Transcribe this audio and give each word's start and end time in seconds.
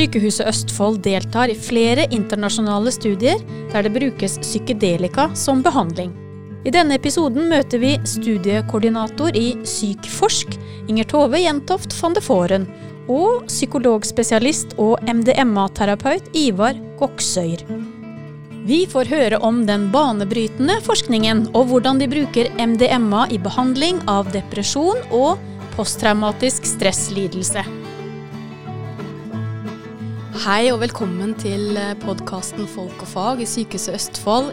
Sykehuset 0.00 0.46
Østfold 0.48 1.02
deltar 1.04 1.50
i 1.52 1.54
flere 1.60 2.06
internasjonale 2.08 2.88
studier 2.94 3.40
der 3.68 3.84
det 3.84 3.90
brukes 3.92 4.38
psykedelika 4.40 5.26
som 5.36 5.60
behandling. 5.60 6.14
I 6.64 6.72
denne 6.72 6.96
episoden 6.96 7.50
møter 7.50 7.82
vi 7.82 7.90
studiekoordinator 8.08 9.36
i 9.36 9.58
Sykforsk, 9.68 10.54
Inger 10.88 11.04
Tove 11.10 11.42
Jentoft 11.42 11.92
van 11.98 12.16
de 12.16 12.22
Foren, 12.24 12.64
og 13.12 13.44
psykologspesialist 13.50 14.72
og 14.80 15.04
MDMA-terapeut 15.04 16.32
Ivar 16.32 16.80
Goksøyr. 16.96 17.66
Vi 18.64 18.86
får 18.88 19.10
høre 19.12 19.42
om 19.44 19.66
den 19.68 19.90
banebrytende 19.92 20.78
forskningen, 20.86 21.50
og 21.52 21.68
hvordan 21.74 22.00
de 22.00 22.08
bruker 22.08 22.48
MDMA 22.56 23.26
i 23.28 23.42
behandling 23.42 24.00
av 24.08 24.32
depresjon 24.32 25.04
og 25.12 25.44
posttraumatisk 25.76 26.72
stresslidelse. 26.72 27.66
Hei 30.40 30.70
og 30.72 30.78
velkommen 30.80 31.34
til 31.36 31.76
podkasten 32.00 32.64
Folk 32.72 33.02
og 33.04 33.08
fag 33.10 33.40
i 33.44 33.46
Sykehuset 33.48 33.92
Østfold. 33.98 34.46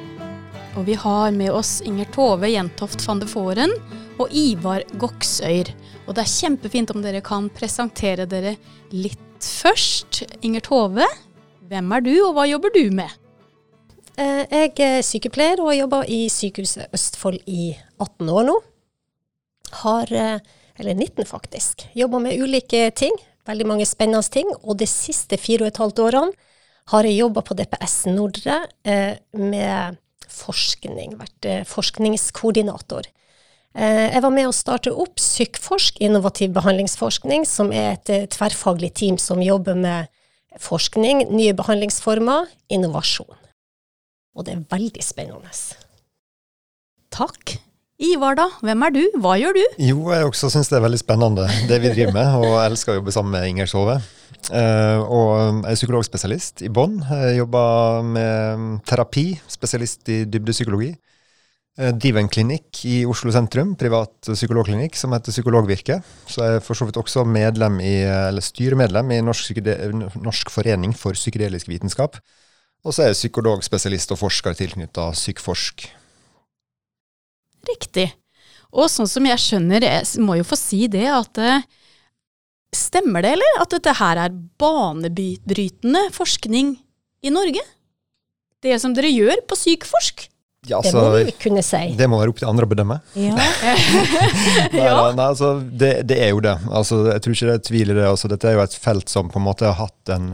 Og 0.76 0.82
vi 0.84 0.98
har 1.00 1.30
med 1.32 1.54
oss 1.56 1.78
Inger 1.88 2.10
Tove 2.12 2.50
Jentoft 2.52 3.06
van 3.08 3.22
de 3.22 3.28
Foren 3.32 3.72
og 4.20 4.34
Ivar 4.36 4.84
Goksøyr. 5.00 5.72
Og 6.04 6.18
det 6.18 6.26
er 6.26 6.34
kjempefint 6.34 6.92
om 6.92 7.00
dere 7.06 7.22
kan 7.24 7.48
presentere 7.56 8.26
dere 8.28 8.58
litt 8.92 9.40
først. 9.40 10.26
Inger 10.44 10.66
Tove, 10.68 11.08
hvem 11.72 11.96
er 11.96 12.04
du, 12.04 12.12
og 12.26 12.36
hva 12.36 12.50
jobber 12.52 12.76
du 12.76 12.84
med? 12.92 13.16
Eh, 14.20 14.44
jeg 14.44 14.76
er 14.90 15.08
sykepleier 15.08 15.64
og 15.64 15.72
jobber 15.72 16.12
i 16.12 16.26
Sykehuset 16.28 16.92
Østfold 17.00 17.40
i 17.48 17.70
18 17.96 18.28
år 18.28 18.50
nå. 18.52 18.60
Har, 19.86 20.12
eh, 20.12 20.44
eller 20.76 21.00
19 21.00 21.24
faktisk, 21.32 21.88
jobba 21.96 22.20
med 22.28 22.44
ulike 22.44 22.90
ting. 22.92 23.16
Veldig 23.48 23.68
mange 23.70 23.88
spennende 23.88 24.28
ting. 24.32 24.50
Og 24.64 24.78
de 24.80 24.88
siste 24.90 25.40
fire 25.40 25.66
og 25.66 25.72
et 25.72 25.82
halvt 25.82 26.04
årene 26.04 26.50
har 26.92 27.08
jeg 27.08 27.20
jobba 27.20 27.44
på 27.44 27.56
DPS 27.60 27.96
Nordre 28.12 28.62
eh, 28.88 29.20
med 29.36 29.98
forskning, 30.32 31.18
vært 31.20 31.48
eh, 31.48 31.64
forskningskoordinator. 31.68 33.10
Eh, 33.78 34.08
jeg 34.14 34.24
var 34.24 34.34
med 34.34 34.50
å 34.50 34.56
starte 34.56 34.94
opp 34.94 35.20
Sykforsk, 35.22 36.00
innovativ 36.04 36.54
behandlingsforskning, 36.56 37.46
som 37.48 37.74
er 37.76 37.98
et 37.98 38.14
eh, 38.14 38.28
tverrfaglig 38.32 38.94
team 38.98 39.20
som 39.22 39.44
jobber 39.44 39.78
med 39.78 40.10
forskning, 40.64 41.28
nye 41.30 41.54
behandlingsformer, 41.58 42.48
innovasjon. 42.74 43.36
Og 44.38 44.48
det 44.48 44.56
er 44.56 44.66
veldig 44.72 45.04
spennende. 45.06 45.52
Takk. 47.14 47.58
Ivar, 47.98 48.36
da, 48.38 48.46
hvem 48.62 48.84
er 48.86 48.94
du, 48.94 49.00
hva 49.24 49.32
gjør 49.42 49.56
du? 49.58 49.64
Jo, 49.82 50.04
jeg 50.14 50.28
også 50.28 50.52
syns 50.54 50.68
det 50.70 50.76
er 50.78 50.84
veldig 50.84 51.00
spennende 51.02 51.48
det 51.66 51.80
vi 51.82 51.90
driver 51.96 52.14
med, 52.14 52.36
og 52.38 52.46
jeg 52.52 52.70
elsker 52.70 52.94
å 52.94 52.98
jobbe 53.00 53.14
sammen 53.16 53.34
med 53.34 53.48
Inger 53.50 53.72
Sove. 53.72 53.96
Uh, 54.52 55.02
og 55.02 55.32
jeg 55.64 55.72
er 55.72 55.80
psykologspesialist 55.80 56.62
i. 56.62 56.70
Jeg 56.70 57.40
jobber 57.40 58.06
med 58.06 58.68
terapi, 58.86 59.26
spesialist 59.50 60.14
i 60.14 60.20
dybdepsykologi. 60.30 60.92
Jeg 61.78 61.98
driver 61.98 62.22
en 62.22 62.32
klinikk 62.38 62.86
i 62.86 63.02
Oslo 63.10 63.34
sentrum, 63.34 63.74
privat 63.78 64.30
psykologklinikk, 64.30 64.98
som 64.98 65.18
heter 65.18 65.34
Psykologvirke. 65.34 65.98
Så 66.30 66.46
jeg 66.46 66.62
er 66.62 66.66
for 66.66 66.78
så 66.78 66.86
vidt 66.86 67.02
også 67.02 67.26
medlem 67.26 67.82
i, 67.82 68.00
eller 68.06 68.46
styremedlem 68.46 69.14
i 69.18 69.24
Norsk, 69.26 69.58
Norsk 70.22 70.54
forening 70.54 70.94
for 70.98 71.18
psykedelisk 71.18 71.70
vitenskap. 71.70 72.22
Og 72.86 72.94
så 72.94 73.06
er 73.08 73.16
jeg 73.16 73.24
psykologspesialist 73.24 74.14
og 74.14 74.22
forsker 74.22 74.58
tilknytta 74.58 75.12
Sykforsk. 75.18 75.90
Riktig. 77.68 78.08
Og 78.78 78.90
sånn 78.92 79.10
som 79.10 79.26
jeg 79.28 79.42
skjønner, 79.42 79.86
jeg 79.86 80.24
må 80.24 80.38
jo 80.40 80.48
få 80.48 80.58
si 80.60 80.86
det, 80.92 81.08
at 81.12 81.44
Stemmer 82.76 83.24
det, 83.24 83.38
eller? 83.38 83.60
At 83.64 83.72
dette 83.72 83.94
her 83.96 84.20
er 84.20 84.34
banebrytende 84.60 86.10
forskning 86.16 86.74
i 87.24 87.32
Norge? 87.32 87.64
Det 88.64 88.76
som 88.82 88.92
dere 88.98 89.08
gjør 89.08 89.40
på 89.48 89.56
Sykforsk? 89.56 90.26
Ja, 90.68 90.82
altså, 90.82 91.00
det 91.00 91.04
må 91.08 91.30
vi 91.30 91.34
kunne 91.40 91.64
si. 91.64 91.80
Det 91.96 92.08
må 92.12 92.18
være 92.20 92.34
opp 92.34 92.42
til 92.42 92.50
andre 92.50 92.68
å 92.68 92.72
bedømme. 92.72 92.98
Ja. 93.16 93.38
nei, 93.38 93.46
nei, 94.74 95.14
nei, 95.16 95.28
altså, 95.30 95.54
det, 95.64 95.94
det, 96.10 96.18
er 96.26 96.34
jo 96.34 96.42
det. 96.44 96.58
Altså, 96.68 97.00
jeg 97.08 97.24
tror 97.24 97.38
ikke 97.38 97.48
det 97.48 97.56
er 97.56 97.64
tvil 97.70 97.94
i 97.94 97.96
det. 97.96 98.08
Altså, 98.10 98.32
dette 98.34 98.50
er 98.50 98.58
jo 98.58 98.64
et 98.66 98.76
felt 98.76 99.14
som 99.14 99.32
på 99.32 99.40
en 99.40 99.48
måte 99.48 99.70
har 99.70 99.78
hatt 99.80 100.12
en, 100.12 100.34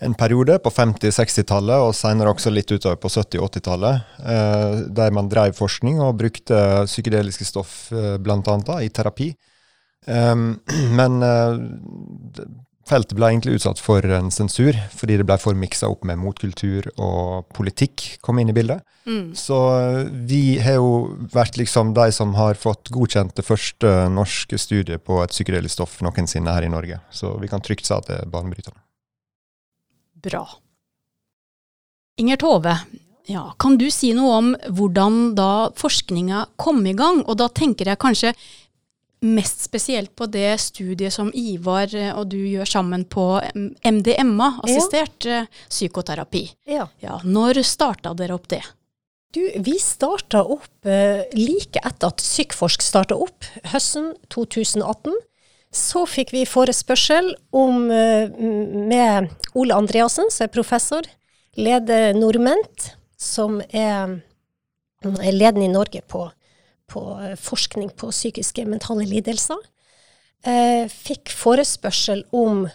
en 0.00 0.14
periode 0.14 0.58
på 0.62 0.70
50-60-tallet, 0.70 1.82
og 1.82 1.96
senere 1.96 2.30
også 2.30 2.52
litt 2.54 2.70
utover 2.70 3.00
på 3.02 3.10
70-80-tallet, 3.10 4.06
eh, 4.22 4.84
der 4.94 5.14
man 5.14 5.30
drev 5.30 5.56
forskning 5.58 5.98
og 6.04 6.20
brukte 6.20 6.60
psykedeliske 6.86 7.48
stoff 7.48 7.90
eh, 7.92 8.14
bl.a. 8.22 8.78
i 8.84 8.92
terapi. 8.94 9.32
Um, 10.06 10.60
men 10.98 11.18
uh, 11.20 11.58
feltet 12.88 13.16
ble 13.18 13.32
egentlig 13.32 13.58
utsatt 13.58 13.82
for 13.82 14.06
en 14.06 14.30
sensur, 14.32 14.78
fordi 14.94 15.18
det 15.18 15.26
ble 15.28 15.36
for 15.42 15.58
miksa 15.58 15.90
opp 15.90 16.06
med 16.08 16.22
motkultur 16.22 16.86
og 16.94 17.50
politikk 17.58 18.06
kom 18.24 18.38
inn 18.38 18.54
i 18.54 18.56
bildet. 18.56 18.86
Mm. 19.10 19.34
Så 19.36 19.58
uh, 19.58 20.06
vi 20.30 20.60
har 20.62 20.78
jo 20.78 21.18
vært 21.34 21.58
liksom 21.58 21.90
de 21.98 22.06
som 22.14 22.38
har 22.38 22.56
fått 22.60 22.94
godkjent 22.94 23.34
det 23.36 23.44
første 23.44 23.96
norske 24.14 24.62
studiet 24.62 25.02
på 25.02 25.18
et 25.24 25.34
psykedelisk 25.34 25.80
stoff 25.80 25.98
noensinne 26.06 26.54
her 26.54 26.70
i 26.70 26.72
Norge. 26.72 27.02
Så 27.10 27.34
vi 27.42 27.50
kan 27.50 27.66
trygt 27.66 27.88
si 27.88 27.98
at 27.98 28.06
det 28.06 28.22
er 28.22 28.30
banebrytende. 28.30 28.78
Bra. 30.28 30.44
Inger 32.18 32.40
Tove, 32.40 32.74
ja, 33.28 33.44
kan 33.60 33.76
du 33.78 33.86
si 33.92 34.14
noe 34.16 34.38
om 34.38 34.54
hvordan 34.72 35.34
da 35.38 35.68
forskninga 35.76 36.46
kom 36.60 36.80
i 36.88 36.96
gang? 36.96 37.20
Og 37.26 37.36
da 37.40 37.50
tenker 37.52 37.90
jeg 37.92 38.00
kanskje 38.00 38.32
mest 39.20 39.64
spesielt 39.66 40.14
på 40.16 40.28
det 40.30 40.54
studiet 40.62 41.12
som 41.14 41.30
Ivar 41.34 41.92
eh, 41.94 42.12
og 42.14 42.30
du 42.32 42.38
gjør 42.38 42.68
sammen 42.68 43.04
på 43.10 43.26
MDMA, 43.84 44.52
assistert 44.64 45.26
ja. 45.26 45.42
Eh, 45.42 45.62
psykoterapi. 45.68 46.44
Ja. 46.70 46.88
ja 47.02 47.18
når 47.24 47.62
starta 47.66 48.14
dere 48.16 48.38
opp 48.38 48.48
det? 48.52 48.62
Du, 49.34 49.42
vi 49.60 49.74
starta 49.76 50.40
opp 50.40 50.88
uh, 50.88 51.20
like 51.36 51.82
etter 51.84 52.08
at 52.08 52.22
Sykforsk 52.24 52.80
starta 52.80 53.18
opp, 53.18 53.44
høsten 53.74 54.14
2018. 54.32 55.12
Så 55.74 56.06
fikk 56.08 56.32
vi 56.32 56.46
forespørsel 56.48 57.34
om, 57.52 57.90
uh, 57.90 58.30
med 58.88 59.28
Ole 59.54 59.76
Andreassen, 59.76 60.30
som 60.32 60.46
er 60.46 60.54
professor, 60.54 61.08
leder 61.58 62.14
Norment, 62.16 62.92
som 63.18 63.60
er, 63.74 64.20
ledende 65.04 65.66
i 65.66 65.72
Norge 65.72 66.00
på 66.08 66.28
på 66.88 67.20
eh, 67.22 67.36
forskning 67.36 67.90
på 67.96 68.10
psykiske 68.10 68.64
mentale 68.68 69.06
lidelser, 69.08 69.60
eh, 70.46 70.88
fikk 70.88 71.32
forespørsel 71.34 72.24
om 72.34 72.66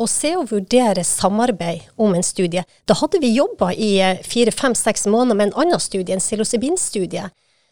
å 0.00 0.06
se 0.08 0.32
og 0.38 0.48
vurdere 0.52 1.04
samarbeid 1.04 1.90
om 2.00 2.14
en 2.16 2.24
studie. 2.24 2.64
Da 2.88 2.96
hadde 2.96 3.20
vi 3.20 3.34
jobba 3.36 3.72
i 3.76 3.92
eh, 4.00 4.22
fire-fem-seks 4.24 5.06
måneder 5.12 5.36
med 5.36 5.50
en 5.50 5.58
annen 5.66 5.82
studie, 5.82 6.16
en 6.16 6.24
psilocybin-studie. 6.24 7.28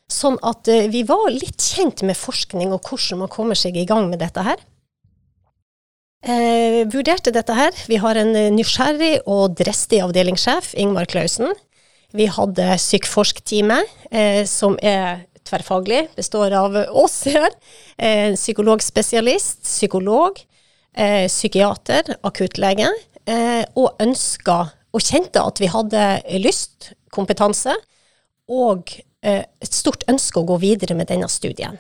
Sånn 0.09 0.39
at 0.47 0.69
vi 0.89 1.03
var 1.05 1.29
litt 1.31 1.61
kjent 1.61 2.01
med 2.07 2.17
forskning 2.17 2.73
og 2.73 2.87
hvordan 2.89 3.25
man 3.25 3.33
kommer 3.33 3.59
seg 3.59 3.77
i 3.77 3.87
gang 3.89 4.09
med 4.09 4.23
dette 4.25 4.45
her. 4.47 4.61
Eh, 6.25 6.83
vurderte 6.91 7.31
dette 7.31 7.55
her. 7.55 7.77
Vi 7.87 8.01
har 8.03 8.19
en 8.19 8.33
nysgjerrig 8.57 9.21
og 9.29 9.55
dristig 9.61 10.01
avdelingssjef, 10.03 10.73
Ingmar 10.81 11.07
Klausen. 11.11 11.53
Vi 12.17 12.25
hadde 12.33 12.79
Sykforsk-teamet, 12.81 13.85
eh, 14.11 14.45
som 14.49 14.79
er 14.83 15.27
tverrfaglig, 15.45 16.09
består 16.17 16.53
av 16.57 16.77
oss 16.97 17.23
her. 17.29 17.51
En 17.99 18.37
psykologspesialist, 18.37 19.63
psykolog, 19.63 20.41
eh, 20.95 21.29
psykiater, 21.29 22.17
akuttlege. 22.23 22.89
Eh, 23.27 23.65
og 23.77 23.97
ønska 24.01 24.73
og 24.93 25.05
kjente 25.05 25.43
at 25.45 25.61
vi 25.61 25.69
hadde 25.69 26.23
lyst, 26.41 26.95
kompetanse 27.13 27.75
og 28.49 28.89
eh, 28.89 29.05
et 29.37 29.75
stort 29.75 30.05
ønske 30.11 30.41
å 30.41 30.47
gå 30.49 30.59
videre 30.63 30.97
med 30.99 31.11
denne 31.11 31.29
studien. 31.33 31.79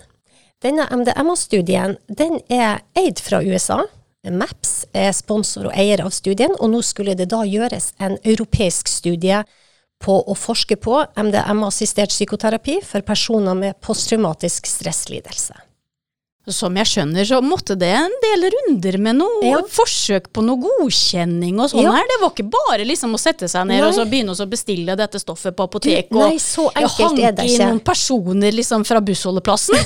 Denne 0.64 0.88
MDMA-studien 0.90 1.96
den 2.08 2.40
er 2.50 2.82
eid 2.98 3.22
fra 3.22 3.40
USA. 3.44 3.84
MAPS 4.26 4.88
er 4.96 5.12
sponsor 5.14 5.68
og 5.68 5.76
eier 5.78 6.02
av 6.02 6.10
studien, 6.12 6.54
og 6.58 6.72
nå 6.72 6.82
skulle 6.82 7.14
det 7.18 7.28
da 7.30 7.44
gjøres 7.46 7.92
en 8.02 8.18
europeisk 8.24 8.90
studie 8.90 9.44
på 10.02 10.18
å 10.18 10.34
forske 10.38 10.78
på 10.78 10.98
MDMA-assistert 11.18 12.12
psykoterapi 12.14 12.80
for 12.86 13.06
personer 13.06 13.56
med 13.58 13.78
posttraumatisk 13.84 14.66
stresslidelse. 14.70 15.54
Som 16.54 16.76
jeg 16.80 16.88
skjønner, 16.88 17.26
så 17.28 17.40
måtte 17.44 17.74
det 17.78 17.90
en 17.92 18.14
del 18.22 18.46
runder 18.54 18.98
med 19.04 19.18
noe 19.20 19.42
ja. 19.44 19.58
forsøk 19.68 20.30
på 20.32 20.44
noe 20.46 20.60
godkjenning 20.62 21.58
og 21.60 21.72
sånn 21.72 21.84
ja. 21.84 21.92
her. 21.96 22.06
Det 22.08 22.20
var 22.22 22.32
ikke 22.32 22.46
bare 22.54 22.86
liksom 22.88 23.16
å 23.16 23.20
sette 23.20 23.50
seg 23.50 23.66
ned 23.68 23.82
Nei. 23.82 23.88
og 23.88 23.96
så 23.96 24.06
begynne 24.08 24.32
å 24.32 24.48
bestille 24.48 24.96
dette 24.98 25.20
stoffet 25.20 25.56
på 25.56 25.66
apoteket 25.68 26.14
og 26.16 26.38
så 26.42 26.68
enkelt 26.72 27.20
er 27.20 27.34
det 27.36 27.48
ikke. 27.50 27.66
noen 27.68 27.82
personer 27.84 28.54
liksom 28.56 28.86
fra 28.88 29.02
bussholdeplassen. 29.04 29.76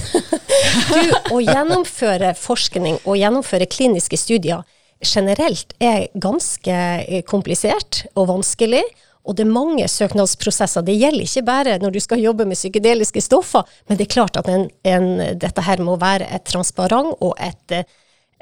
du, 0.93 1.17
å 1.35 1.41
gjennomføre 1.43 2.35
forskning 2.39 3.01
og 3.03 3.19
gjennomføre 3.19 3.69
kliniske 3.71 4.21
studier 4.21 4.63
generelt 5.03 5.75
er 5.83 6.07
ganske 6.15 7.23
komplisert 7.29 8.05
og 8.15 8.31
vanskelig. 8.31 8.85
Og 9.23 9.37
det 9.39 9.45
er 9.45 9.55
mange 9.55 9.87
søknadsprosesser. 9.89 10.83
Det 10.83 10.97
gjelder 10.99 11.27
ikke 11.27 11.45
bare 11.47 11.77
når 11.83 11.95
du 11.95 12.01
skal 12.03 12.23
jobbe 12.23 12.47
med 12.49 12.59
psykedeliske 12.59 13.23
stoffer, 13.23 13.67
men 13.89 13.99
det 13.99 14.09
er 14.09 14.15
klart 14.17 14.39
at 14.41 14.49
en, 14.51 14.67
en, 14.83 15.13
dette 15.39 15.63
her 15.63 15.83
må 15.85 15.97
være 16.01 16.27
et 16.35 16.45
transparent 16.49 17.15
og 17.23 17.37
et, 17.39 17.77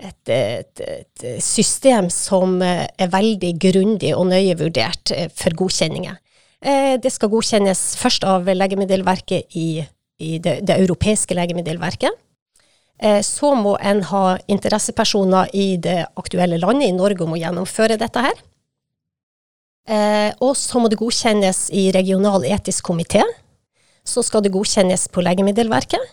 et, 0.01 0.33
et, 0.33 0.83
et, 0.87 1.27
system 1.45 2.09
som 2.15 2.63
er 2.65 3.13
veldig 3.13 3.53
grundig 3.61 4.15
og 4.17 4.31
nøye 4.33 4.57
vurdert 4.61 5.13
for 5.37 5.57
godkjenninger. 5.61 6.17
Det 7.01 7.13
skal 7.13 7.33
godkjennes 7.33 7.85
først 8.01 8.25
av 8.29 8.49
Legemiddelverket 8.49 9.57
i, 9.57 9.85
i 10.21 10.35
det, 10.41 10.61
det, 10.69 10.77
europeiske 10.81 11.37
legemiddelverket. 11.37 12.17
Så 13.25 13.55
må 13.57 13.79
en 13.81 14.03
ha 14.11 14.25
interessepersoner 14.53 15.49
i 15.57 15.79
det 15.81 16.03
aktuelle 16.21 16.59
landet, 16.61 16.91
i 16.91 16.97
Norge, 16.97 17.25
om 17.25 17.33
å 17.33 17.41
gjennomføre 17.41 17.97
dette 18.01 18.25
her. 18.27 18.43
Og 19.89 20.53
så 20.55 20.79
må 20.79 20.91
det 20.93 20.99
godkjennes 21.01 21.65
i 21.75 21.89
regional 21.95 22.45
etisk 22.47 22.85
komité. 22.91 23.25
Så 24.07 24.23
skal 24.23 24.45
det 24.45 24.53
godkjennes 24.55 25.09
på 25.11 25.25
Legemiddelverket. 25.25 26.05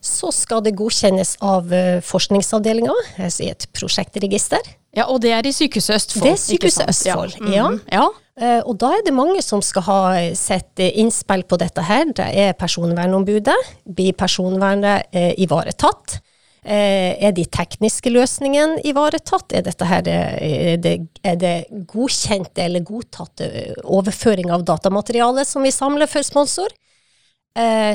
Så 0.00 0.30
skal 0.32 0.62
det 0.64 0.72
godkjennes 0.78 1.34
av 1.44 1.68
uh, 1.68 2.00
forskningsavdelinga, 2.04 2.94
altså 3.20 3.44
i 3.44 3.50
et 3.52 3.66
prosjektregister. 3.76 4.62
Ja, 4.96 5.04
Og 5.12 5.20
det 5.22 5.34
er 5.36 5.46
i 5.46 5.52
Sykehuset 5.52 5.98
Østfold? 5.98 6.24
Det 6.24 6.32
er 6.32 6.40
Sykehuset 6.40 6.88
Østfold, 6.88 7.36
ja. 7.52 7.68
Mm, 7.68 7.80
ja. 7.92 8.06
Uh, 8.40 8.62
og 8.64 8.78
da 8.80 8.94
er 8.96 9.04
det 9.04 9.12
mange 9.12 9.42
som 9.44 9.60
skal 9.62 9.84
ha 9.84 10.00
sett 10.38 10.80
innspill 10.80 11.44
på 11.44 11.60
dette 11.60 11.84
her. 11.84 12.08
Det 12.16 12.24
er 12.46 12.56
Personvernombudet. 12.56 13.58
Blir 13.84 14.16
personvernet 14.16 15.12
uh, 15.12 15.32
ivaretatt? 15.36 16.16
Er 16.60 17.32
de 17.32 17.46
tekniske 17.48 18.10
løsningene 18.12 18.82
ivaretatt? 18.84 19.54
Er, 19.56 19.70
her, 19.88 20.08
er, 20.12 20.74
det, 20.76 20.92
er 21.24 21.38
det 21.40 21.54
godkjente 21.88 22.66
eller 22.66 22.84
godtatte 22.84 23.48
overføring 23.88 24.52
av 24.52 24.66
datamateriale 24.68 25.46
som 25.48 25.64
vi 25.64 25.72
samler 25.72 26.10
for 26.10 26.26
sponsor? 26.26 26.68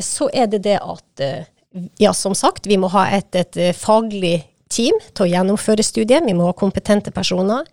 Så 0.01 0.31
er 0.33 0.50
det 0.50 0.63
det 0.65 0.79
at 0.81 1.25
ja, 1.97 2.13
som 2.13 2.35
sagt, 2.35 2.67
vi 2.67 2.77
må 2.79 2.89
ha 2.94 3.07
et, 3.17 3.31
et, 3.35 3.57
eh, 3.57 3.75
faglig 3.75 4.39
team 4.71 4.95
til 5.13 5.25
å 5.25 5.29
gjennomføre 5.29 5.83
studiet. 5.83 6.25
Vi 6.25 6.35
må 6.35 6.47
ha 6.50 6.57
kompetente 6.57 7.12
personer. 7.15 7.65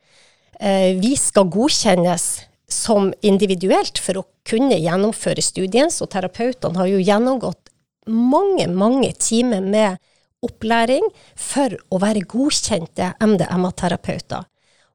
Eh, 0.58 0.98
vi 0.98 1.14
skal 1.16 1.50
godkjennes 1.52 2.26
som 2.72 3.12
individuelt 3.22 4.00
for 4.00 4.22
å 4.22 4.26
kunne 4.48 4.78
gjennomføre 4.80 5.42
studien, 5.44 5.90
så 5.90 6.08
terapeutene 6.10 6.78
har 6.78 6.88
jo 6.88 7.02
gjennomgått 7.02 7.70
mange, 8.08 8.66
mange 8.66 9.12
timer 9.12 9.62
med 9.62 10.00
opplæring 10.42 11.04
for 11.38 11.76
å 11.90 12.00
være 12.02 12.24
godkjente 12.28 13.12
MDMA-terapeuter. 13.22 14.48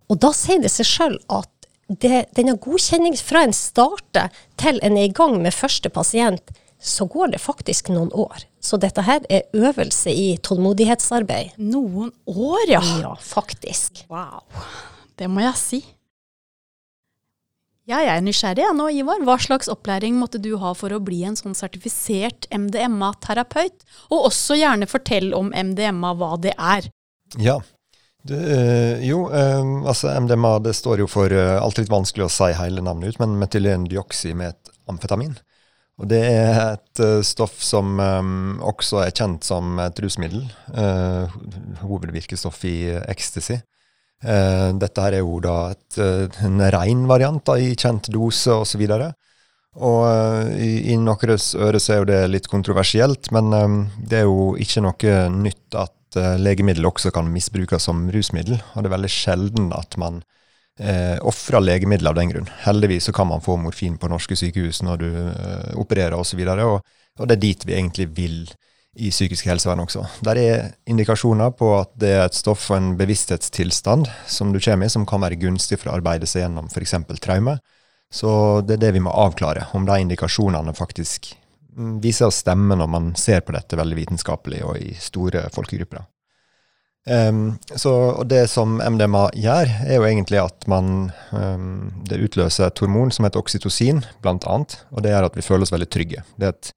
Og 0.07 0.19
da 0.23 0.31
sier 0.35 0.61
det 0.63 0.71
seg 0.71 0.88
sjøl 0.88 1.17
at 1.33 1.51
det, 1.88 2.27
denne 2.35 2.57
godkjenningen 2.59 3.19
fra 3.19 3.45
en 3.47 3.55
starter 3.55 4.31
til 4.59 4.79
en 4.83 4.97
er 4.99 5.07
i 5.07 5.15
gang 5.15 5.38
med 5.44 5.55
første 5.55 5.91
pasient, 5.94 6.51
så 6.77 7.07
går 7.09 7.33
det 7.33 7.41
faktisk 7.41 7.89
noen 7.89 8.11
år. 8.13 8.44
Så 8.61 8.77
dette 8.81 9.01
her 9.07 9.23
er 9.31 9.47
øvelse 9.55 10.11
i 10.11 10.35
tålmodighetsarbeid. 10.44 11.55
Noen 11.57 12.11
år, 12.27 12.65
ja. 12.69 12.83
Ja, 13.01 13.15
faktisk. 13.21 14.03
Wow. 14.11 14.44
Det 15.17 15.29
må 15.31 15.41
jeg 15.45 15.57
si. 15.57 15.79
Jeg 17.88 18.04
er 18.12 18.19
nysgjerrig 18.19 18.66
ja, 18.66 18.74
nå, 18.75 18.89
Ivar. 18.92 19.22
Hva 19.24 19.38
slags 19.39 19.69
opplæring 19.72 20.18
måtte 20.19 20.42
du 20.44 20.57
ha 20.60 20.74
for 20.75 20.92
å 20.92 21.00
bli 21.00 21.22
en 21.24 21.38
sånn 21.39 21.56
sertifisert 21.56 22.50
MDMA-terapeut? 22.51 23.86
Og 24.12 24.28
også 24.28 24.57
gjerne 24.60 24.89
fortell 24.92 25.31
om 25.38 25.54
MDMA, 25.56 26.12
hva 26.19 26.34
det 26.44 26.51
er. 26.60 26.89
Ja, 27.39 27.62
det, 28.28 28.39
øh, 28.57 29.06
jo, 29.07 29.22
øh, 29.31 29.88
altså 29.88 30.12
MDMA 30.19 30.57
det 30.66 30.75
står 30.75 31.06
jo 31.06 31.07
for 31.07 31.31
alt 31.31 31.63
Alltid 31.63 31.86
litt 31.86 31.94
vanskelig 31.94 32.28
å 32.28 32.34
si 32.34 32.50
hele 32.60 32.84
navnet 32.84 33.16
ut, 33.16 33.22
men 33.24 33.39
metylendioxymet 33.39 34.74
amfetamin. 34.92 35.38
Og 35.98 36.12
det 36.12 36.22
er 36.28 36.60
et 36.75 37.01
stoff 37.25 37.56
som 37.63 37.98
også 37.98 39.00
er 39.01 39.16
kjent 39.16 39.48
som 39.48 39.80
et 39.81 39.98
rusmiddel. 40.04 40.44
Hovedvirkestoff 41.81 42.60
i 42.69 42.75
ecstasy. 43.07 43.57
Uh, 44.25 44.74
dette 44.81 45.04
her 45.04 45.19
er 45.19 45.22
jo 45.22 45.38
da 45.44 45.58
et, 45.75 46.00
en 46.46 46.64
ren 46.74 47.04
variant 47.10 47.44
da, 47.46 47.58
i 47.62 47.75
kjent 47.78 48.10
dose 48.14 48.54
osv. 48.54 48.84
Og, 48.88 49.04
så 49.04 49.12
og 49.78 50.56
i, 50.58 50.94
i 50.94 50.98
noens 50.98 51.52
øre 51.54 51.81
så 51.81 51.94
er 51.94 52.02
jo 52.02 52.10
det 52.10 52.22
litt 52.31 52.48
kontroversielt, 52.50 53.30
men 53.36 53.54
det 54.02 54.24
er 54.24 54.25
jo 54.25 54.56
ikke 54.58 54.81
noe 54.88 55.19
nytt 55.36 55.78
at 55.78 55.94
legemiddel 56.42 56.88
også 56.90 57.12
kan 57.14 57.30
misbrukes 57.30 57.86
som 57.86 58.08
rusmiddel. 58.10 58.58
Og 58.74 58.81
det 58.81 58.90
er 58.90 58.96
veldig 58.96 59.12
sjelden 59.12 59.69
at 59.75 59.98
man 60.02 60.24
eh, 60.80 61.18
ofrer 61.25 61.64
legemiddel 61.64 62.10
av 62.10 62.18
den 62.18 62.31
grunn. 62.31 62.50
Heldigvis 62.64 63.10
så 63.10 63.16
kan 63.16 63.30
man 63.30 63.44
få 63.44 63.58
morfin 63.62 63.98
på 63.98 64.10
norske 64.12 64.38
sykehus 64.40 64.84
når 64.86 65.04
du 65.04 65.10
eh, 65.10 65.74
opererer 65.80 66.18
osv. 66.18 66.42
Og, 66.42 66.48
så 66.48 66.68
og, 66.68 66.98
og 67.19 67.30
det 67.30 67.38
er 67.38 67.46
dit 67.46 67.68
vi 67.68 67.78
egentlig 67.78 68.10
vil 68.18 68.40
i 68.97 69.11
psykisk 69.13 69.45
helsevern 69.45 69.83
også. 69.83 70.03
Der 70.25 70.39
er 70.41 70.69
indikasjoner 70.89 71.51
på 71.55 71.69
at 71.77 71.91
det 72.01 72.11
er 72.15 72.23
et 72.25 72.38
stoff 72.38 72.69
og 72.71 72.79
en 72.79 72.91
bevissthetstilstand 72.99 74.09
som 74.27 74.53
du 74.53 74.59
kommer 74.63 74.88
i, 74.89 74.94
som 74.94 75.05
kan 75.05 75.21
være 75.21 75.39
gunstig 75.41 75.79
for 75.79 75.91
å 75.91 75.97
arbeide 75.99 76.29
seg 76.29 76.45
gjennom 76.45 76.69
f.eks. 76.71 76.95
traume. 77.21 77.57
Så 78.09 78.31
det 78.65 78.77
er 78.77 78.85
det 78.88 78.95
vi 78.95 79.03
må 79.03 79.13
avklare, 79.13 79.67
om 79.77 79.85
de 79.85 79.99
indikasjonene 80.01 80.73
faktisk 80.77 81.33
viser 81.77 82.29
å 82.29 82.33
stemme 82.33 82.77
når 82.79 82.89
man 82.89 83.09
ser 83.19 83.44
på 83.45 83.53
dette 83.53 83.77
veldig 83.77 83.97
vitenskapelig 83.99 84.63
og 84.65 84.79
i 84.81 84.95
store 84.97 85.45
folkegrupper. 85.53 86.05
Um, 87.07 87.55
så, 87.71 87.94
og 88.19 88.25
det 88.27 88.49
som 88.51 88.81
MDMA 88.81 89.29
gjør, 89.38 89.69
er 89.85 89.95
jo 89.95 90.07
egentlig 90.09 90.41
at 90.41 90.65
man 90.67 91.13
um, 91.31 91.88
Det 92.03 92.17
utløser 92.19 92.67
et 92.67 92.81
hormon 92.83 93.13
som 93.15 93.23
heter 93.23 93.39
oksytocin, 93.39 94.01
blant 94.23 94.44
annet. 94.44 94.75
Og 94.91 95.05
det 95.05 95.13
gjør 95.13 95.29
at 95.29 95.38
vi 95.38 95.45
føler 95.45 95.63
oss 95.63 95.71
veldig 95.71 95.88
trygge. 95.94 96.25
Det 96.35 96.49
er 96.49 96.57
et 96.57 96.73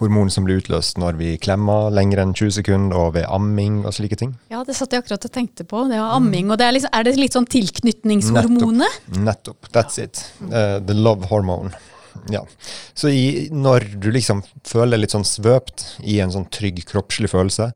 hormon 0.00 0.30
som 0.32 0.46
blir 0.46 0.62
utløst 0.62 0.98
når 1.00 1.18
vi 1.20 1.34
klemmer 1.42 1.92
lenger 1.94 2.22
enn 2.22 2.34
20 2.34 2.56
sekunder, 2.58 2.96
og 2.96 3.14
ved 3.18 3.28
amming 3.28 3.82
og 3.86 3.94
slike 3.96 4.18
ting. 4.18 4.34
Ja, 4.52 4.62
det 4.66 4.76
satt 4.78 4.94
jeg 4.94 5.04
akkurat 5.04 5.28
og 5.28 5.34
tenkte 5.34 5.66
på. 5.68 5.84
Det 5.90 6.00
var 6.00 6.16
amming. 6.16 6.50
Og 6.50 6.60
det 6.60 6.68
er, 6.68 6.76
liksom, 6.78 6.92
er, 6.96 7.06
det 7.06 7.16
litt 7.20 7.36
sånn 7.36 7.48
tilknytningshormonet? 7.52 9.00
Nettopp. 9.12 9.22
Nettopp. 9.28 9.72
That's 9.74 10.00
it. 10.02 10.24
Uh, 10.48 10.78
the 10.80 10.96
love 10.96 11.28
hormone. 11.30 11.74
Ja. 12.32 12.42
Så 12.94 13.12
i, 13.12 13.48
når 13.52 13.88
du 14.00 14.10
liksom 14.12 14.42
føler 14.68 14.96
deg 14.96 15.06
litt 15.06 15.16
sånn 15.16 15.28
svøpt 15.28 15.86
i 16.04 16.18
en 16.24 16.32
sånn 16.34 16.48
trygg 16.52 16.82
kroppslig 16.88 17.30
følelse, 17.32 17.72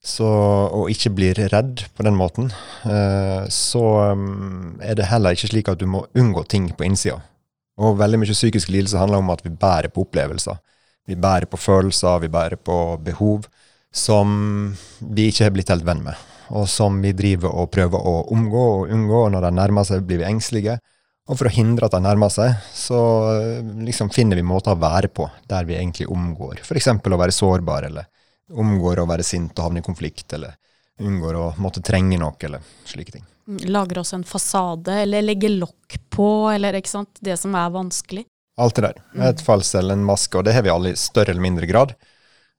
så, 0.00 0.26
og 0.72 0.88
ikke 0.88 1.12
blir 1.12 1.38
redd 1.52 1.82
på 1.92 2.04
den 2.06 2.16
måten, 2.16 2.48
uh, 2.88 3.44
så 3.52 3.84
um, 4.16 4.78
er 4.80 4.96
det 4.96 5.10
heller 5.10 5.36
ikke 5.36 5.50
slik 5.50 5.68
at 5.68 5.80
du 5.80 5.84
må 5.90 6.06
unngå 6.16 6.46
ting 6.48 6.70
på 6.72 6.86
innsida. 6.88 7.18
Og 7.80 7.98
veldig 8.00 8.20
mye 8.20 8.36
psykisk 8.36 8.72
lidelse 8.72 9.00
handler 9.00 9.20
om 9.20 9.32
at 9.32 9.44
vi 9.44 9.52
bærer 9.52 9.92
på 9.92 10.04
opplevelser. 10.06 10.56
Vi 11.10 11.18
bærer 11.18 11.50
på 11.50 11.58
følelser, 11.58 12.22
vi 12.22 12.30
bærer 12.30 12.60
på 12.60 12.76
behov 13.02 13.48
som 13.90 14.30
vi 15.00 15.28
ikke 15.30 15.48
har 15.48 15.54
blitt 15.54 15.70
helt 15.72 15.86
venn 15.86 16.04
med. 16.04 16.14
Og 16.54 16.66
som 16.70 16.98
vi 17.02 17.12
driver 17.14 17.52
og 17.62 17.70
prøver 17.74 18.06
å 18.06 18.14
omgå 18.34 18.62
og 18.76 18.94
unngå, 18.94 19.26
når 19.30 19.46
de 19.46 19.52
nærmer 19.58 19.86
seg, 19.86 20.04
blir 20.06 20.22
vi 20.22 20.28
engstelige. 20.28 20.78
Og 21.30 21.38
for 21.38 21.46
å 21.46 21.54
hindre 21.54 21.86
at 21.86 21.94
de 21.94 22.00
nærmer 22.02 22.30
seg, 22.32 22.56
så 22.74 23.00
eh, 23.36 23.66
liksom 23.86 24.10
finner 24.10 24.38
vi 24.38 24.46
måter 24.46 24.74
å 24.74 24.80
være 24.80 25.12
på 25.14 25.28
der 25.50 25.66
vi 25.68 25.76
egentlig 25.78 26.08
omgår. 26.10 26.62
F.eks. 26.64 26.90
å 26.90 27.20
være 27.20 27.34
sårbar, 27.34 27.86
eller 27.90 28.08
omgår 28.50 29.02
å 29.02 29.06
være 29.06 29.26
sint 29.26 29.54
og 29.58 29.68
havne 29.68 29.82
i 29.82 29.86
konflikt, 29.86 30.26
eller 30.34 30.56
unngår 31.00 31.38
å 31.38 31.44
måtte 31.62 31.84
trenge 31.86 32.18
noe, 32.18 32.34
eller 32.48 32.64
slike 32.88 33.14
ting. 33.14 33.26
Lager 33.70 34.02
oss 34.02 34.12
en 34.14 34.26
fasade, 34.26 35.02
eller 35.04 35.22
legger 35.22 35.54
lokk 35.54 36.00
på, 36.10 36.28
eller 36.50 36.78
ikke 36.78 36.92
sant, 36.96 37.22
det 37.22 37.38
som 37.38 37.54
er 37.58 37.70
vanskelig. 37.74 38.26
Alt 38.58 38.78
det 38.78 38.86
der. 38.88 39.02
Mm. 39.14 39.26
Et 39.30 39.44
falsel, 39.44 39.92
en 39.92 40.06
maske, 40.06 40.38
og 40.38 40.46
det 40.46 40.56
har 40.56 40.66
vi 40.66 40.72
alle 40.72 40.94
i 40.94 40.98
større 40.98 41.34
eller 41.34 41.44
mindre 41.44 41.68
grad. 41.70 41.94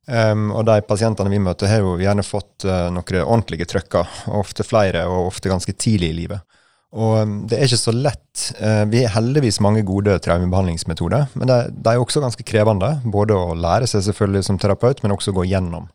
Um, 0.09 0.49
og 0.57 0.65
de 0.65 0.79
pasientene 0.83 1.29
vi 1.29 1.39
møter, 1.39 1.69
har 1.69 1.83
jo 1.83 1.93
gjerne 2.01 2.25
fått 2.25 2.65
uh, 2.65 2.89
noen 2.93 3.21
ordentlige 3.21 3.67
trøkker, 3.69 4.09
ofte 4.33 4.65
flere, 4.65 5.05
og 5.07 5.29
ofte 5.29 5.51
ganske 5.51 5.75
tidlig 5.77 6.09
i 6.09 6.17
livet. 6.23 6.57
Og 6.91 7.21
um, 7.21 7.35
det 7.47 7.59
er 7.59 7.69
ikke 7.69 7.79
så 7.79 7.93
lett. 7.95 8.47
Uh, 8.57 8.83
vi 8.91 9.03
har 9.05 9.13
heldigvis 9.13 9.61
mange 9.63 9.85
gode 9.87 10.17
traumebehandlingsmetoder, 10.25 11.29
men 11.37 11.51
de, 11.51 11.59
er 11.93 12.01
også 12.01 12.23
ganske 12.23 12.45
krevende. 12.47 12.95
Både 13.13 13.37
å 13.37 13.55
lære 13.55 13.87
seg 13.89 14.07
selvfølgelig 14.09 14.49
som 14.49 14.59
terapeut, 14.61 15.03
men 15.03 15.13
også 15.15 15.35
å 15.35 15.39
gå 15.39 15.47
gjennom. 15.53 15.87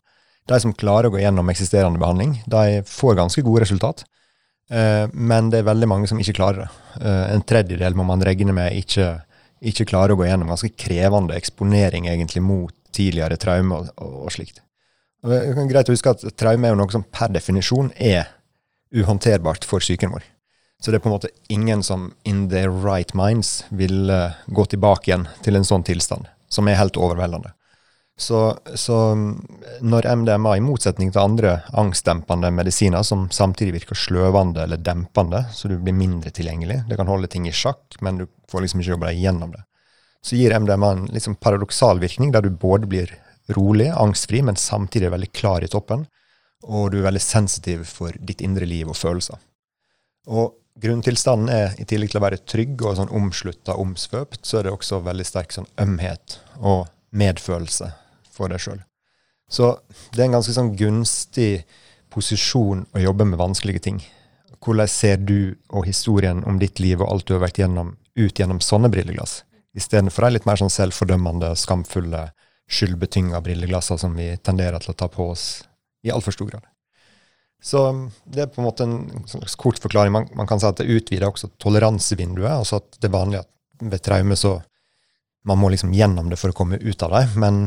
De 0.46 0.60
som 0.62 0.74
klarer 0.78 1.10
å 1.10 1.16
gå 1.16 1.20
gjennom 1.20 1.50
eksisterende 1.50 2.00
behandling, 2.00 2.38
de 2.46 2.80
får 2.86 3.18
ganske 3.18 3.42
gode 3.44 3.66
resultat. 3.66 4.06
Uh, 4.70 5.10
men 5.12 5.50
det 5.50 5.60
er 5.60 5.70
veldig 5.72 5.90
mange 5.90 6.08
som 6.10 6.22
ikke 6.22 6.38
klarer 6.38 6.64
det. 6.64 6.72
En 7.04 7.42
tredjedel 7.44 7.92
må 7.98 8.06
man 8.08 8.22
regne 8.24 8.54
med 8.56 8.78
ikke, 8.78 9.18
ikke 9.60 9.86
klarer 9.88 10.14
å 10.14 10.20
gå 10.20 10.26
gjennom 10.28 10.50
ganske 10.52 10.72
krevende 10.76 11.36
eksponering 11.38 12.08
egentlig 12.10 12.42
mot 12.44 12.74
tidligere 12.96 13.38
traume 13.40 13.80
og, 13.80 13.90
og, 13.96 14.14
og 14.26 14.32
slikt. 14.34 14.62
Og 15.24 15.32
det 15.32 15.42
er 15.42 15.68
greit 15.70 15.90
å 15.90 15.94
huske 15.94 16.12
at 16.12 16.24
Traume 16.38 16.68
er 16.68 16.74
jo 16.74 16.78
noe 16.78 16.92
som 16.92 17.04
per 17.10 17.32
definisjon 17.34 17.88
er 17.96 18.28
uhåndterbart 18.94 19.64
for 19.66 19.82
psyken 19.82 20.12
vår. 20.14 20.24
Så 20.78 20.92
det 20.92 21.00
er 21.00 21.02
på 21.02 21.08
en 21.10 21.16
måte 21.16 21.32
ingen 21.50 21.82
som 21.82 22.10
in 22.28 22.46
their 22.52 22.70
right 22.70 23.10
minds 23.16 23.64
vil 23.74 24.10
uh, 24.12 24.36
gå 24.46 24.66
tilbake 24.70 25.10
igjen 25.10 25.24
til 25.42 25.58
en 25.58 25.66
sånn 25.66 25.86
tilstand, 25.88 26.28
som 26.52 26.68
er 26.68 26.78
helt 26.78 26.98
overveldende. 27.00 27.54
Så, 28.18 28.58
så, 28.74 29.14
når 29.80 30.06
MDMA, 30.16 30.54
i 30.56 30.64
motsetning 30.64 31.10
til 31.12 31.20
andre 31.20 31.50
angstdempende 31.76 32.48
medisiner, 32.54 33.04
som 33.04 33.26
samtidig 33.30 33.74
virker 33.74 33.98
sløvende 33.98 34.62
eller 34.64 34.80
dempende, 34.80 35.42
så 35.52 35.68
du 35.68 35.76
blir 35.76 35.92
mindre 35.92 36.32
tilgjengelig, 36.32 36.78
det 36.88 36.96
kan 36.96 37.10
holde 37.12 37.28
ting 37.28 37.44
i 37.48 37.52
sjakk, 37.52 37.98
men 38.00 38.22
du 38.22 38.24
får 38.48 38.64
liksom 38.64 38.80
ikke 38.80 38.94
jobbe 38.94 39.10
deg 39.10 39.20
gjennom 39.20 39.52
det, 39.52 39.60
så 40.24 40.38
gir 40.38 40.56
MDMA 40.56 40.92
en 40.94 41.02
liksom 41.12 41.36
paradoksal 41.36 42.00
virkning, 42.00 42.32
der 42.32 42.46
du 42.46 42.48
både 42.50 42.88
blir 42.88 43.12
rolig, 43.52 43.90
angstfri, 43.92 44.40
men 44.42 44.56
samtidig 44.56 45.12
veldig 45.12 45.32
klar 45.36 45.64
i 45.64 45.68
toppen. 45.70 46.06
og 46.66 46.90
du 46.90 46.96
er 46.98 47.04
veldig 47.04 47.20
sensitiv 47.22 47.84
for 47.84 48.16
ditt 48.18 48.40
indre 48.42 48.66
liv 48.66 48.88
og 48.88 48.96
følelser. 48.96 49.36
Og 50.26 50.56
grunntilstanden 50.82 51.52
er, 51.52 51.76
i 51.78 51.84
tillegg 51.84 52.10
til 52.10 52.18
å 52.18 52.24
være 52.24 52.40
trygg 52.42 52.82
og 52.82 52.96
sånn 52.96 53.12
omslutta, 53.14 53.76
omsvøpt, 53.76 54.40
så 54.42 54.58
er 54.58 54.66
det 54.66 54.72
også 54.74 54.98
veldig 55.04 55.28
sterk 55.28 55.54
sånn 55.54 55.68
ømhet 55.78 56.40
og 56.58 56.88
medfølelse 57.12 57.92
for 58.36 58.52
deg 58.52 58.62
sjøl. 58.62 58.82
Så 59.48 59.76
det 60.14 60.22
er 60.22 60.28
en 60.28 60.38
ganske 60.38 60.54
sånn 60.54 60.74
gunstig 60.78 61.64
posisjon 62.12 62.86
å 62.94 63.02
jobbe 63.02 63.26
med 63.28 63.40
vanskelige 63.40 63.84
ting. 63.88 64.00
Hvordan 64.62 64.90
ser 64.90 65.20
du 65.22 65.54
og 65.68 65.86
historien 65.86 66.42
om 66.48 66.58
ditt 66.58 66.80
liv 66.82 67.00
og 67.00 67.10
alt 67.10 67.26
du 67.28 67.36
har 67.36 67.44
vært 67.44 67.60
gjennom, 67.60 67.94
ut 68.18 68.40
gjennom 68.40 68.62
sånne 68.64 68.90
brilleglass? 68.92 69.42
Istedenfor 69.76 70.24
de 70.24 70.36
litt 70.36 70.48
mer 70.48 70.58
sånn 70.58 70.72
selvfordømmende, 70.72 71.52
skamfulle, 71.60 72.30
skyldbetynga 72.66 73.42
brilleglassene 73.44 74.00
som 74.00 74.16
vi 74.18 74.32
tenderer 74.42 74.82
til 74.82 74.94
å 74.94 74.98
ta 74.98 75.10
på 75.12 75.28
oss 75.34 75.44
i 76.06 76.10
altfor 76.14 76.34
stor 76.34 76.48
grad. 76.50 76.64
Så 77.62 77.82
det 78.24 78.44
er 78.44 78.50
på 78.52 78.60
en 78.60 78.66
måte 78.68 78.86
en 78.86 79.26
slags 79.28 79.56
kort 79.58 79.78
forklaring. 79.82 80.12
Man, 80.14 80.26
man 80.38 80.48
kan 80.48 80.60
si 80.60 80.68
at 80.68 80.80
det 80.80 80.88
utvider 80.92 81.28
også 81.28 81.52
toleransevinduet. 81.62 82.50
altså 82.52 82.80
at 82.80 82.98
Det 83.00 83.08
er 83.08 83.14
vanlig 83.16 83.40
at 83.42 83.50
ved 83.80 84.02
traume 84.04 84.36
så 84.38 84.58
man 85.46 85.58
må 85.58 85.70
liksom 85.70 85.94
gjennom 85.94 86.30
det 86.30 86.38
for 86.40 86.50
å 86.50 86.56
komme 86.56 86.78
ut 86.82 87.02
av 87.06 87.14
det. 87.14 87.22
Men 87.38 87.66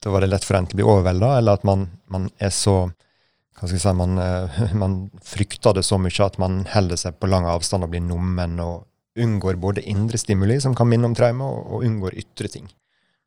da 0.00 0.10
var 0.10 0.24
det 0.24 0.30
lett 0.32 0.46
for 0.46 0.56
en 0.56 0.66
til 0.66 0.78
å 0.78 0.80
bli 0.80 0.88
overvelda, 0.88 1.34
eller 1.38 1.60
at 1.60 1.66
man, 1.68 1.86
man, 2.12 2.30
er 2.40 2.52
så 2.54 2.76
hva 3.60 3.68
skal 3.68 3.76
jeg 3.76 3.82
si, 3.84 3.92
man, 3.98 4.18
eh, 4.24 4.74
man, 4.82 5.00
frykter 5.24 5.76
det 5.76 5.84
så 5.84 5.98
mye 6.00 6.24
at 6.24 6.38
man 6.40 6.62
holder 6.70 7.00
seg 7.00 7.18
på 7.20 7.28
lang 7.28 7.48
avstand 7.48 7.84
og 7.84 7.92
blir 7.92 8.04
nummen 8.04 8.56
og 8.64 8.86
unngår 9.20 9.58
både 9.60 9.84
indre 9.90 10.18
stimuli, 10.18 10.56
som 10.62 10.74
kan 10.76 10.88
minne 10.88 11.10
om 11.10 11.16
traume, 11.18 11.44
og, 11.44 11.84
unngår 11.84 12.16
ytre 12.22 12.48
ting. 12.48 12.70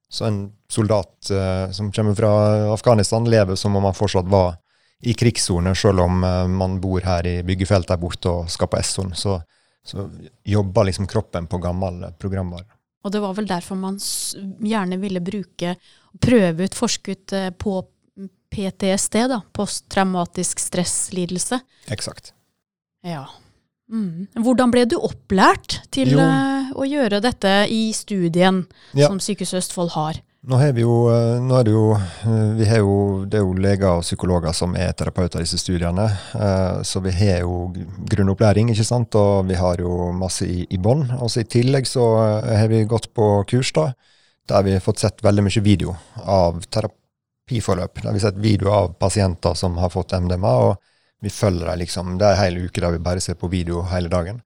Så 0.09 0.25
en 0.25 0.39
soldat 0.69 1.29
uh, 1.33 1.69
som 1.73 1.91
kommer 1.93 2.15
fra 2.17 2.31
Afghanistan, 2.73 3.25
lever 3.29 3.57
som 3.59 3.75
om 3.75 3.85
han 3.85 3.97
fortsatt 3.97 4.29
var 4.29 4.55
i 5.03 5.13
krigssone, 5.17 5.73
selv 5.75 6.05
om 6.05 6.23
uh, 6.23 6.47
man 6.49 6.79
bor 6.81 7.03
her 7.05 7.27
i 7.27 7.35
byggefeltet 7.45 7.91
der 7.91 8.01
borte 8.01 8.31
og 8.31 8.49
skal 8.53 8.69
på 8.71 8.79
Esson. 8.79 9.11
Så, 9.17 9.39
så 9.85 10.07
jobber 10.47 10.87
liksom 10.87 11.09
kroppen 11.09 11.49
på 11.51 11.59
gammel 11.61 12.05
programvare. 12.21 12.69
Og 13.03 13.11
det 13.11 13.21
var 13.23 13.35
vel 13.35 13.47
derfor 13.49 13.79
man 13.79 13.97
gjerne 14.63 14.99
ville 15.01 15.21
bruke, 15.23 15.75
prøve 16.23 16.67
ut, 16.67 16.77
forske 16.77 17.15
ut 17.15 17.35
eh, 17.35 17.49
på 17.51 17.81
PTSD, 18.53 19.17
da, 19.31 19.41
posttraumatisk 19.55 20.61
stresslidelse. 20.61 21.59
Eksakt. 21.91 22.31
Ja. 23.03 23.25
Mm. 23.91 24.27
Hvordan 24.45 24.71
ble 24.71 24.85
du 24.89 24.95
opplært 25.01 25.81
til 25.93 26.13
jo. 26.15 26.27
å 26.77 26.85
gjøre 26.87 27.19
dette 27.23 27.55
i 27.73 27.87
studien 27.97 28.63
ja. 28.93 29.09
som 29.09 29.19
Sykehuset 29.21 29.59
Østfold 29.63 29.93
har? 29.97 30.21
Nå, 30.43 30.57
har 30.59 30.73
vi 30.75 30.81
jo, 30.83 31.07
eh, 31.07 31.39
er 31.39 31.63
det 31.63 31.71
jo, 31.71 31.93
eh, 31.95 32.49
vi 32.57 32.65
har 32.67 32.81
jo, 32.81 33.23
det 33.23 33.37
er 33.39 33.45
jo 33.45 33.53
leger 33.63 33.87
og 33.87 34.01
psykologer 34.03 34.51
som 34.51 34.73
er 34.75 34.91
terapeuter 34.91 35.39
i 35.39 35.45
disse 35.45 35.55
studiene. 35.61 36.03
Eh, 36.35 36.81
så 36.83 36.99
vi 36.99 37.13
har 37.15 37.45
jo 37.45 37.71
grunnopplæring, 38.11 38.67
ikke 38.73 38.83
sant, 38.83 39.15
og 39.15 39.47
vi 39.47 39.55
har 39.55 39.79
jo 39.79 40.11
masse 40.11 40.43
i, 40.43 40.67
i 40.69 40.77
bånn. 40.77 41.05
I 41.07 41.43
tillegg 41.47 41.87
så 41.87 42.03
har 42.43 42.67
vi 42.67 42.83
gått 42.83 43.13
på 43.15 43.45
kurs 43.47 43.71
da, 43.71 43.93
der 44.51 44.63
vi 44.67 44.73
har 44.73 44.83
fått 44.83 44.99
sett 44.99 45.23
veldig 45.23 45.47
mye 45.47 45.63
video 45.63 45.95
av 46.19 46.59
terapiforløp. 46.67 48.03
Der 48.03 48.11
vi 48.11 48.19
har 48.19 48.27
sett 48.27 48.43
video 48.43 48.69
av 48.75 48.97
pasienter 48.99 49.55
som 49.55 49.77
har 49.79 49.95
fått 49.95 50.11
MDMA, 50.11 50.55
og 50.67 50.75
vi 51.23 51.31
følger 51.31 51.71
dem 51.71 51.79
liksom. 51.79 52.17
Det 52.19 52.27
er 52.27 52.35
en 52.35 52.43
hel 52.43 52.65
uke 52.67 52.83
der 52.83 52.91
vi 52.91 52.99
bare 52.99 53.23
ser 53.23 53.39
på 53.39 53.47
video 53.47 53.87
hele 53.95 54.11
dagen. 54.11 54.43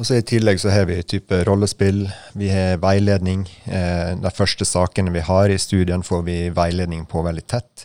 Og 0.00 0.06
så 0.08 0.16
I 0.16 0.24
tillegg 0.24 0.56
så 0.62 0.70
har 0.72 0.86
vi 0.88 0.96
type 1.04 1.42
rollespill, 1.44 2.06
vi 2.32 2.48
har 2.48 2.78
veiledning. 2.80 3.42
Eh, 3.68 4.14
de 4.16 4.30
første 4.32 4.64
sakene 4.64 5.12
vi 5.12 5.20
har 5.26 5.52
i 5.52 5.58
studien, 5.60 6.00
får 6.00 6.22
vi 6.24 6.36
veiledning 6.56 7.04
på 7.04 7.20
veldig 7.26 7.44
tett. 7.44 7.84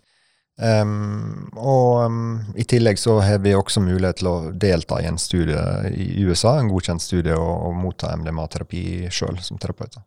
Um, 0.55 1.49
og 1.59 2.05
um, 2.07 2.19
i 2.55 2.63
tillegg 2.63 2.95
så 3.01 3.17
har 3.19 3.41
vi 3.43 3.51
også 3.51 3.83
mulighet 3.83 4.21
til 4.21 4.29
å 4.31 4.35
delta 4.55 5.01
i 5.03 5.09
en 5.09 5.19
studie 5.19 5.59
i 5.91 6.23
USA, 6.23 6.55
en 6.55 6.71
godkjent 6.71 7.03
studie, 7.03 7.35
og, 7.35 7.67
og 7.67 7.75
motta 7.83 8.15
MDMA-terapi 8.15 9.11
sjøl 9.11 9.43
som 9.43 9.59
terapeut. 9.59 9.99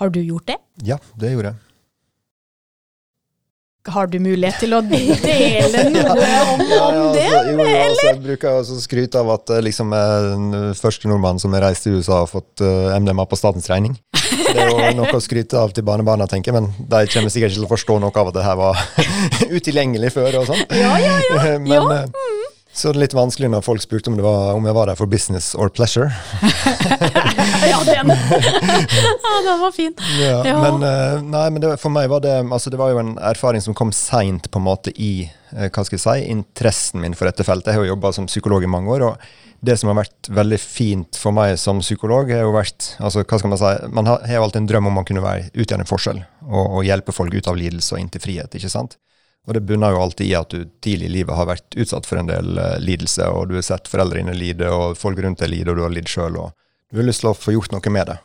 Har 0.00 0.14
du 0.14 0.22
gjort 0.22 0.48
det? 0.48 0.56
Ja, 0.88 0.96
det 1.20 1.34
gjorde 1.34 1.52
jeg 1.52 1.67
har 3.86 4.08
du 4.10 4.18
mulighet 4.20 4.58
til 4.62 4.74
å 4.76 4.80
dele 4.84 5.84
noe 5.94 6.16
ja, 6.18 6.40
om, 6.52 6.62
ja, 6.68 6.80
om 6.88 7.12
det? 7.14 7.24
Altså, 7.28 7.52
jo, 7.52 7.66
altså, 7.66 8.06
jeg 8.08 8.20
bruker 8.24 8.58
også 8.60 8.78
skryt 8.82 9.16
av 9.18 9.30
at 9.36 9.52
liksom, 9.64 9.94
den 9.94 10.74
første 10.78 11.10
nordmannen 11.10 11.42
som 11.42 11.54
har 11.56 11.64
reist 11.68 11.86
til 11.86 11.98
USA, 11.98 12.22
har 12.24 12.30
fått 12.30 12.64
uh, 12.64 12.90
eh, 12.90 12.98
MDMA 13.00 13.28
på 13.28 13.38
statens 13.38 13.68
regning. 13.70 13.96
Det 14.48 14.64
er 14.64 14.70
jo 14.72 14.92
noe 14.96 15.12
å 15.12 15.22
skryte 15.22 15.58
av 15.60 15.72
til 15.76 15.84
barnebarna, 15.84 16.28
tenker 16.30 16.52
jeg, 16.52 16.60
men 16.60 16.70
de 16.78 17.02
kommer 17.12 17.32
sikkert 17.32 17.52
ikke 17.52 17.60
til 17.60 17.68
å 17.68 17.72
forstå 17.72 17.98
noe 18.02 18.12
av 18.12 18.30
at 18.30 18.38
det 18.38 18.46
her 18.46 18.60
var 18.60 18.84
utilgjengelig 19.58 20.14
før. 20.16 20.40
og 20.42 20.48
sånn. 20.48 20.64
Ja, 20.72 20.94
ja, 21.02 21.16
ja. 21.20 21.56
men, 21.60 21.72
ja. 21.72 22.04
Mm. 22.08 22.47
Så 22.78 22.92
det 22.92 23.00
er 23.00 23.02
litt 23.08 23.14
vanskelig 23.18 23.48
når 23.50 23.64
folk 23.66 23.82
spurte 23.82 24.06
om, 24.06 24.14
det 24.14 24.22
var, 24.22 24.52
om 24.54 24.66
jeg 24.68 24.76
var 24.76 24.86
der 24.86 24.98
for 24.98 25.10
business 25.10 25.50
or 25.58 25.66
pleasure. 25.74 26.12
ja, 27.72 27.80
den! 27.88 28.12
ja, 29.24 29.32
den 29.48 29.58
var 29.64 29.74
fin. 29.74 29.96
Ja, 30.20 30.36
ja. 30.46 30.60
Men, 30.62 30.84
eh, 30.86 31.24
nei, 31.26 31.48
men 31.50 31.64
det, 31.64 31.72
for 31.82 31.90
meg 31.90 32.06
var 32.12 32.22
det 32.22 32.36
altså 32.44 32.70
det 32.70 32.78
var 32.78 32.92
jo 32.94 33.00
en 33.02 33.16
erfaring 33.18 33.64
som 33.64 33.74
kom 33.74 33.90
seint 33.90 34.46
på 34.52 34.62
en 34.62 34.68
måte 34.68 34.94
i 34.94 35.26
eh, 35.26 35.66
hva 35.66 35.82
skal 35.88 35.98
jeg 35.98 36.04
si, 36.04 36.30
interessen 36.30 37.02
min 37.02 37.18
for 37.18 37.26
dette 37.26 37.42
feltet. 37.42 37.72
Jeg 37.72 37.80
har 37.80 37.88
jo 37.88 37.96
jobba 37.96 38.14
som 38.14 38.30
psykolog 38.30 38.62
i 38.62 38.70
mange 38.70 38.94
år. 38.94 39.08
og 39.10 39.28
det 39.60 39.74
som 39.80 39.90
har 39.90 39.98
vært 39.98 40.28
veldig 40.30 40.58
fint 40.62 41.18
for 41.18 41.34
meg 41.34 41.56
som 41.58 41.80
psykolog, 41.82 42.30
har 42.30 42.44
jo 42.46 42.54
vært 42.54 42.92
altså, 43.02 43.24
hva 43.24 43.38
skal 43.40 43.50
Man 43.50 43.58
si, 43.58 43.72
man 43.90 44.06
har, 44.06 44.22
jo 44.30 44.44
alltid 44.44 44.62
en 44.62 44.68
drøm 44.70 44.90
om 44.92 45.00
å 45.00 45.06
kunne 45.08 45.24
være, 45.24 45.50
utgjøre 45.50 45.82
en 45.82 45.90
forskjell 45.90 46.20
og, 46.46 46.62
og, 46.62 46.80
hjelpe 46.86 47.14
folk 47.16 47.34
ut 47.34 47.50
av 47.50 47.58
lidelse 47.58 47.96
og 47.96 48.02
inn 48.04 48.12
til 48.12 48.22
frihet. 48.22 48.54
ikke 48.54 48.70
sant? 48.70 49.00
Og 49.46 49.54
det 49.56 49.64
bunner 49.64 49.94
jo 49.94 50.02
alltid 50.02 50.26
i 50.28 50.36
at 50.36 50.52
du 50.52 50.64
tidlig 50.84 51.08
i 51.08 51.14
livet 51.20 51.36
har 51.36 51.48
vært 51.48 51.76
utsatt 51.78 52.08
for 52.08 52.20
en 52.20 52.28
del 52.28 52.58
uh, 52.58 52.76
lidelse, 52.82 53.28
og 53.32 53.48
du 53.48 53.56
har 53.56 53.64
sett 53.64 53.88
foreldrene 53.88 54.34
lide, 54.36 54.68
og 54.68 54.98
folk 55.00 55.20
rundt 55.24 55.40
deg 55.44 55.52
lide, 55.54 55.72
og 55.72 55.78
du 55.78 55.84
har 55.86 55.94
lidd 55.94 56.10
sjøl, 56.10 56.36
og 56.36 56.52
du 56.92 57.00
har 57.00 57.08
lyst 57.08 57.24
til 57.24 57.30
å 57.30 57.36
få 57.36 57.54
gjort 57.54 57.72
noe 57.72 57.94
med 57.94 58.10
det. 58.12 58.18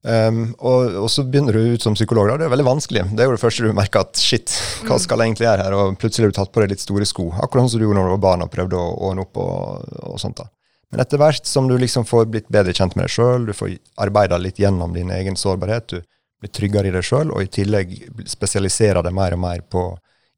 Um, 0.00 0.54
og, 0.64 0.94
og, 0.96 1.10
så 1.12 1.26
begynner 1.28 1.52
du 1.52 1.74
ut 1.74 1.84
som 1.84 1.96
psykolog. 1.96 2.30
da, 2.30 2.38
Det 2.40 2.46
er 2.46 2.54
veldig 2.54 2.64
vanskelig. 2.64 3.02
Det 3.12 3.20
er 3.20 3.28
jo 3.28 3.34
det 3.36 3.42
første 3.42 3.66
du 3.66 3.76
merker 3.76 4.06
at 4.06 4.16
shit, 4.16 4.54
hva 4.86 4.96
mm. 4.96 5.02
skal 5.04 5.20
jeg 5.20 5.28
egentlig 5.28 5.46
gjøre 5.46 5.66
her? 5.66 5.76
Og 5.76 5.98
plutselig 6.00 6.26
har 6.26 6.32
du 6.32 6.38
tatt 6.38 6.52
på 6.54 6.62
deg 6.64 6.72
litt 6.72 6.84
store 6.84 7.08
sko. 7.08 7.26
Akkurat 7.36 7.66
sånn 7.66 7.74
som 7.74 7.82
du 7.82 7.84
gjorde 7.84 8.00
når 8.00 8.08
du 8.08 8.14
var 8.14 8.24
barn 8.24 8.46
og 8.46 8.52
prøvde 8.54 8.80
å 8.80 8.94
ordne 9.10 9.26
opp 9.26 9.42
og, 9.44 9.92
og 10.08 10.16
sånt. 10.22 10.40
da. 10.40 10.48
Men 10.90 11.04
etter 11.04 11.20
hvert 11.20 11.46
som 11.46 11.68
du 11.68 11.76
liksom 11.78 12.06
får 12.08 12.30
blitt 12.32 12.48
bedre 12.50 12.72
kjent 12.74 12.96
med 12.96 13.06
deg 13.06 13.14
sjøl, 13.14 13.44
du 13.46 13.52
får 13.54 13.76
arbeida 14.02 14.40
litt 14.40 14.58
gjennom 14.58 14.96
din 14.96 15.12
egen 15.14 15.36
sårbarhet, 15.38 15.92
du 15.92 16.00
blir 16.40 16.54
tryggere 16.56 16.88
i 16.88 16.94
deg 16.94 17.04
sjøl, 17.04 17.30
og 17.30 17.44
i 17.44 17.52
tillegg 17.52 17.92
spesialiserer 18.26 19.04
deg 19.04 19.14
mer 19.14 19.36
og 19.36 19.42
mer 19.44 19.62
på 19.68 19.84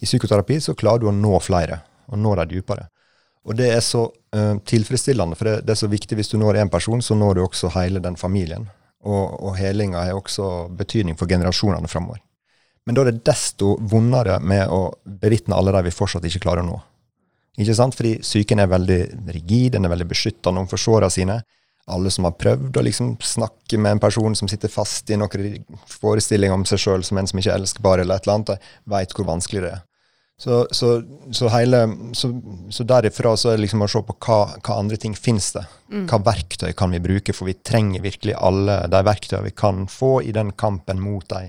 i 0.02 0.08
psykoterapi 0.08 0.58
så 0.60 0.74
klarer 0.74 1.04
du 1.04 1.08
å 1.10 1.14
nå 1.14 1.36
flere, 1.42 1.80
og 2.10 2.18
nå 2.18 2.34
dem 2.40 2.50
dypere. 2.50 2.88
Og 3.46 3.56
det 3.58 3.70
er 3.74 3.80
så 3.82 4.04
uh, 4.06 4.56
tilfredsstillende, 4.66 5.38
for 5.38 5.48
det, 5.48 5.56
det, 5.66 5.74
er 5.74 5.80
så 5.82 5.90
viktig 5.90 6.18
hvis 6.18 6.30
du 6.30 6.38
når 6.38 6.60
én 6.62 6.70
person, 6.70 7.02
så 7.02 7.14
når 7.18 7.38
du 7.38 7.44
også 7.46 7.72
hele 7.76 8.02
den 8.02 8.18
familien. 8.18 8.68
Og, 9.02 9.34
og 9.42 9.56
helinga 9.58 10.04
har 10.04 10.18
også 10.18 10.68
betydning 10.78 11.18
for 11.18 11.30
generasjonene 11.30 11.90
framover. 11.90 12.20
Men 12.86 12.98
da 12.98 13.04
er 13.04 13.12
det 13.12 13.26
desto 13.26 13.76
vondere 13.90 14.38
med 14.42 14.70
å 14.70 14.92
bevitne 15.06 15.58
alle 15.58 15.74
de 15.74 15.84
vi 15.86 15.94
fortsatt 15.94 16.26
ikke 16.26 16.42
klarer 16.46 16.64
å 16.64 16.70
nå. 16.70 16.78
Ikke 17.62 17.76
sant? 17.76 17.94
Fordi 17.98 18.16
psyken 18.22 18.62
er 18.62 18.70
veldig 18.70 19.00
rigid, 19.34 19.74
den 19.74 19.86
er 19.86 19.92
veldig 19.92 20.08
beskyttende 20.10 20.62
overfor 20.62 20.82
såra 20.82 21.10
sine. 21.12 21.42
Alle 21.90 22.10
som 22.14 22.26
har 22.26 22.38
prøvd 22.38 22.78
å 22.78 22.84
liksom 22.86 23.14
snakke 23.26 23.78
med 23.78 23.96
en 23.96 24.02
person 24.02 24.34
som 24.38 24.50
sitter 24.50 24.70
fast 24.70 25.10
i 25.10 25.18
noen 25.18 25.64
forestilling 25.90 26.54
om 26.54 26.66
seg 26.66 26.82
sjøl 26.82 27.06
som 27.06 27.18
en 27.18 27.30
som 27.30 27.42
ikke 27.42 27.54
er 27.54 27.58
elskbar, 27.58 28.02
eller 28.02 28.18
et 28.18 28.26
eller 28.26 28.38
annet, 28.38 28.68
veit 28.86 29.14
hvor 29.14 29.30
vanskelig 29.30 29.64
det 29.66 29.72
er. 29.76 29.82
Så, 30.42 30.66
så, 30.74 30.88
så, 31.30 31.48
hele, 31.54 31.84
så, 32.18 32.82
derifra 32.82 33.36
så 33.38 33.52
er 33.52 33.60
det 33.60 33.68
liksom 33.68 33.84
å 33.84 33.86
se 33.92 34.00
på 34.02 34.16
hva, 34.26 34.38
hva 34.58 34.78
andre 34.80 34.98
ting 34.98 35.14
finnes 35.14 35.52
det. 35.54 35.62
Mm. 35.92 36.08
Hva 36.10 36.18
verktøy 36.26 36.72
kan 36.74 36.90
vi 36.90 36.98
bruke, 37.04 37.34
for 37.36 37.46
vi 37.46 37.54
trenger 37.62 38.02
virkelig 38.02 38.34
alle 38.34 38.80
de 38.90 39.02
verktøyene 39.06 39.46
vi 39.46 39.54
kan 39.62 39.84
få 39.86 40.16
i 40.26 40.34
den 40.34 40.50
kampen 40.58 40.98
mot 40.98 41.28
de 41.30 41.44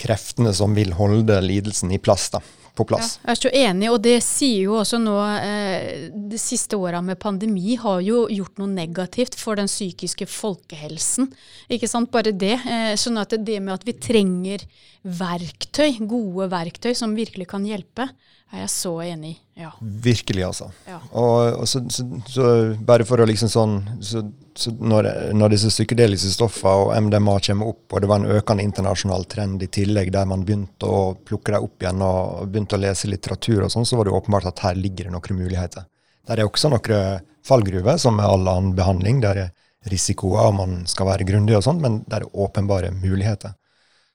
kreftene 0.00 0.54
som 0.54 0.78
vil 0.78 0.94
holde 0.94 1.40
lidelsen 1.42 1.90
i 1.90 1.98
plass. 1.98 2.28
da 2.30 2.38
på 2.80 2.88
plass. 2.90 3.18
Ja, 3.20 3.30
jeg 3.30 3.36
er 3.36 3.40
så 3.40 3.52
enig, 3.62 3.90
og 3.92 4.00
det 4.04 4.16
sier 4.24 4.66
jo 4.66 4.78
også 4.80 5.00
nå 5.02 5.16
eh, 5.36 6.08
De 6.32 6.40
siste 6.40 6.78
åra 6.80 7.02
med 7.04 7.20
pandemi 7.22 7.76
har 7.80 8.00
jo 8.04 8.24
gjort 8.32 8.60
noe 8.60 8.70
negativt 8.72 9.36
for 9.38 9.60
den 9.60 9.70
psykiske 9.70 10.28
folkehelsen. 10.30 11.30
Ikke 11.72 11.90
sant, 11.90 12.12
bare 12.12 12.32
det. 12.32 12.56
Eh, 12.64 12.94
sånn 13.00 13.20
at 13.20 13.36
det 13.36 13.60
med 13.60 13.76
at 13.76 13.86
vi 13.88 13.96
trenger 14.00 14.64
verktøy, 15.06 16.00
gode 16.08 16.50
verktøy 16.52 16.92
som 16.96 17.16
virkelig 17.16 17.48
kan 17.50 17.64
hjelpe, 17.66 18.10
er 18.50 18.64
jeg 18.64 18.72
så 18.72 18.92
enig 19.04 19.34
i. 19.34 19.38
Ja. 19.62 19.70
Virkelig, 19.80 20.44
altså. 20.48 20.70
Ja. 20.88 20.98
Og, 21.12 21.60
og 21.62 21.68
så, 21.70 21.82
så, 21.92 22.06
så, 22.28 22.46
bare 22.86 23.06
for 23.08 23.22
å 23.22 23.28
liksom 23.28 23.50
sånn 23.52 23.76
så, 24.02 24.24
når, 24.68 25.06
når, 25.36 25.54
disse 25.54 25.70
psykedeliske 25.72 26.32
stoffene 26.34 26.72
og 26.84 26.90
MDMA 27.06 27.36
kommer 27.46 27.70
opp, 27.72 27.84
og 27.92 28.02
det 28.02 28.10
var 28.10 28.20
en 28.20 28.34
økende 28.36 28.66
internasjonal 28.66 29.24
trend 29.30 29.62
i 29.64 29.70
tillegg, 29.72 30.12
der 30.12 30.28
man 30.28 30.44
begynte 30.44 30.88
å 30.88 31.14
plukke 31.14 31.54
dem 31.54 31.66
opp 31.66 31.84
igjen 31.84 32.04
og 32.04 32.50
begynte 32.50 32.76
å 32.76 32.82
lese 32.82 33.10
litteratur 33.10 33.64
og 33.64 33.72
sånn, 33.72 33.88
så 33.88 33.98
var 33.98 34.08
det 34.08 34.16
åpenbart 34.18 34.50
at 34.50 34.64
her 34.66 34.78
ligger 34.78 35.08
det 35.08 35.14
noen 35.16 35.40
muligheter. 35.40 35.86
Der 36.28 36.42
er 36.42 36.50
også 36.50 36.70
noen 36.70 37.24
fallgruver, 37.46 37.96
som 37.98 38.18
med 38.18 38.28
all 38.28 38.44
annen 38.48 38.76
behandling. 38.76 39.22
Der 39.24 39.44
er 39.46 39.50
risikoer, 39.90 40.50
og 40.50 40.58
man 40.58 40.76
skal 40.90 41.08
være 41.08 41.26
grundig 41.28 41.56
og 41.56 41.64
sånn, 41.64 41.80
men 41.80 42.02
der 42.10 42.26
er 42.26 42.36
åpenbare 42.44 42.92
muligheter. 42.92 43.56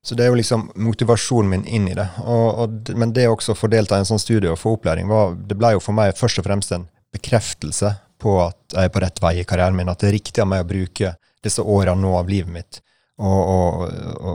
Så 0.06 0.14
det 0.14 0.28
er 0.28 0.30
jo 0.30 0.38
liksom 0.38 0.68
motivasjonen 0.78 1.50
min 1.50 1.64
inn 1.66 1.88
i 1.90 1.96
det. 1.98 2.06
Og, 2.22 2.60
og, 2.62 2.92
men 2.94 3.14
det 3.16 3.26
også 3.26 3.56
å 3.56 3.58
få 3.58 3.72
delta 3.74 3.98
i 3.98 4.04
en 4.04 4.10
sånn 4.12 4.22
studie 4.22 4.52
og 4.52 4.60
få 4.62 4.76
opplæring, 4.78 5.10
var, 5.10 5.34
det 5.34 5.58
ble 5.58 5.74
jo 5.74 5.82
for 5.82 5.98
meg 5.98 6.14
først 6.20 6.44
og 6.44 6.46
fremst 6.46 6.76
en 6.76 6.86
bekreftelse 7.16 7.96
på 8.22 8.38
at 8.44 8.76
jeg 8.76 8.90
er 8.90 8.94
på 8.94 9.02
rett 9.04 9.22
vei 9.24 9.34
i 9.42 9.48
karrieren 9.48 9.78
min, 9.78 9.90
at 9.92 10.02
det 10.02 10.10
er 10.10 10.18
riktig 10.18 10.44
av 10.44 10.50
meg 10.52 10.64
å 10.64 10.70
bruke 10.70 11.16
disse 11.46 11.62
årene 11.62 12.02
nå 12.02 12.16
av 12.18 12.30
livet 12.32 12.52
mitt 12.52 12.80
og, 13.18 13.42
og, 13.42 13.84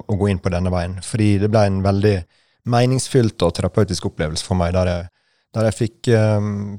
og, 0.06 0.14
gå 0.20 0.30
inn 0.30 0.40
på 0.42 0.52
denne 0.52 0.72
veien. 0.72 0.98
Fordi 1.04 1.32
det 1.42 1.50
ble 1.52 1.64
en 1.68 1.80
veldig 1.84 2.14
meningsfylt 2.70 3.42
og 3.44 3.56
terapeutisk 3.56 4.08
opplevelse 4.10 4.46
for 4.46 4.58
meg, 4.60 4.72
der 4.76 4.92
jeg, 4.92 5.10
der 5.56 5.68
jeg 5.68 5.78
fikk 5.78 6.12
um, 6.14 6.78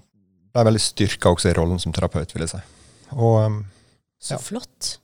ble 0.51 0.65
veldig 0.69 0.81
styrka 0.83 1.33
også 1.33 1.51
i 1.51 1.55
rollen 1.57 1.81
som 1.81 1.93
terapeut, 1.95 2.33
vil 2.33 2.45
jeg 2.45 2.55
si. 2.55 2.63
Og, 3.17 3.37
um, 3.45 3.61
så 4.21 4.37
ja. 4.37 4.41
flott. 4.41 4.95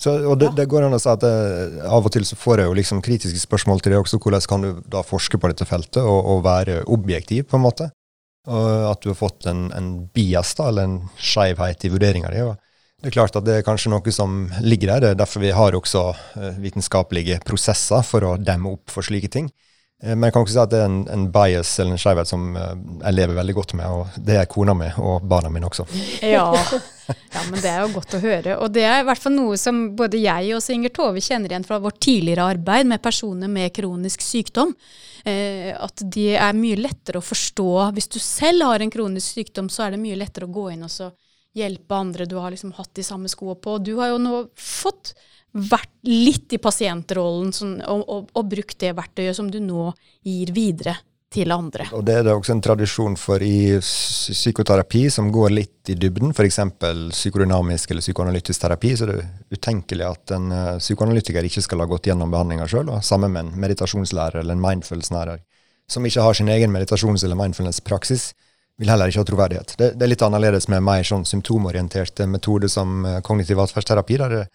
Så, 0.00 0.12
og 0.28 0.36
det, 0.40 0.50
det, 0.58 0.66
går 0.68 0.84
an 0.84 0.92
å 0.92 1.00
si 1.00 1.08
at 1.08 1.22
jeg, 1.24 1.84
Av 1.88 2.04
og 2.04 2.12
til 2.12 2.26
så 2.28 2.36
får 2.36 2.60
jeg 2.60 2.68
jo 2.68 2.74
liksom 2.76 2.98
kritiske 3.04 3.40
spørsmål 3.40 3.80
til 3.80 3.94
det 3.94 4.00
også. 4.02 4.20
Hvordan 4.20 4.48
kan 4.50 4.66
du 4.66 4.82
da 4.92 5.00
forske 5.06 5.40
på 5.40 5.48
dette 5.48 5.64
feltet 5.68 6.02
og, 6.02 6.18
og 6.34 6.42
være 6.44 6.82
objektiv, 6.92 7.46
på 7.48 7.56
en 7.56 7.64
måte? 7.64 7.88
Og 8.46 8.66
at 8.92 9.02
du 9.02 9.10
har 9.10 9.18
fått 9.18 9.48
en, 9.50 9.66
en 9.74 9.90
bias, 10.14 10.54
da, 10.58 10.68
eller 10.70 10.86
en 10.86 10.98
skeivhet 11.18 11.86
i 11.86 11.90
vurderinga 11.90 12.30
di. 12.30 12.44
Det 13.02 13.10
er 13.10 13.16
klart 13.18 13.36
at 13.38 13.44
det 13.46 13.58
er 13.58 13.66
kanskje 13.66 13.90
noe 13.92 14.12
som 14.14 14.46
ligger 14.64 14.94
der. 14.94 15.02
Det 15.02 15.10
er 15.12 15.18
derfor 15.20 15.42
vi 15.42 15.52
har 15.54 15.76
også 15.76 16.04
eh, 16.40 16.60
vitenskapelige 16.62 17.40
prosesser 17.46 18.06
for 18.06 18.24
å 18.24 18.36
demme 18.40 18.72
opp 18.76 18.94
for 18.94 19.06
slike 19.06 19.30
ting. 19.34 19.50
Eh, 20.02 20.12
men 20.12 20.28
jeg 20.28 20.34
kan 20.34 20.44
ikke 20.44 20.52
si 20.52 20.60
at 20.60 20.72
det 20.72 20.82
er 20.82 20.90
en, 20.90 20.98
en 21.12 21.24
bias 21.32 21.70
eller 21.80 21.96
en 21.96 22.00
skjevhet 22.00 22.28
som 22.28 22.50
eh, 22.58 22.74
jeg 23.00 23.16
lever 23.16 23.38
veldig 23.38 23.54
godt 23.56 23.74
med, 23.78 23.88
og 23.88 24.18
det 24.28 24.36
er 24.40 24.50
kona 24.50 24.74
mi 24.76 24.90
og 25.00 25.24
barna 25.28 25.52
mine 25.52 25.70
også. 25.70 25.88
Ja. 26.26 26.50
ja. 27.06 27.42
men 27.48 27.60
det 27.62 27.70
er 27.70 27.84
jo 27.84 27.94
godt 27.94 28.16
å 28.18 28.22
høre. 28.22 28.56
Og 28.64 28.72
det 28.74 28.84
er 28.84 29.00
i 29.00 29.06
hvert 29.06 29.22
fall 29.22 29.36
noe 29.36 29.56
som 29.60 29.82
både 29.96 30.20
jeg 30.20 30.56
og 30.56 30.72
Inger 30.74 30.92
Tove 30.94 31.22
kjenner 31.24 31.52
igjen 31.52 31.66
fra 31.66 31.78
vårt 31.82 32.00
tidligere 32.02 32.48
arbeid 32.56 32.88
med 32.90 33.02
personer 33.04 33.50
med 33.52 33.72
kronisk 33.76 34.24
sykdom. 34.24 34.74
Eh, 35.24 35.70
at 35.72 36.02
det 36.02 36.34
er 36.34 36.58
mye 36.58 36.80
lettere 36.80 37.22
å 37.22 37.24
forstå. 37.24 37.70
Hvis 37.96 38.10
du 38.12 38.18
selv 38.22 38.68
har 38.68 38.82
en 38.82 38.92
kronisk 38.92 39.38
sykdom, 39.38 39.70
så 39.72 39.86
er 39.86 39.94
det 39.94 40.02
mye 40.02 40.18
lettere 40.18 40.48
å 40.48 40.52
gå 40.52 40.68
inn 40.74 40.84
og 40.86 41.14
hjelpe 41.56 41.96
andre 41.96 42.26
du 42.28 42.36
har 42.36 42.52
liksom 42.52 42.74
hatt 42.76 42.92
de 42.98 43.04
samme 43.06 43.30
skoene 43.32 43.56
på. 43.62 43.78
Du 43.80 43.94
har 44.00 44.12
jo 44.12 44.20
nå 44.20 44.42
fått 44.60 45.14
vært 45.56 45.92
litt 46.06 46.52
i 46.52 46.60
pasientrollen 46.62 47.52
sånn, 47.54 47.76
og, 47.88 48.02
og, 48.06 48.32
og, 48.32 48.48
brukt 48.50 48.78
det 48.82 48.94
verktøyet 48.96 49.36
som 49.38 49.50
du 49.50 49.58
nå 49.62 49.90
gir 50.26 50.52
videre 50.54 50.96
til 51.32 51.50
andre. 51.52 51.88
Og 51.96 52.04
Det 52.06 52.14
er 52.14 52.24
det 52.24 52.34
også 52.36 52.54
en 52.54 52.62
tradisjon 52.62 53.16
for 53.18 53.42
i 53.42 53.76
psykoterapi 53.82 55.06
som 55.10 55.30
går 55.34 55.52
litt 55.52 55.90
i 55.90 55.96
dybden, 55.98 56.32
f.eks. 56.32 56.60
psykodynamisk 57.10 57.90
eller 57.90 58.04
psykoanalytisk 58.04 58.62
terapi. 58.62 58.94
Så 58.96 59.08
det 59.08 59.18
er 59.18 59.58
utenkelig 59.58 60.06
at 60.06 60.34
en 60.36 60.52
uh, 60.54 60.78
psykoanalytiker 60.78 61.48
ikke 61.48 61.64
skal 61.66 61.82
ha 61.82 61.88
gått 61.90 62.08
gjennom 62.10 62.32
behandlinga 62.32 62.68
sjøl. 62.70 62.92
Sammen 63.04 63.34
med 63.34 63.46
en 63.46 63.60
meditasjonslærer 63.66 64.42
eller 64.42 64.56
en 64.56 64.64
mindfulness-lærer 64.64 65.42
som 65.90 66.06
ikke 66.06 66.22
har 66.22 66.34
sin 66.34 66.48
egen 66.50 66.72
meditasjons- 66.74 67.22
eller 67.24 67.38
mindfulness-praksis, 67.38 68.32
vil 68.76 68.90
heller 68.90 69.08
ikke 69.08 69.22
ha 69.22 69.28
troverdighet. 69.28 69.74
Det, 69.78 69.92
det, 69.94 70.02
er 70.04 70.10
litt 70.10 70.24
annerledes 70.26 70.66
med 70.68 70.82
mer 70.84 71.04
sånn 71.06 71.24
symptomorienterte 71.26 72.26
metoder 72.28 72.70
som 72.70 73.04
uh, 73.06 73.18
kognitiv 73.24 73.60
atferdsterapi. 73.62 74.18
der 74.22 74.34
det 74.34 74.46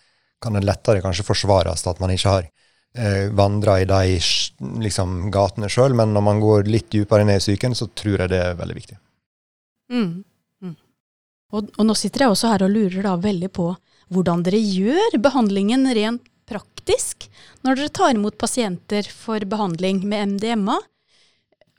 kan 0.41 0.57
det 0.57 0.65
lettere 0.65 1.03
kanskje 1.03 1.27
forsvares 1.27 1.86
at 1.88 2.01
man 2.01 2.13
ikke 2.13 2.33
har 2.33 2.50
eh, 2.98 3.29
vandra 3.38 3.77
i 3.81 3.88
de 3.89 4.17
liksom, 4.81 5.29
gatene 5.33 5.69
sjøl, 5.71 5.95
men 5.98 6.15
når 6.15 6.25
man 6.25 6.41
går 6.43 6.69
litt 6.71 6.89
dypere 6.93 7.27
ned 7.27 7.41
i 7.41 7.43
psyken, 7.43 7.77
så 7.77 7.89
tror 7.93 8.24
jeg 8.24 8.33
det 8.33 8.41
er 8.41 8.60
veldig 8.60 8.77
viktig. 8.77 8.98
Mm. 9.91 10.12
Mm. 10.63 10.75
Og, 11.53 11.71
og, 11.77 11.86
nå 11.88 11.95
sitter 12.00 12.25
jeg 12.25 12.36
også 12.36 12.53
her 12.53 12.65
og 12.65 12.74
lurer 12.74 13.07
da 13.07 13.15
veldig 13.21 13.51
på 13.53 13.71
hvordan 14.12 14.43
dere 14.43 14.60
gjør 14.60 15.17
behandlingen 15.24 15.88
rent 15.95 16.27
praktisk 16.51 17.29
når 17.63 17.77
dere 17.79 17.93
tar 17.95 18.15
imot 18.15 18.38
pasienter 18.39 19.07
for 19.07 19.43
behandling 19.48 20.01
med 20.07 20.36
MDMA. 20.36 20.79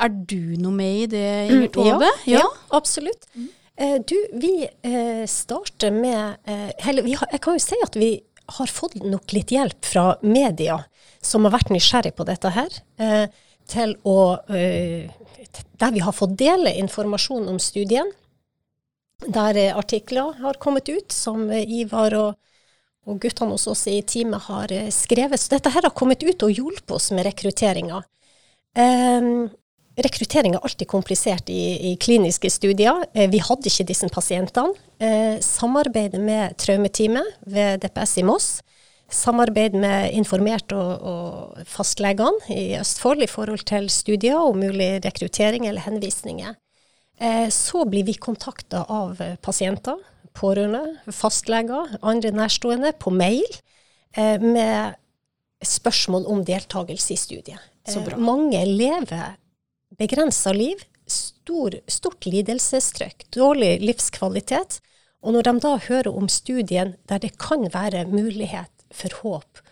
Er 0.03 0.13
du 0.13 0.55
noe 0.61 0.73
med 0.75 1.03
i 1.03 1.09
det, 1.13 1.27
Inger 1.51 1.67
mm, 1.67 1.73
Tove? 1.75 2.13
Ja, 2.25 2.39
ja. 2.39 2.39
ja 2.41 2.79
absolutt. 2.79 3.29
Mm. 3.37 3.51
Eh, 3.77 3.99
du, 4.07 4.17
vi 4.33 4.69
eh, 4.83 5.27
starter 5.27 5.91
med 5.91 6.37
eh, 6.45 7.05
vi 7.05 7.15
har, 7.17 7.29
Jeg 7.33 7.41
kan 7.41 7.57
jo 7.57 7.63
si 7.63 7.79
at 7.85 7.97
vi 7.97 8.11
har 8.59 8.71
fått 8.71 8.95
nok 9.03 9.33
litt 9.35 9.53
hjelp 9.55 9.87
fra 9.87 10.17
media, 10.23 10.79
som 11.23 11.47
har 11.47 11.55
vært 11.55 11.73
nysgjerrig 11.75 12.15
på 12.19 12.27
dette 12.29 12.53
her, 12.53 12.79
eh, 12.99 13.27
til 13.69 13.97
å 14.05 14.39
eh, 14.51 15.11
Der 15.83 15.91
vi 15.93 16.01
har 16.01 16.15
fått 16.15 16.37
dele 16.39 16.71
informasjon 16.79 17.49
om 17.51 17.59
studien. 17.59 18.09
Der 19.27 19.57
eh, 19.59 19.77
artikler 19.77 20.33
har 20.39 20.61
kommet 20.63 20.89
ut 20.89 21.13
som 21.13 21.51
Ivar 21.53 22.15
og, 22.15 22.37
og 23.07 23.19
guttene 23.21 23.57
hos 23.57 23.67
oss 23.67 23.87
i 23.91 24.01
teamet 24.03 24.47
har 24.47 24.73
skrevet. 24.95 25.41
Så 25.41 25.57
dette 25.57 25.73
her 25.75 25.83
har 25.83 25.95
kommet 25.95 26.23
ut 26.23 26.43
og 26.47 26.55
hjulpet 26.55 26.95
oss 26.97 27.11
med 27.11 27.27
rekrutteringa. 27.27 28.03
Um, 28.79 29.51
Rekruttering 30.01 30.55
er 30.57 30.65
alltid 30.65 30.89
komplisert 30.89 31.51
i, 31.53 31.93
i 31.93 31.97
kliniske 32.01 32.49
studier. 32.51 33.03
Eh, 33.13 33.29
vi 33.29 33.43
hadde 33.45 33.69
ikke 33.69 33.85
disse 33.91 34.09
pasientene. 34.13 34.73
Eh, 35.03 35.37
samarbeidet 35.45 36.21
med 36.21 36.57
traumeteamet 36.61 37.35
ved 37.45 37.83
DPS 37.83 38.17
i 38.23 38.25
Moss. 38.25 38.47
Samarbeid 39.13 39.77
med 39.77 40.15
informert 40.17 40.73
og, 40.73 41.05
og 41.05 41.67
fastlegene 41.69 42.55
i 42.55 42.79
Østfold 42.79 43.27
i 43.27 43.29
forhold 43.29 43.67
til 43.69 43.91
studier 43.93 44.41
og 44.41 44.57
mulig 44.57 45.03
rekruttering 45.05 45.69
eller 45.69 45.85
henvisninger. 45.85 46.57
Eh, 47.21 47.51
så 47.53 47.85
blir 47.85 48.09
vi 48.09 48.17
kontakta 48.17 48.87
av 48.89 49.21
pasienter, 49.45 50.01
pårørende, 50.33 50.97
fastleger, 51.13 51.99
andre 52.01 52.33
nærstående 52.33 52.95
på 52.97 53.13
mail 53.13 53.45
med 54.17 54.97
spørsmål 55.65 56.25
om 56.29 56.41
deltakelse 56.45 57.13
i 57.13 57.21
studiet. 57.21 57.61
Mange 58.17 58.61
lever 58.69 59.37
begrensa 60.03 60.53
liv, 60.57 60.83
stor, 61.07 61.79
stort 61.87 62.27
lidelsestrykk, 62.27 63.29
dårlig 63.35 63.77
livskvalitet. 63.85 64.81
Og 65.23 65.37
når 65.37 65.47
de 65.47 65.59
da 65.63 65.77
hører 65.87 66.15
om 66.19 66.29
studien 66.31 66.97
der 67.11 67.23
det 67.23 67.37
kan 67.41 67.69
være 67.71 68.09
mulighet 68.11 68.73
for 68.93 69.23
håp 69.23 69.63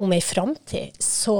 om 0.00 0.14
ei 0.16 0.22
framtid, 0.24 0.96
så, 1.04 1.36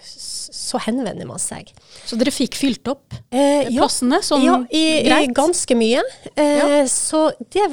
så, 0.00 0.78
henvender 0.86 1.26
man 1.28 1.42
seg. 1.42 1.72
Så 2.06 2.16
dere 2.16 2.32
fikk 2.32 2.56
fylt 2.56 2.88
opp 2.88 3.16
eh, 3.34 3.66
plassene 3.74 4.20
sånn 4.24 4.46
ja, 4.46 4.56
i, 4.70 4.84
greit? 5.08 5.34
Ganske 5.36 5.76
mye. 5.76 6.04
Eh, 6.36 6.62
ja. 6.62 6.84
Så 6.90 7.26
det, 7.52 7.66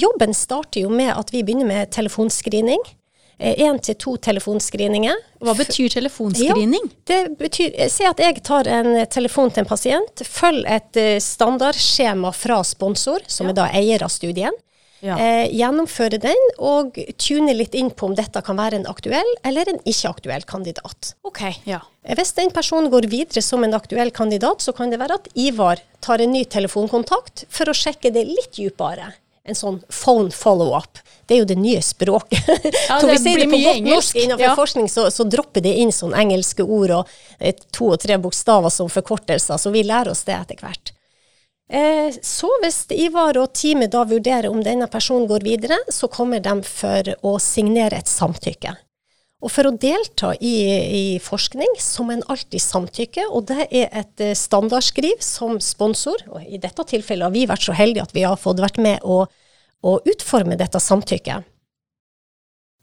jobben 0.00 0.34
starter 0.34 0.86
jo 0.86 0.90
med 0.92 1.12
at 1.14 1.30
vi 1.34 1.44
begynner 1.44 1.68
med 1.68 1.92
telefonscreening 1.94 2.82
én 3.38 3.78
til 3.82 3.96
to 3.98 4.16
telefonscreeninger. 4.22 5.22
Hva 5.42 5.54
betyr 5.58 5.88
telefonscreening? 5.94 6.90
Ja, 6.90 6.98
det 7.10 7.20
betyr, 7.40 7.72
Si 7.90 8.06
at 8.06 8.20
jeg 8.22 8.42
tar 8.46 8.68
en 8.70 9.06
telefon 9.10 9.50
til 9.50 9.64
en 9.64 9.70
pasient, 9.70 10.24
følg 10.26 10.66
et 10.70 11.00
standardskjema 11.22 12.30
fra 12.36 12.60
sponsor, 12.66 13.24
som 13.26 13.48
ja. 13.48 13.54
er 13.54 13.58
da 13.58 13.70
eier 13.80 14.06
av 14.06 14.12
studien. 14.14 14.54
Ja. 15.02 15.16
Eh, 15.18 15.48
gjennomføre 15.50 16.18
den 16.22 16.42
og 16.62 16.94
tune 17.18 17.54
litt 17.56 17.74
inn 17.74 17.90
på 17.90 18.06
om 18.06 18.14
dette 18.14 18.38
kan 18.46 18.58
være 18.58 18.78
en 18.78 18.86
aktuell 18.90 19.32
eller 19.42 19.72
en 19.72 19.80
ikke-aktuell 19.82 20.46
kandidat. 20.46 21.16
Ok, 21.26 21.42
ja. 21.66 21.80
Eh, 22.06 22.14
hvis 22.18 22.30
den 22.38 22.52
personen 22.54 22.90
går 22.92 23.08
videre 23.10 23.42
som 23.42 23.66
en 23.66 23.74
aktuell 23.74 24.14
kandidat, 24.14 24.62
så 24.62 24.74
kan 24.76 24.94
det 24.94 25.00
være 25.02 25.18
at 25.18 25.26
Ivar 25.34 25.82
tar 26.06 26.22
en 26.22 26.30
ny 26.30 26.44
telefonkontakt 26.46 27.48
for 27.50 27.70
å 27.70 27.74
sjekke 27.74 28.14
det 28.14 28.28
litt 28.30 28.54
dypere 28.54 29.10
en 29.48 29.58
sånn 29.58 29.80
phone 29.90 30.30
follow-up. 30.30 31.00
Det 31.26 31.34
er 31.34 31.42
jo 31.42 31.48
det 31.50 31.58
nye 31.58 31.82
språket. 31.82 32.38
Ja, 32.88 32.98
Når 33.02 33.10
vi 33.10 33.18
sier 33.18 33.40
det 33.40 33.48
på 33.50 33.58
godt 33.58 33.76
engelsk. 33.76 33.94
norsk 33.94 34.16
innenfor 34.22 34.44
ja. 34.44 34.54
forskning, 34.58 34.88
så, 34.88 35.10
så, 35.10 35.24
dropper 35.24 35.64
det 35.64 35.72
inn 35.82 35.92
sånne 35.94 36.18
engelske 36.22 36.64
ord 36.64 36.92
og 36.98 37.12
eh, 37.38 37.54
to 37.74 37.92
og 37.94 38.00
tre 38.02 38.18
bokstaver 38.20 38.72
som 38.74 38.90
forkortelser, 38.92 39.58
så 39.58 39.72
vi 39.74 39.84
lærer 39.86 40.12
oss 40.12 40.24
det 40.28 40.36
etter 40.36 40.60
hvert. 40.62 40.92
Eh, 41.72 42.12
så 42.22 42.50
hvis 42.62 42.84
Ivar 42.92 43.38
og 43.40 43.54
teamet 43.56 43.94
da 43.94 44.04
vurderer 44.08 44.50
om 44.50 44.60
denne 44.62 44.88
personen 44.92 45.28
går 45.30 45.46
videre, 45.46 45.78
så 45.88 46.10
kommer 46.12 46.42
de 46.42 46.58
for 46.68 47.14
å 47.24 47.38
signere 47.40 48.02
et 48.02 48.10
samtykke. 48.10 48.76
Og 49.42 49.50
for 49.50 49.66
å 49.66 49.74
delta 49.74 50.32
i, 50.38 50.54
i 50.70 51.04
forskning 51.22 51.74
så 51.82 52.04
må 52.06 52.14
en 52.14 52.26
alltid 52.30 52.62
samtykke, 52.62 53.26
og 53.26 53.48
det 53.50 53.66
er 53.74 53.88
et 53.90 54.22
eh, 54.22 54.36
standardskriv 54.38 55.22
som 55.24 55.58
sponsor. 55.62 56.22
Og 56.30 56.44
i 56.46 56.60
dette 56.62 56.84
tilfellet 56.92 57.26
har 57.26 57.34
vi 57.34 57.48
vært 57.50 57.66
så 57.66 57.74
heldige 57.74 58.06
at 58.06 58.14
vi 58.14 58.22
har 58.22 58.38
fått 58.38 58.62
vært 58.62 58.78
med 58.82 59.02
å, 59.02 59.24
å 59.82 59.96
utforme 60.12 60.58
dette 60.60 60.78
samtykket. 60.82 61.48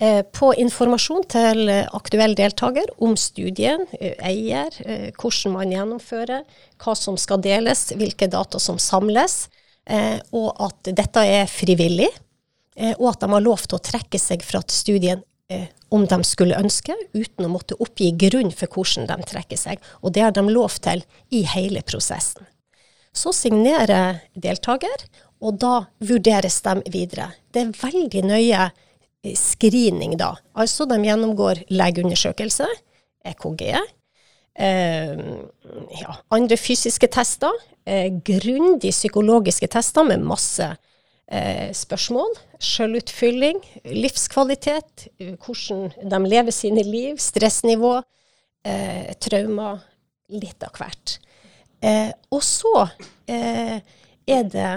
Eh, 0.03 0.19
på 0.35 0.51
informasjon 0.59 1.25
til 1.31 1.71
aktuell 1.71 2.35
deltaker 2.35 2.91
om 3.07 3.15
studien, 3.19 3.85
eh, 3.95 4.19
eier, 4.27 4.75
hvordan 5.15 5.55
man 5.55 5.71
gjennomfører, 5.71 6.43
hva 6.83 6.97
som 6.99 7.15
skal 7.19 7.39
deles, 7.43 7.87
hvilke 7.95 8.27
data 8.27 8.59
som 8.59 8.79
samles, 8.79 9.45
og 10.37 10.51
at 10.61 10.91
dette 10.93 11.21
er 11.25 11.47
frivillig. 11.49 12.11
Og 12.99 13.07
at 13.09 13.23
de 13.23 13.29
har 13.31 13.41
lov 13.41 13.63
til 13.63 13.79
å 13.79 13.81
trekke 13.81 14.19
seg 14.21 14.43
fra 14.45 14.61
studien 14.69 15.23
om 15.89 16.05
de 16.05 16.19
skulle 16.27 16.57
ønske, 16.59 16.93
uten 17.17 17.47
å 17.47 17.51
måtte 17.51 17.77
oppgi 17.81 18.11
grunn 18.21 18.51
for 18.53 18.69
hvordan 18.69 19.07
de 19.09 19.25
trekker 19.31 19.57
seg. 19.57 19.81
Og 20.05 20.13
det 20.13 20.21
har 20.25 20.35
de 20.35 20.43
lov 20.45 20.77
til 20.83 21.01
i 21.33 21.41
hele 21.49 21.81
prosessen. 21.85 22.45
Så 23.15 23.33
signerer 23.33 24.21
deltaker, 24.37 25.07
og 25.41 25.57
da 25.61 25.73
vurderes 26.03 26.59
de 26.65 26.75
videre. 26.91 27.31
Det 27.53 27.63
er 27.63 27.77
veldig 27.79 28.23
nøye 28.27 28.65
eh, 28.67 29.35
screening 29.37 30.17
da. 30.19 30.33
Altså 30.53 30.85
de 30.89 30.99
gjennomgår 31.07 31.63
legeundersøkelse, 31.71 32.67
EKG. 33.31 33.63
Eh, 34.59 35.23
ja, 36.01 36.19
andre 36.35 36.59
fysiske 36.59 37.09
tester. 37.15 37.55
Eh, 37.87 38.11
grundig 38.25 38.91
psykologiske 38.93 39.71
tester 39.71 40.05
med 40.05 40.27
masse 40.27 40.69
eh, 41.31 41.69
spørsmål. 41.75 42.33
Sjølutfylling, 42.59 43.61
livskvalitet, 43.85 45.07
hvordan 45.45 45.89
de 46.11 46.19
lever 46.25 46.55
sine 46.55 46.83
liv, 46.83 47.19
stressnivå, 47.21 47.99
eh, 48.65 49.13
traumer. 49.21 49.85
Litt 50.29 50.61
av 50.61 50.75
hvert. 50.77 51.15
Eh, 51.81 52.11
og 52.29 52.43
så 52.45 52.83
eh, 53.25 53.79
er 54.29 54.43
det 54.53 54.71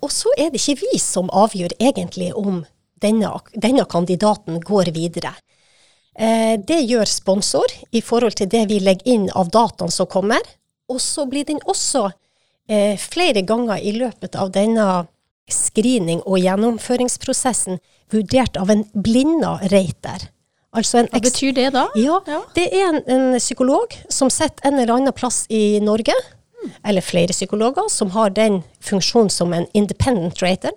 Og 0.00 0.10
så 0.12 0.28
er 0.36 0.50
det 0.52 0.60
ikke 0.60 0.82
vi 0.82 0.98
som 1.00 1.30
avgjør 1.32 1.72
egentlig 1.80 2.30
om 2.36 2.58
denne, 3.00 3.30
denne 3.56 3.86
kandidaten 3.88 4.60
går 4.60 4.90
videre. 4.92 5.32
Eh, 6.20 6.58
det 6.60 6.82
gjør 6.84 7.08
sponsor 7.08 7.72
i 7.96 8.02
forhold 8.04 8.36
til 8.36 8.50
det 8.50 8.66
vi 8.68 8.80
legger 8.82 9.08
inn 9.08 9.28
av 9.32 9.48
dataen 9.52 9.92
som 9.92 10.08
kommer. 10.10 10.42
Og 10.90 11.00
så 11.00 11.26
blir 11.30 11.46
den 11.48 11.62
også 11.64 12.10
eh, 12.70 12.96
flere 12.98 13.42
ganger 13.46 13.82
i 13.82 13.92
løpet 13.98 14.36
av 14.38 14.52
denne 14.54 14.86
screening- 15.50 16.22
og 16.26 16.38
gjennomføringsprosessen 16.38 17.80
vurdert 18.12 18.58
av 18.60 18.70
en 18.70 18.84
blinda 18.94 19.58
reiter. 19.72 20.30
Altså 20.70 21.02
Hva 21.08 21.18
betyr 21.22 21.54
det 21.56 21.70
da? 21.74 21.88
Ja, 21.98 22.20
ja. 22.30 22.44
Det 22.54 22.68
er 22.70 22.92
en, 22.92 23.00
en, 23.10 23.38
psykolog 23.42 23.96
som 24.08 24.30
sitter 24.30 24.68
en 24.68 24.78
eller 24.78 24.94
annen 24.94 25.16
plass 25.16 25.42
i 25.50 25.80
Norge, 25.82 26.14
mm. 26.14 26.76
eller 26.86 27.02
flere 27.02 27.34
psykologer, 27.34 27.88
som 27.90 28.12
har 28.14 28.30
den 28.36 28.60
funksjonen 28.78 29.32
som 29.34 29.54
en 29.56 29.66
independent 29.74 30.38
rater 30.44 30.76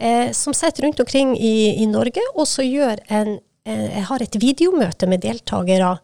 eh, 0.00 0.32
som 0.34 0.54
sitter 0.54 0.82
rundt 0.82 1.00
omkring 1.00 1.36
i, 1.38 1.82
i 1.82 1.86
Norge, 1.86 2.24
og 2.34 2.48
så 2.48 2.66
en 2.66 3.38
eh, 3.64 4.02
har 4.02 4.22
et 4.22 4.40
videomøte 4.40 5.06
med 5.06 5.22
deltakere 5.22 5.98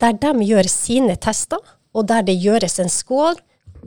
der 0.00 0.16
de 0.16 0.46
gjør 0.48 0.68
sine 0.72 1.16
tester, 1.20 1.60
og 1.92 2.06
der 2.08 2.22
det 2.24 2.38
gjøres 2.40 2.78
en 2.80 2.88
score 2.88 3.36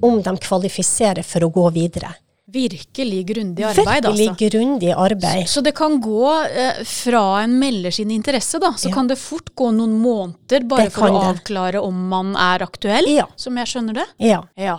om 0.02 0.22
de 0.24 0.36
kvalifiserer 0.38 1.26
for 1.28 1.46
å 1.46 1.52
gå 1.54 1.70
videre. 1.76 2.14
Virkelig 2.54 3.22
grundig 3.26 3.64
arbeid, 3.66 4.06
Virkelig 4.06 4.30
altså. 4.30 4.50
grundig 4.50 4.92
arbeid. 4.92 5.46
Så, 5.48 5.54
så, 5.54 5.62
det 5.66 5.72
kan 5.78 5.96
gå 6.02 6.34
eh, 6.44 6.82
fra 6.86 7.24
en 7.42 7.56
melder 7.60 7.92
sin 7.92 8.12
interesse, 8.12 8.60
da, 8.62 8.74
så 8.78 8.92
ja. 8.92 8.94
kan 8.94 9.08
det 9.10 9.18
fort 9.18 9.54
gå 9.56 9.72
noen 9.74 9.96
måneder 10.02 10.68
bare 10.70 10.92
for 10.94 11.10
å 11.10 11.24
avklare 11.32 11.82
om 11.82 12.04
man 12.12 12.36
er 12.38 12.66
aktuell, 12.66 13.10
ja. 13.10 13.26
som 13.40 13.58
jeg 13.58 13.72
skjønner 13.72 13.98
det? 14.04 14.06
Ja. 14.28 14.44
ja. 14.60 14.78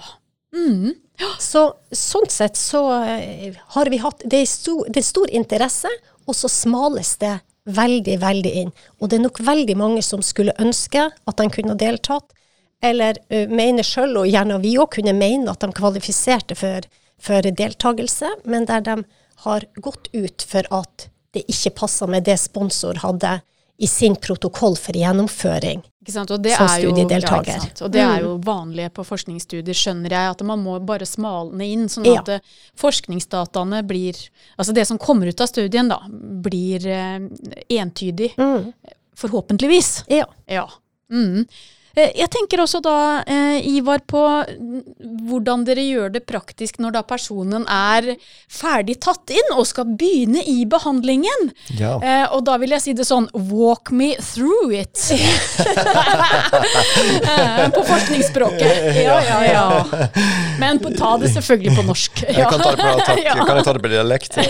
Mm. 0.55 0.93
Så 1.41 1.65
sånn 1.95 2.31
sett 2.31 2.59
så 2.59 2.85
eh, 3.07 3.59
har 3.75 3.91
vi 3.91 3.99
hatt 4.03 4.23
Det 4.27 4.41
er 4.43 4.49
stor, 4.51 4.87
det 4.91 5.01
er 5.03 5.07
stor 5.07 5.35
interesse, 5.43 5.91
og 6.27 6.37
så 6.37 6.51
smales 6.51 7.17
det 7.23 7.37
veldig, 7.65 8.17
veldig 8.21 8.55
inn. 8.63 8.73
Og 9.01 9.11
det 9.11 9.19
er 9.19 9.25
nok 9.25 9.41
veldig 9.45 9.77
mange 9.81 10.03
som 10.05 10.23
skulle 10.23 10.55
ønske 10.61 11.09
at 11.11 11.41
de 11.41 11.51
kunne 11.53 11.77
deltatt, 11.81 12.31
eller 12.83 13.19
uh, 13.33 13.49
mener 13.51 13.87
sjøl, 13.87 14.17
og 14.23 14.31
gjerne 14.31 14.61
vi 14.63 14.77
òg 14.81 14.97
kunne 14.99 15.17
mene 15.17 15.53
at 15.53 15.65
de 15.65 15.73
kvalifiserte 15.77 16.57
for, 16.59 16.87
for 17.21 17.47
deltakelse, 17.63 18.31
men 18.45 18.69
der 18.71 18.85
de 18.87 19.01
har 19.45 19.67
gått 19.77 20.09
ut 20.15 20.47
for 20.49 20.67
at 20.75 21.09
det 21.35 21.45
ikke 21.51 21.75
passa 21.83 22.07
med 22.07 22.25
det 22.27 22.39
sponsor 22.39 23.03
hadde 23.03 23.41
i 23.77 23.87
sin 23.91 24.15
protokoll 24.17 24.77
for 24.79 24.95
gjennomføring 24.95 25.83
som 26.13 26.27
studiedeltaker. 26.69 27.53
Ja, 27.53 27.85
og 27.85 27.91
det 27.91 28.01
er 28.03 28.21
jo 28.23 28.35
mm. 28.37 28.43
vanlig 28.45 28.89
på 28.95 29.05
forskningsstudier, 29.09 29.77
skjønner 29.77 30.13
jeg, 30.13 30.35
at 30.35 30.43
man 30.47 30.61
må 30.63 30.77
bare 30.85 31.07
smalne 31.09 31.67
inn, 31.67 31.89
sånn 31.89 32.07
at 32.13 32.29
ja. 32.37 32.39
Forskningsdataene 32.79 33.83
blir 33.87 34.19
Altså 34.57 34.75
det 34.77 34.85
som 34.87 34.99
kommer 35.01 35.27
ut 35.27 35.41
av 35.41 35.49
studien, 35.51 35.89
da, 35.91 36.03
blir 36.45 36.87
eh, 36.87 37.25
entydig. 37.79 38.35
Mm. 38.37 38.71
Forhåpentligvis. 39.19 40.05
Ja. 40.13 40.29
ja. 40.51 40.69
Mm. 41.13 41.47
Eh, 41.95 42.11
jeg 42.19 42.27
tenker 42.33 42.59
også 42.63 42.81
da, 42.83 43.23
eh, 43.23 43.67
Ivar, 43.71 44.01
på 44.07 44.45
hvordan 45.29 45.65
dere 45.67 45.81
gjør 45.87 46.13
det 46.17 46.27
praktisk 46.27 46.79
når 46.83 46.91
da 46.97 47.03
personen 47.07 47.67
er 47.71 48.17
ferdig 48.51 48.97
tatt 49.05 49.31
inn 49.31 49.53
og 49.55 49.67
skal 49.71 49.85
begynne 49.87 50.43
i 50.43 50.65
behandlingen. 50.67 51.53
Ja. 51.79 52.01
Eh, 52.03 52.27
og 52.35 52.45
da 52.49 52.57
vil 52.63 52.71
jeg 52.75 52.83
si 52.83 52.93
det 52.99 53.07
sånn 53.07 53.29
Walk 53.35 53.91
me 53.95 54.17
through 54.19 54.75
it. 54.75 54.95
på 57.75 57.83
forskningsspråket. 57.87 58.73
Ja, 59.05 59.21
ja, 59.23 59.45
ja. 59.47 59.85
Men 60.59 60.79
på, 60.83 60.91
ta 60.99 61.17
det 61.23 61.31
selvfølgelig 61.35 61.77
på 61.79 61.83
norsk. 61.87 62.13
Jeg 62.27 62.47
kan 62.51 62.61
ta 62.61 62.71
det 62.75 62.83
på, 62.83 62.89
takk. 63.07 63.45
Kan 63.45 63.57
jeg 63.59 63.65
ta 63.67 63.73
det 63.77 63.83
på 63.85 63.91
dialekt? 63.93 64.33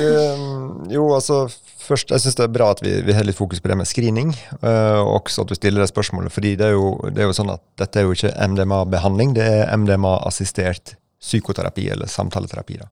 um, 0.00 0.88
jo, 0.90 1.14
altså 1.14 1.48
først, 1.90 2.12
jeg 2.14 2.22
syns 2.22 2.38
det 2.38 2.46
er 2.46 2.54
bra 2.54 2.70
at 2.74 2.82
vi, 2.84 2.92
vi, 3.06 3.14
har 3.16 3.26
litt 3.26 3.38
fokus 3.38 3.60
på 3.62 3.70
det 3.70 3.76
med 3.80 3.88
screening, 3.88 4.30
uh, 4.62 5.00
og 5.02 5.20
også 5.20 5.44
at 5.44 5.52
du 5.52 5.58
stiller 5.58 5.82
det 5.82 5.90
spørsmålet. 5.90 6.32
fordi 6.32 6.54
det 6.60 6.70
er, 6.70 6.78
jo, 6.78 6.94
det 7.10 7.24
er 7.24 7.30
jo 7.30 7.36
sånn 7.36 7.52
at 7.52 7.64
dette 7.80 8.00
er 8.00 8.06
jo 8.06 8.16
ikke 8.16 8.32
MDMA-behandling, 8.54 9.34
det 9.36 9.46
er 9.46 9.74
MDMA-assistert 9.76 10.94
psykoterapi 11.20 11.88
eller 11.92 12.10
samtaleterapi. 12.10 12.80
da. 12.80 12.88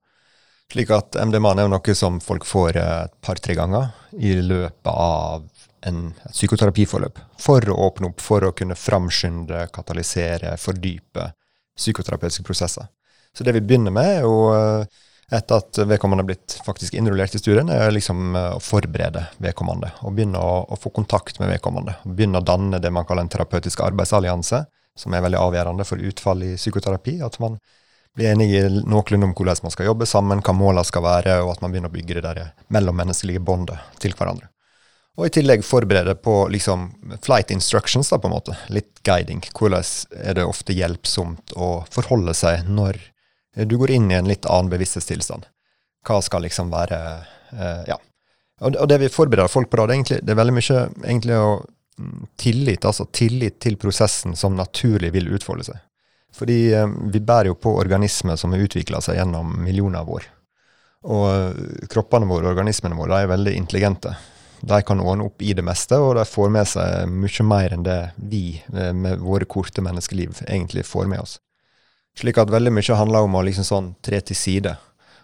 Slik 0.69 0.91
at 0.93 1.17
MDMA 1.17 1.55
er 1.55 1.65
jo 1.65 1.73
noe 1.73 1.95
som 1.97 2.19
folk 2.21 2.45
får 2.45 2.77
et 2.77 3.15
par-tre 3.25 3.55
ganger 3.57 3.89
i 4.21 4.35
løpet 4.45 4.91
av 4.93 5.47
en, 5.89 6.03
et 6.27 6.35
psykoterapiforløp. 6.35 7.23
For 7.41 7.65
å 7.73 7.79
åpne 7.87 8.11
opp, 8.11 8.21
for 8.21 8.45
å 8.45 8.53
kunne 8.53 8.77
framskynde, 8.77 9.65
katalysere, 9.73 10.59
fordype 10.61 11.31
psykoterapeutiske 11.79 12.45
prosesser. 12.45 12.91
Så 13.33 13.47
det 13.47 13.55
vi 13.57 13.63
begynner 13.65 13.95
med, 13.95 14.19
er 14.19 14.27
jo 14.27 14.51
uh, 14.53 15.01
etter 15.31 15.61
at 15.61 15.79
vedkommende 15.79 16.23
har 16.23 16.27
blitt 16.27 16.57
faktisk 16.65 16.95
innrullert 16.95 17.35
i 17.35 17.39
studien, 17.39 17.69
er 17.69 17.93
liksom 17.93 18.37
eh, 18.37 18.55
å 18.57 18.61
forberede 18.65 19.27
vedkommende. 19.45 19.91
Og 20.03 20.15
begynne 20.17 20.41
å, 20.41 20.63
å, 20.65 20.79
få 20.81 20.93
kontakt 20.95 21.41
med 21.43 21.53
vedkommende. 21.53 21.99
Og 22.05 22.15
Begynne 22.17 22.41
å 22.41 22.47
danne 22.47 22.81
det 22.81 22.93
man 22.95 23.07
kaller 23.09 23.27
en 23.27 23.33
terapeutisk 23.33 23.85
arbeidsallianse, 23.85 24.65
som 24.99 25.15
er 25.15 25.23
veldig 25.23 25.41
avgjørende 25.41 25.87
for 25.87 26.01
utfall 26.11 26.47
i 26.47 26.55
psykoterapi. 26.57 27.19
At 27.25 27.37
man 27.43 27.59
blir 28.17 28.33
enige 28.33 28.65
noenlunde 28.81 29.29
om 29.29 29.35
hvordan 29.37 29.67
man 29.67 29.75
skal 29.75 29.91
jobbe 29.91 30.09
sammen, 30.09 30.41
hva 30.43 30.55
målene 30.57 30.87
skal 30.89 31.05
være, 31.05 31.41
og 31.45 31.53
at 31.53 31.61
man 31.63 31.75
begynner 31.75 31.93
å 31.93 31.99
bygge 31.99 32.19
det 32.19 32.25
der 32.25 32.55
mellommenneskelige 32.75 33.45
båndet 33.45 34.01
til 34.03 34.17
hverandre. 34.19 34.49
Og 35.19 35.27
i 35.27 35.33
tillegg 35.35 35.65
forberede 35.67 36.15
på 36.23 36.45
liksom 36.55 36.89
flight 37.27 37.51
instructions, 37.51 38.09
da, 38.11 38.21
på 38.23 38.31
en 38.31 38.37
måte. 38.37 38.55
Litt 38.71 39.03
guiding. 39.07 39.43
Hvordan 39.51 39.87
er 40.23 40.39
det 40.39 40.47
ofte 40.47 40.77
hjelpsomt 40.77 41.55
å 41.59 41.73
forholde 41.91 42.35
seg 42.39 42.71
når 42.71 43.01
du 43.65 43.79
går 43.79 43.91
inn 43.91 44.11
i 44.11 44.15
en 44.15 44.29
litt 44.29 44.47
annen 44.47 44.71
bevissthetstilstand. 44.71 45.49
Hva 46.07 46.21
skal 46.23 46.47
liksom 46.47 46.71
være 46.73 47.01
uh, 47.55 47.83
Ja. 47.89 47.99
Og, 48.61 48.75
det 48.91 48.97
vi 48.99 49.09
forbereder 49.09 49.51
folk 49.51 49.71
på 49.71 49.79
da, 49.79 49.85
det 49.87 49.93
er, 49.93 49.97
egentlig, 50.01 50.17
det 50.27 50.33
er 50.35 50.39
veldig 50.41 50.55
mye 50.57 50.79
egentlig 51.05 51.37
å 51.39 51.51
mm, 51.63 52.25
tillit, 52.43 52.87
altså 52.89 53.05
tillit 53.15 53.61
til 53.63 53.77
prosessen 53.79 54.35
som 54.35 54.57
naturlig 54.59 55.13
vil 55.15 55.31
utfolde 55.37 55.69
seg. 55.69 55.79
Fordi 56.35 56.57
um, 56.75 56.97
vi 57.15 57.21
bærer 57.23 57.53
jo 57.53 57.59
på 57.59 57.77
organismer 57.79 58.35
som 58.37 58.51
har 58.55 58.65
utvikla 58.67 58.99
seg 59.05 59.21
gjennom 59.21 59.55
millioner 59.63 60.03
av 60.03 60.11
år. 60.11 60.27
Og 61.07 61.87
kroppene 61.87 62.27
våre, 62.27 62.49
og 62.49 62.57
organismene 62.57 62.99
våre, 62.99 63.15
de 63.15 63.29
er 63.29 63.31
veldig 63.31 63.55
intelligente. 63.61 64.17
De 64.67 64.83
kan 64.83 64.99
ordne 65.07 65.29
opp 65.31 65.43
i 65.47 65.55
det 65.55 65.63
meste, 65.63 65.95
og 66.03 66.17
de 66.19 66.27
får 66.27 66.51
med 66.51 66.67
seg 66.67 67.13
mye 67.15 67.47
mer 67.47 67.77
enn 67.77 67.87
det 67.87 68.01
vi 68.19 68.43
med 68.75 69.23
våre 69.23 69.47
korte 69.47 69.87
menneskeliv 69.87 70.43
egentlig 70.49 70.83
får 70.89 71.07
med 71.07 71.23
oss. 71.23 71.39
Slik 72.19 72.39
at 72.41 72.51
veldig 72.51 72.73
mye 72.75 72.99
handler 72.99 73.27
om 73.27 73.37
å 73.39 73.45
liksom 73.47 73.67
sånn 73.67 73.89
tre 74.03 74.19
til 74.27 74.39
side 74.39 74.75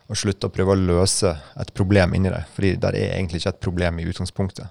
og 0.04 0.18
slutte 0.20 0.46
å 0.46 0.52
prøve 0.52 0.74
å 0.74 0.78
løse 0.78 1.32
et 1.60 1.72
problem 1.74 2.14
inni 2.14 2.30
deg. 2.30 2.46
Fordi 2.54 2.74
det 2.80 2.90
er 2.92 3.16
egentlig 3.16 3.40
ikke 3.40 3.54
et 3.54 3.64
problem 3.64 3.98
i 3.98 4.06
utgangspunktet. 4.10 4.70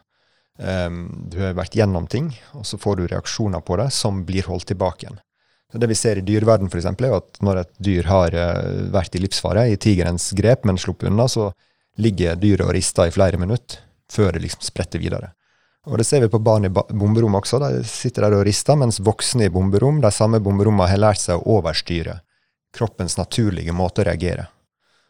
Um, 0.61 1.07
du 1.33 1.39
har 1.41 1.55
vært 1.57 1.75
gjennom 1.75 2.05
ting, 2.07 2.29
og 2.53 2.67
så 2.69 2.77
får 2.77 2.99
du 2.99 3.07
reaksjoner 3.07 3.63
på 3.65 3.77
det 3.81 3.89
som 3.95 4.21
blir 4.27 4.45
holdt 4.45 4.69
tilbake 4.69 5.07
igjen. 5.07 5.19
Så 5.73 5.81
det 5.81 5.89
vi 5.89 5.97
ser 5.97 6.21
i 6.21 6.25
dyreverden 6.25 6.69
f.eks., 6.69 6.85
er 6.85 7.15
at 7.17 7.41
når 7.41 7.63
et 7.63 7.71
dyr 7.81 8.09
har 8.11 8.37
uh, 8.37 8.83
vært 8.93 9.17
i 9.17 9.23
livsfare, 9.23 9.65
i 9.73 9.79
tigerens 9.81 10.29
grep, 10.37 10.67
men 10.69 10.77
sluppet 10.77 11.09
unna, 11.09 11.25
så 11.25 11.49
ligger 11.97 12.37
dyret 12.37 12.67
og 12.67 12.75
rister 12.77 13.09
i 13.09 13.15
flere 13.15 13.41
minutter 13.41 13.81
før 14.13 14.35
det 14.35 14.43
liksom 14.45 14.61
spretter 14.65 15.01
videre. 15.01 15.33
Og 15.83 15.97
det 15.99 16.05
ser 16.07 16.21
vi 16.23 16.29
på 16.31 16.39
barn 16.39 16.65
i 16.65 16.71
bomberom 16.71 17.35
også. 17.35 17.59
De 17.59 17.83
sitter 17.87 18.23
der 18.23 18.37
og 18.37 18.45
rister, 18.47 18.77
mens 18.79 19.01
voksne 19.03 19.49
i 19.49 19.51
bomberom, 19.51 19.99
de 20.01 20.11
samme 20.15 20.39
bomberommene 20.43 20.87
har 20.87 21.01
lært 21.01 21.23
seg 21.23 21.41
å 21.41 21.57
overstyre 21.57 22.21
kroppens 22.73 23.17
naturlige 23.19 23.75
måte 23.75 24.01
å 24.01 24.07
reagere. 24.07 24.47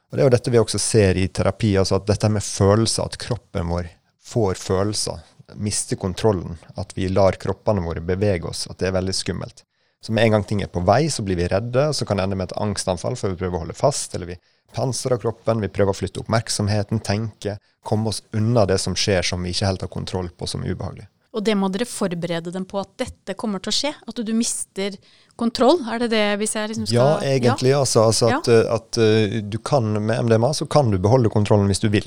Og 0.10 0.18
Det 0.18 0.22
er 0.22 0.28
jo 0.28 0.34
dette 0.34 0.52
vi 0.54 0.62
også 0.62 0.80
ser 0.82 1.18
i 1.18 1.28
terapi, 1.28 1.76
altså 1.78 1.98
at 1.98 2.10
dette 2.10 2.30
med 2.30 2.44
følelser, 2.46 3.06
at 3.06 3.18
kroppen 3.22 3.70
vår 3.70 3.88
får 4.24 4.60
følelser, 4.62 5.22
mister 5.56 6.00
kontrollen, 6.00 6.58
at 6.76 6.94
vi 6.98 7.08
lar 7.10 7.38
kroppene 7.42 7.84
våre 7.86 8.02
bevege 8.02 8.50
oss, 8.50 8.66
at 8.70 8.80
det 8.82 8.90
er 8.90 8.98
veldig 8.98 9.16
skummelt. 9.16 9.64
Så 10.04 10.12
med 10.12 10.26
en 10.26 10.36
gang 10.36 10.44
ting 10.44 10.62
er 10.62 10.68
på 10.72 10.84
vei, 10.84 11.06
så 11.08 11.24
blir 11.24 11.40
vi 11.40 11.48
redde, 11.48 11.88
og 11.88 11.96
så 11.96 12.06
kan 12.06 12.20
det 12.20 12.26
ende 12.28 12.36
med 12.36 12.52
et 12.52 12.58
angstanfall 12.60 13.16
før 13.16 13.32
vi 13.32 13.40
prøver 13.40 13.56
å 13.56 13.64
holde 13.64 13.78
fast, 13.78 14.16
eller 14.18 14.34
vi 14.34 14.36
pansrer 14.76 15.22
kroppen, 15.22 15.62
vi 15.64 15.72
prøver 15.72 15.94
å 15.94 15.96
flytte 15.96 16.20
oppmerksomheten, 16.24 17.00
tenke, 17.06 17.56
komme 17.88 18.12
oss 18.12 18.20
unna 18.36 18.66
det 18.68 18.82
som 18.84 18.98
skjer 19.00 19.24
som 19.24 19.46
vi 19.46 19.54
ikke 19.54 19.70
helt 19.70 19.86
har 19.86 19.92
kontroll 19.94 20.28
på, 20.36 20.50
som 20.50 20.66
er 20.66 20.74
ubehagelig. 20.74 21.08
Og 21.34 21.42
det 21.48 21.56
må 21.58 21.70
dere 21.74 21.88
forberede 21.90 22.52
dem 22.54 22.66
på 22.70 22.78
at 22.82 22.92
dette 23.02 23.34
kommer 23.40 23.64
til 23.64 23.72
å 23.72 23.78
skje? 23.78 23.94
At 24.06 24.20
du 24.22 24.34
mister 24.38 25.00
kontroll? 25.40 25.80
Er 25.90 26.04
det 26.04 26.12
det 26.12 26.26
hvis 26.42 26.54
jeg 26.60 26.70
liksom 26.70 26.86
skal 26.92 27.00
Ja, 27.00 27.08
egentlig. 27.26 27.72
Ja. 27.72 27.80
Altså, 27.82 28.04
altså 28.12 28.30
ja. 28.30 28.42
at, 28.44 28.52
at, 28.76 29.00
uh, 29.02 29.40
du 29.42 29.58
kan 29.66 29.88
med 29.98 30.28
MDMA 30.28 30.52
så 30.54 30.68
kan 30.70 30.94
du 30.94 31.00
beholde 31.02 31.34
kontrollen 31.34 31.72
hvis 31.72 31.82
du 31.82 31.90
vil. 31.94 32.06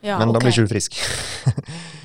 Ja, 0.00 0.16
Men 0.22 0.30
okay. 0.30 0.38
da 0.38 0.44
blir 0.46 0.54
ikke 0.54 0.70
du 0.70 0.72
frisk. 0.72 0.96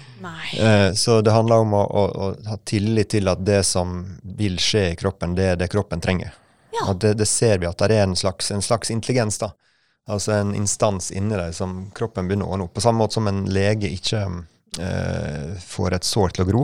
Eh, 0.59 0.93
så 0.93 1.21
det 1.21 1.31
handler 1.31 1.63
om 1.65 1.73
å, 1.73 1.83
å, 1.83 2.03
å, 2.07 2.27
ha 2.49 2.57
tillit 2.65 3.11
til 3.13 3.29
at 3.31 3.43
det 3.45 3.61
som 3.67 3.99
vil 4.37 4.57
skje 4.61 4.91
i 4.91 4.97
kroppen, 4.99 5.35
det 5.37 5.51
er 5.53 5.61
det 5.61 5.69
kroppen 5.73 6.01
trenger. 6.03 6.33
Ja. 6.73 6.93
Det, 6.93 7.13
det, 7.19 7.25
ser 7.25 7.57
vi 7.61 7.69
at 7.69 7.79
det 7.79 7.95
er 7.95 8.05
en 8.05 8.15
slags, 8.15 8.51
en 8.51 8.61
slags 8.61 8.91
intelligens, 8.93 9.39
da. 9.41 9.51
Altså 10.07 10.37
en 10.37 10.53
instans 10.55 11.09
inni 11.11 11.35
deg 11.35 11.55
som 11.55 11.89
kroppen 11.95 12.29
begynner 12.29 12.47
å 12.47 12.55
ordne 12.55 12.67
opp. 12.67 12.75
På 12.77 12.83
samme 12.83 13.03
måte 13.03 13.17
som 13.17 13.27
en 13.27 13.43
lege 13.51 13.89
ikke 13.91 14.21
eh, 14.79 15.57
får 15.59 15.97
et 15.97 16.07
sår 16.07 16.35
til 16.35 16.45
å 16.45 16.47
gro. 16.47 16.63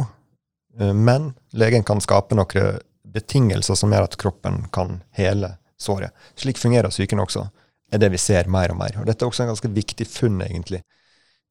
Eh, 0.79 0.93
men 0.95 1.33
legen 1.51 1.83
kan 1.83 2.01
skape 2.03 2.37
noen 2.39 2.79
betingelser 3.13 3.77
som 3.77 3.91
gjør 3.93 4.07
at 4.07 4.17
kroppen 4.21 4.63
kan 4.73 5.01
hele 5.17 5.57
såret. 5.77 6.15
Slik 6.39 6.61
fungerer 6.61 6.93
psyken 6.93 7.19
også. 7.19 7.49
er 7.93 7.99
det 8.01 8.09
vi 8.09 8.17
ser 8.17 8.47
mer 8.49 8.71
og 8.73 8.79
mer. 8.79 8.95
Og 8.99 9.05
Dette 9.05 9.21
er 9.21 9.29
også 9.29 9.43
en 9.43 9.51
ganske 9.51 9.69
viktig 9.69 10.07
funn, 10.09 10.39
egentlig. 10.41 10.81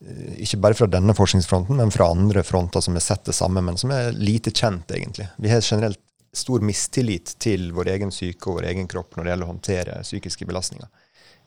Eh, 0.03 0.43
ikke 0.47 0.61
bare 0.65 0.79
fra 0.79 0.89
denne 0.91 1.15
forskningsfronten, 1.15 1.79
men 1.79 1.93
fra 1.95 2.11
andre 2.11 2.43
fronter 2.47 2.85
som 2.85 2.99
har 2.99 3.05
sett 3.05 3.25
det 3.29 3.37
samme, 3.37 3.63
men 3.65 3.79
som 3.81 3.93
er 3.95 4.13
lite 4.17 4.51
kjent, 4.51 4.91
egentlig. 4.91 5.29
Vi 5.39 5.53
har 5.53 5.63
generelt 5.63 6.01
stor 6.33 6.65
mistillit 6.65 7.35
til 7.43 7.71
vår 7.77 7.93
egen 7.93 8.13
syke 8.15 8.49
og 8.49 8.61
vår 8.61 8.71
egen 8.71 8.87
kropp 8.89 9.17
når 9.17 9.25
det 9.25 9.33
gjelder 9.35 9.47
å 9.47 9.53
håndtere 9.53 10.03
psykiske 10.07 10.47
belastninger 10.49 10.89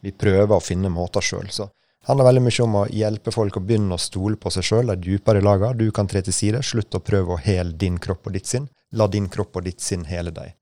vi 0.06 0.14
prøver 0.14 0.54
å 0.56 0.64
finne 0.64 0.92
måter 0.94 1.24
sjøl. 1.26 1.48
Så 1.50 1.68
det 1.68 2.10
handler 2.12 2.30
veldig 2.30 2.44
mye 2.46 2.66
om 2.66 2.78
å 2.82 2.86
hjelpe 2.94 3.34
folk 3.34 3.58
å 3.58 3.64
begynne 3.66 3.98
å 3.98 4.02
stole 4.02 4.38
på 4.42 4.52
seg 4.54 4.68
sjøl, 4.68 4.92
de 4.94 5.16
dypere 5.16 5.42
laga. 5.42 5.74
Du 5.74 5.88
kan 5.96 6.10
tre 6.10 6.22
til 6.26 6.36
side. 6.36 6.62
Slutt 6.64 6.98
å 6.98 7.04
prøve 7.06 7.36
å 7.36 7.42
hele 7.42 7.74
din 7.74 7.98
kropp 8.02 8.30
og 8.30 8.36
ditt 8.38 8.50
sinn. 8.50 8.68
La 8.96 9.10
din 9.12 9.30
kropp 9.32 9.58
og 9.58 9.66
ditt 9.66 9.82
sinn 9.82 10.06
hele 10.10 10.34
deg. 10.36 10.54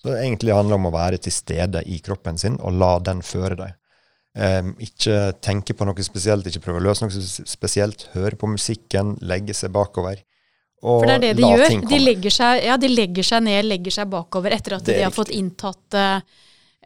Så 0.00 0.12
det 0.12 0.20
egentlig 0.20 0.54
handler 0.54 0.78
om 0.78 0.90
å 0.90 0.94
være 0.94 1.18
til 1.24 1.34
stede 1.34 1.82
i 1.90 1.98
kroppen 2.04 2.38
sin, 2.38 2.58
og 2.60 2.76
la 2.78 2.98
den 3.02 3.22
føre 3.24 3.56
deg. 3.58 3.74
Um, 4.34 4.72
ikke 4.82 5.30
tenke 5.44 5.76
på 5.78 5.86
noe 5.86 6.02
spesielt, 6.02 6.46
ikke 6.50 6.64
prøve 6.64 6.80
å 6.80 6.86
løse 6.88 7.06
noe 7.06 7.46
spesielt. 7.46 8.08
Høre 8.16 8.38
på 8.38 8.50
musikken, 8.50 9.14
legge 9.22 9.54
seg 9.54 9.70
bakover. 9.74 10.24
For 10.84 11.06
det 11.08 11.14
er 11.14 11.22
det 11.22 11.36
de 11.38 11.48
gjør. 11.48 11.76
De 11.88 12.00
legger, 12.02 12.34
seg, 12.34 12.64
ja, 12.66 12.74
de 12.76 12.90
legger 12.90 13.24
seg 13.24 13.46
ned, 13.46 13.62
legger 13.70 13.94
seg 13.94 14.10
bakover 14.10 14.52
etter 14.56 14.76
at 14.76 14.84
de 14.84 14.98
har 14.98 15.06
riktig. 15.08 15.16
fått 15.16 15.30
inntatt 15.32 15.96
uh, 15.96 16.18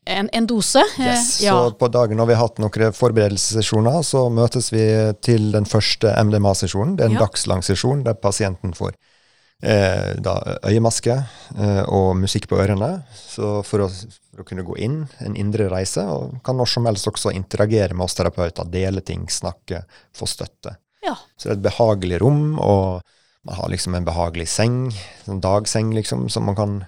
en, 0.05 0.29
en 0.29 0.49
dose. 0.49 0.85
Yes, 1.01 1.39
ja. 1.43 1.57
Så 1.57 1.73
på 1.81 1.89
dagen 1.93 2.21
når 2.21 2.31
vi 2.31 2.37
har 2.37 2.47
hatt 2.47 2.61
noen 2.63 2.95
forberedelsessesjoner, 2.95 4.03
så 4.07 4.29
møtes 4.31 4.71
vi 4.75 4.85
til 5.25 5.49
den 5.57 5.67
første 5.69 6.13
MDMA-sesjonen. 6.29 6.99
Det 6.99 7.07
er 7.07 7.15
en 7.15 7.19
ja. 7.19 7.25
dagslang 7.25 7.65
sesjon 7.67 8.05
der 8.07 8.21
pasienten 8.21 8.77
får 8.77 8.93
eh, 9.63 10.15
da, 10.23 10.35
øyemaske 10.69 11.15
eh, 11.59 11.83
og 11.85 12.17
musikk 12.21 12.49
på 12.51 12.59
ørene 12.61 12.91
så 13.15 13.59
for 13.67 13.87
å, 13.87 13.89
for, 13.91 14.43
å, 14.43 14.47
kunne 14.49 14.67
gå 14.67 14.79
inn 14.85 15.01
en 15.25 15.39
indre 15.39 15.69
reise. 15.73 16.05
Og 16.07 16.39
kan 16.47 16.59
når 16.59 16.73
som 16.75 16.89
helst 16.89 17.11
også 17.11 17.35
interagere 17.37 17.97
med 17.97 18.07
oss 18.07 18.19
terapeuter, 18.19 18.69
dele 18.71 19.03
ting, 19.05 19.27
snakke, 19.31 19.85
få 20.17 20.29
støtte. 20.31 20.79
Ja. 21.05 21.17
Så 21.37 21.49
det 21.49 21.55
er 21.55 21.59
et 21.59 21.67
behagelig 21.71 22.21
rom, 22.23 22.59
og 22.61 23.01
man 23.47 23.59
har 23.59 23.73
liksom 23.73 23.95
en 23.97 24.07
behagelig 24.07 24.49
seng, 24.51 24.89
en 25.31 25.43
dagseng 25.43 25.93
liksom, 25.97 26.27
som 26.33 26.49
man 26.49 26.59
kan 26.59 26.79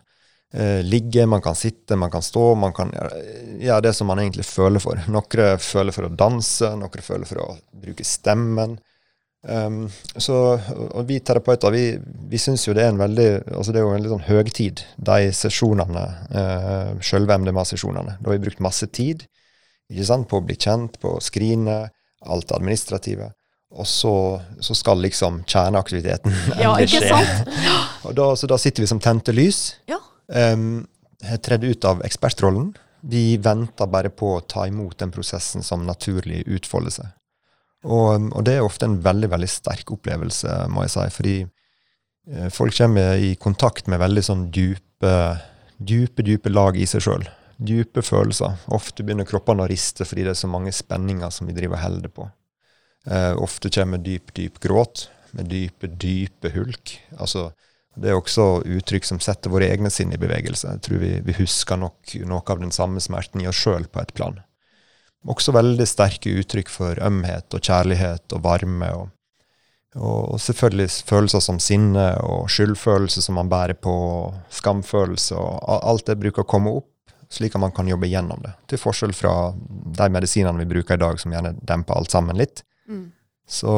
eh, 0.52 0.80
ligge, 0.84 1.24
man 1.30 1.42
kan 1.42 1.56
sitte, 1.56 1.96
man 1.96 2.10
kan 2.12 2.22
stå. 2.22 2.52
Man 2.58 2.74
kan 2.76 2.92
gjøre 2.92 3.86
det 3.86 3.94
som 3.96 4.10
man 4.10 4.20
egentlig 4.22 4.46
føler 4.48 4.82
for. 4.82 5.00
Noen 5.08 5.62
føler 5.62 5.96
for 5.96 6.08
å 6.08 6.14
danse, 6.14 6.74
noen 6.76 7.06
føler 7.06 7.28
for 7.30 7.44
å 7.46 7.50
bruke 7.80 8.06
stemmen. 8.06 8.78
Um, 9.40 9.86
så, 10.20 10.36
og 10.92 11.06
vi 11.08 11.16
terapeuter 11.24 11.72
vi, 11.72 11.84
vi 12.28 12.36
syns 12.36 12.66
jo 12.66 12.74
det 12.76 12.82
er 12.84 12.90
en 12.92 13.00
veldig 13.00 13.28
altså 13.56 13.72
det 13.72 13.80
er 13.80 13.86
jo 13.86 13.94
en 13.96 14.02
litt 14.04 14.12
sånn 14.12 14.26
høgtid, 14.26 14.82
de 15.00 15.30
sesjonene, 15.32 16.02
uh, 16.34 16.90
sjølve 17.00 17.38
MDMA-sesjonene. 17.40 18.18
Da 18.20 18.28
har 18.28 18.36
vi 18.36 18.44
brukt 18.48 18.60
masse 18.64 18.90
tid 18.92 19.24
ikke 19.90 20.06
sant, 20.06 20.28
på 20.30 20.38
å 20.38 20.44
bli 20.46 20.58
kjent, 20.60 21.00
på 21.02 21.16
å 21.16 21.22
skrine, 21.24 21.82
alt 22.20 22.50
det 22.50 22.58
administrative. 22.58 23.32
Og 23.70 23.86
så, 23.86 24.12
så, 24.62 24.74
skal 24.76 25.00
liksom 25.02 25.40
kjerneaktiviteten 25.48 26.36
endelig 26.58 26.92
skje. 26.92 27.08
sant? 27.08 27.50
og 28.06 28.14
da, 28.18 28.28
så 28.36 28.50
da 28.50 28.58
sitter 28.60 28.84
vi 28.84 28.90
som 28.92 29.02
tente 29.02 29.34
lys. 29.34 29.64
Ja 29.90 29.98
um, 30.30 30.86
tredd 31.42 31.64
ut 31.64 31.84
av 31.84 32.04
ekspertrollen. 32.04 32.72
Vi 33.00 33.36
venter 33.40 33.88
bare 33.88 34.10
på 34.12 34.34
å 34.36 34.44
ta 34.44 34.66
imot 34.68 34.98
den 35.00 35.12
prosessen 35.12 35.64
som 35.64 35.86
naturlig 35.88 36.42
utfolder 36.46 36.94
seg. 36.94 37.14
Og, 37.88 38.28
og, 38.34 38.42
det 38.44 38.58
er 38.58 38.66
ofte 38.66 38.88
en 38.88 38.98
veldig 39.00 39.30
veldig 39.32 39.48
sterk 39.48 39.92
opplevelse, 39.94 40.66
må 40.72 40.84
jeg 40.84 40.94
si. 40.94 41.04
Fordi 41.16 41.36
eh, 41.40 42.48
folk 42.52 42.76
kommer 42.76 43.20
i 43.20 43.34
kontakt 43.40 43.88
med 43.88 44.02
veldig 44.02 44.24
sånn 44.26 44.48
dype, 44.52 45.14
dype, 45.78 46.26
dype 46.26 46.52
lag 46.52 46.76
i 46.76 46.88
seg 46.88 47.06
sjøl. 47.06 47.24
Dype 47.60 48.04
følelser. 48.04 48.58
Ofte 48.72 49.04
begynner 49.04 49.28
kroppene 49.28 49.64
å 49.64 49.70
riste 49.70 50.06
fordi 50.08 50.26
det 50.26 50.34
er 50.34 50.42
så 50.42 50.50
mange 50.50 50.72
spenninger 50.76 51.32
som 51.32 51.48
vi 51.48 51.56
driver 51.56 51.78
og 51.78 51.84
holder 51.86 52.14
på. 52.20 52.28
Eh, 53.08 53.32
ofte 53.40 53.72
kommer 53.72 54.00
dyp, 54.04 54.34
dyp 54.36 54.60
gråt 54.60 55.08
med 55.36 55.48
dype, 55.48 55.88
dype 56.00 56.52
hulk. 56.52 56.98
Altså 57.16 57.50
det 58.00 58.12
er 58.12 58.18
også 58.18 58.62
uttrykk 58.64 59.08
som 59.08 59.18
setter 59.22 59.52
våre 59.52 59.68
egne 59.72 59.90
sinn 59.92 60.12
i 60.14 60.20
bevegelse. 60.20 60.76
Jeg 60.76 60.84
tror 60.86 61.00
vi, 61.02 61.14
vi 61.26 61.36
husker 61.40 61.80
nok 61.80 62.14
noe 62.28 62.44
av 62.44 62.62
den 62.62 62.72
samme 62.74 63.02
smerten 63.02 63.42
i 63.42 63.48
oss 63.50 63.58
sjøl 63.60 63.88
på 63.90 64.02
et 64.02 64.14
plan. 64.16 64.38
Også 65.28 65.52
veldig 65.52 65.86
sterke 65.88 66.32
uttrykk 66.40 66.70
for 66.72 67.00
ømhet 67.04 67.52
og 67.56 67.60
kjærlighet 67.60 68.36
og 68.36 68.44
varme. 68.44 68.88
Og, 68.96 69.10
og, 70.00 70.38
selvfølgelig 70.40 70.88
følelser 71.08 71.44
som 71.44 71.60
sinne 71.60 72.06
og 72.24 72.48
skyldfølelse 72.52 73.26
som 73.26 73.36
man 73.36 73.50
bærer 73.52 73.76
på, 73.76 73.92
skamfølelse 74.54 75.36
og 75.36 75.76
alt 75.76 76.08
det 76.08 76.20
bruker 76.22 76.46
å 76.46 76.48
komme 76.48 76.72
opp, 76.80 76.88
slik 77.30 77.54
at 77.54 77.62
man 77.62 77.74
kan 77.76 77.88
jobbe 77.90 78.08
gjennom 78.10 78.40
det. 78.46 78.54
Til 78.72 78.80
forskjell 78.80 79.12
fra 79.14 79.34
de 79.54 80.10
medisinene 80.10 80.64
vi 80.64 80.70
bruker 80.72 80.96
i 80.96 81.04
dag, 81.04 81.20
som 81.20 81.36
gjerne 81.36 81.56
demper 81.60 82.00
alt 82.00 82.16
sammen 82.16 82.40
litt. 82.40 82.64
Mm 82.88 83.10
så, 83.50 83.72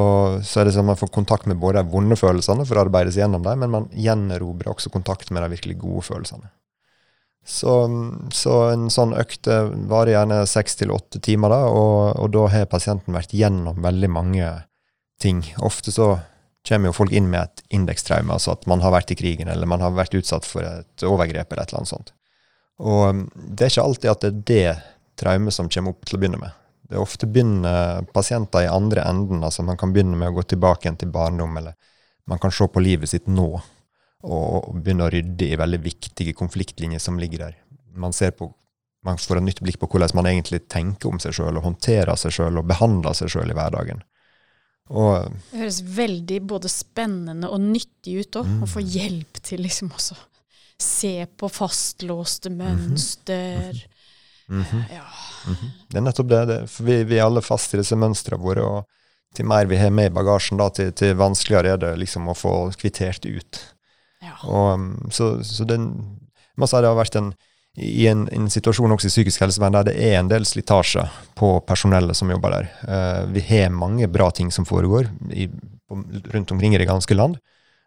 så, 0.44 0.61
er 0.61 0.68
det 0.68 0.74
sånn 0.74 0.85
at 0.85 0.92
man 0.92 0.98
får 1.00 1.09
kontakt 1.14 1.46
med 1.48 1.57
både 1.61 1.81
de 1.81 1.88
vonde 1.94 2.16
følelsene 2.20 2.66
for 2.68 2.76
å 2.76 2.83
arbeide 2.85 3.12
seg 3.14 3.22
gjennom 3.22 3.44
dem, 3.46 3.62
men 3.62 3.70
man 3.72 3.87
gjenerobrer 3.96 4.68
også 4.68 4.92
kontakt 4.92 5.33
med 5.33 5.40
de 5.40 5.55
virkelig 5.55 5.78
gode 5.81 6.05
følelsene. 6.11 6.50
Så, 7.44 7.72
så 8.31 8.59
en 8.70 8.87
sånn 8.92 9.16
økt 9.18 9.48
varer 9.90 10.12
gjerne 10.14 10.44
seks 10.46 10.78
til 10.78 10.92
åtte 10.94 11.18
timer, 11.22 11.50
da, 11.50 11.64
og, 11.66 11.96
og, 12.20 12.28
da 12.35 12.44
har 12.52 12.68
pasienten 12.70 13.16
vært 13.16 13.35
gjennom 13.35 13.81
veldig 13.83 14.11
mange 14.14 14.50
ting. 15.22 15.42
Ofte 15.59 15.94
så 15.94 16.14
kommer 16.68 16.92
jo 16.92 16.96
folk 17.00 17.14
inn 17.14 17.26
med 17.33 17.42
et 17.48 17.64
indekstraume, 17.74 18.31
altså 18.31 18.55
at 18.55 18.66
man 18.70 18.83
har 18.85 18.94
vært 18.94 19.11
i 19.11 19.18
krigen, 19.18 19.50
eller 19.50 19.66
man 19.66 19.83
har 19.83 19.94
vært 19.96 20.14
utsatt 20.18 20.46
for 20.46 20.62
et 20.66 21.07
overgrep, 21.07 21.50
eller 21.50 21.64
et 21.64 21.74
eller 21.74 21.83
annet 21.83 21.90
sånt. 21.90 22.14
Og 22.83 23.24
det 23.35 23.66
er 23.66 23.74
ikke 23.74 23.87
alltid 23.88 24.11
at 24.12 24.22
det 24.22 24.31
er 24.31 24.42
det 24.52 24.66
traumet 25.22 25.55
som 25.55 25.70
kommer 25.70 25.94
opp 25.94 26.07
til 26.07 26.18
å 26.18 26.22
begynne 26.22 26.40
med. 26.40 26.55
Det 26.87 26.98
er 26.98 27.02
ofte 27.02 27.28
begynner 27.31 28.07
pasienter 28.14 28.66
i 28.66 28.70
andre 28.70 29.05
enden. 29.09 29.42
altså 29.42 29.64
Man 29.64 29.78
kan 29.81 29.94
begynne 29.94 30.18
med 30.18 30.31
å 30.31 30.37
gå 30.38 30.42
tilbake 30.52 30.87
igjen 30.87 30.98
til 31.00 31.12
barndom, 31.14 31.57
eller 31.59 31.74
man 32.28 32.38
kan 32.38 32.55
se 32.55 32.68
på 32.68 32.83
livet 32.83 33.11
sitt 33.11 33.26
nå 33.26 33.48
og 34.22 34.74
begynne 34.78 35.08
å 35.08 35.12
rydde 35.12 35.48
i 35.50 35.58
veldig 35.58 35.80
viktige 35.82 36.35
konfliktlinjer 36.38 37.02
som 37.02 37.18
ligger 37.18 37.48
der. 37.48 37.56
Man 37.94 38.14
ser 38.16 38.35
på 38.37 38.52
man 39.02 39.18
får 39.18 39.40
et 39.40 39.46
nytt 39.48 39.61
blikk 39.64 39.80
på 39.82 39.88
hvordan 39.90 40.12
man 40.14 40.28
egentlig 40.30 40.61
tenker 40.70 41.11
om 41.11 41.18
seg 41.18 41.35
sjøl, 41.35 41.56
og 41.58 41.64
håndterer 41.66 42.14
seg 42.14 42.37
sjøl 42.37 42.61
og 42.61 42.68
behandler 42.70 43.16
seg 43.18 43.32
sjøl 43.35 43.50
i 43.50 43.56
hverdagen. 43.58 44.04
Og, 44.92 45.32
det 45.50 45.62
høres 45.62 45.80
veldig 45.96 46.38
både 46.52 46.70
spennende 46.70 47.50
og 47.50 47.64
nyttig 47.64 48.20
ut 48.20 48.38
òg, 48.38 48.46
mm. 48.46 48.61
å 48.62 48.68
få 48.70 48.82
hjelp 48.85 49.40
til 49.42 49.64
liksom 49.66 49.90
også 49.90 50.14
se 50.82 51.26
på 51.38 51.48
fastlåste 51.48 52.50
mønster. 52.50 53.72
Mm 54.48 54.62
-hmm. 54.62 54.62
Mm 54.62 54.64
-hmm. 54.64 54.94
ja. 54.94 55.06
Mm 55.46 55.54
-hmm. 55.54 55.70
Det 55.88 55.96
er 55.96 56.00
nettopp 56.00 56.28
det. 56.28 56.44
det 56.46 56.70
for 56.70 56.85
vi, 56.85 57.04
vi, 57.04 57.18
er 57.18 57.24
alle 57.24 57.42
fast 57.42 57.74
i 57.74 57.76
disse 57.76 57.96
mønstrene 57.96 58.42
våre. 58.42 58.62
og 58.62 58.85
til 59.35 59.46
mer 59.46 59.66
vi 59.66 59.76
har 59.76 59.90
med 59.90 60.06
i 60.06 60.14
bagasjen, 60.14 60.58
da, 60.58 60.68
til, 60.68 60.92
til 60.92 61.14
vanskeligere 61.16 61.72
er 61.72 61.76
det 61.76 61.98
liksom 61.98 62.28
å 62.28 62.35
få 62.35 62.72
kvittert 62.76 63.24
ut. 63.24 63.74
Ja. 64.22 64.37
Og, 64.46 64.74
um, 64.74 65.11
så, 65.11 65.35
så 65.44 65.66
den, 65.68 65.90
det 66.56 66.70
har 66.72 66.98
vært 66.98 67.18
en, 67.18 67.32
i 67.76 68.06
en, 68.11 68.26
en, 68.32 68.50
situasjon 68.52 68.94
også 68.94 69.08
i 69.08 69.14
psykisk 69.14 69.44
helsevern 69.44 69.78
der 69.78 69.88
det 69.90 69.96
er 69.96 70.18
en 70.20 70.30
del 70.30 70.46
slitasje 70.46 71.06
på 71.38 71.54
personellet 71.66 72.18
som 72.18 72.30
jobber 72.30 72.56
der. 72.56 72.70
Uh, 72.87 73.32
vi 73.35 73.44
har 73.48 73.72
mange 73.74 74.11
bra 74.12 74.30
ting 74.30 74.52
som 74.54 74.68
foregår 74.68 75.11
i, 75.32 75.48
på, 75.48 76.02
rundt 76.35 76.54
omkring 76.54 76.76
i 76.76 76.82
det 76.82 76.90
ganske 76.90 77.16
land. 77.16 77.40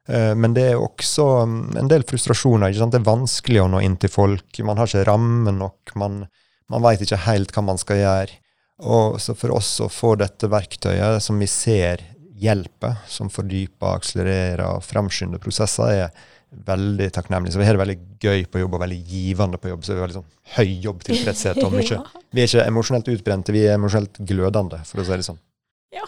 Uh, 0.09 0.33
men 0.37 0.53
det 0.57 0.71
er 0.71 0.81
også 0.81 1.27
um, 1.45 1.59
en 1.79 1.91
del 1.91 2.05
frustrasjoner. 2.07 2.75
Det 2.75 2.99
er 2.99 3.07
vanskelig 3.07 3.63
å 3.63 3.69
nå 3.71 3.83
inn 3.85 3.99
til 4.01 4.11
folk. 4.13 4.63
Man 4.65 4.81
har 4.81 4.91
ikke 4.91 5.07
ramme 5.09 5.55
nok. 5.55 5.95
man 5.95 6.25
man 6.71 6.85
veit 6.85 7.03
ikke 7.03 7.21
helt 7.27 7.53
hva 7.53 7.63
man 7.65 7.79
skal 7.81 8.01
gjøre. 8.01 8.39
Og 8.85 9.19
så 9.23 9.35
for 9.37 9.53
oss 9.55 9.77
å 9.83 9.91
få 9.91 10.15
dette 10.19 10.49
verktøyet 10.51 11.23
som 11.23 11.39
vi 11.39 11.47
ser 11.47 12.03
hjelper, 12.41 12.97
som 13.07 13.29
fordyper, 13.31 13.99
akselererer 13.99 14.65
og 14.67 14.83
fremskynder 14.85 15.41
prosesser, 15.41 16.05
er 16.05 16.31
veldig 16.65 17.09
takknemlig. 17.15 17.53
Så 17.53 17.59
vi 17.59 17.67
har 17.67 17.75
det 17.75 17.81
veldig 17.81 17.97
gøy 18.21 18.45
på 18.51 18.61
jobb 18.61 18.77
og 18.77 18.83
veldig 18.85 18.99
givende 19.09 19.59
på 19.59 19.71
jobb. 19.71 19.83
Så 19.83 19.93
vi 19.93 19.99
har 19.99 20.07
veldig 20.07 20.19
sånn 20.19 20.29
høy 20.55 20.69
jobbtilfredshet. 20.85 21.61
Og 21.65 21.73
mye. 21.79 21.99
Vi 22.31 22.43
er 22.43 22.49
ikke 22.49 22.67
emosjonelt 22.69 23.11
utbrente, 23.15 23.55
vi 23.55 23.65
er 23.65 23.79
emosjonelt 23.79 24.21
glødende, 24.27 24.81
for 24.87 25.01
å 25.01 25.07
si 25.07 25.19
det 25.19 25.27
sånn. 25.27 25.41
Ja, 25.95 26.07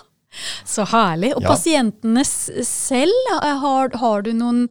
Så 0.67 0.87
herlig. 0.91 1.33
Og 1.37 1.43
ja. 1.45 1.51
pasientene 1.51 2.23
selv, 2.27 3.31
har, 3.63 3.95
har 4.01 4.27
du 4.27 4.33
noen 4.37 4.65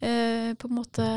eh, 0.00 0.52
på 0.58 0.70
en 0.70 0.78
måte 0.78 1.08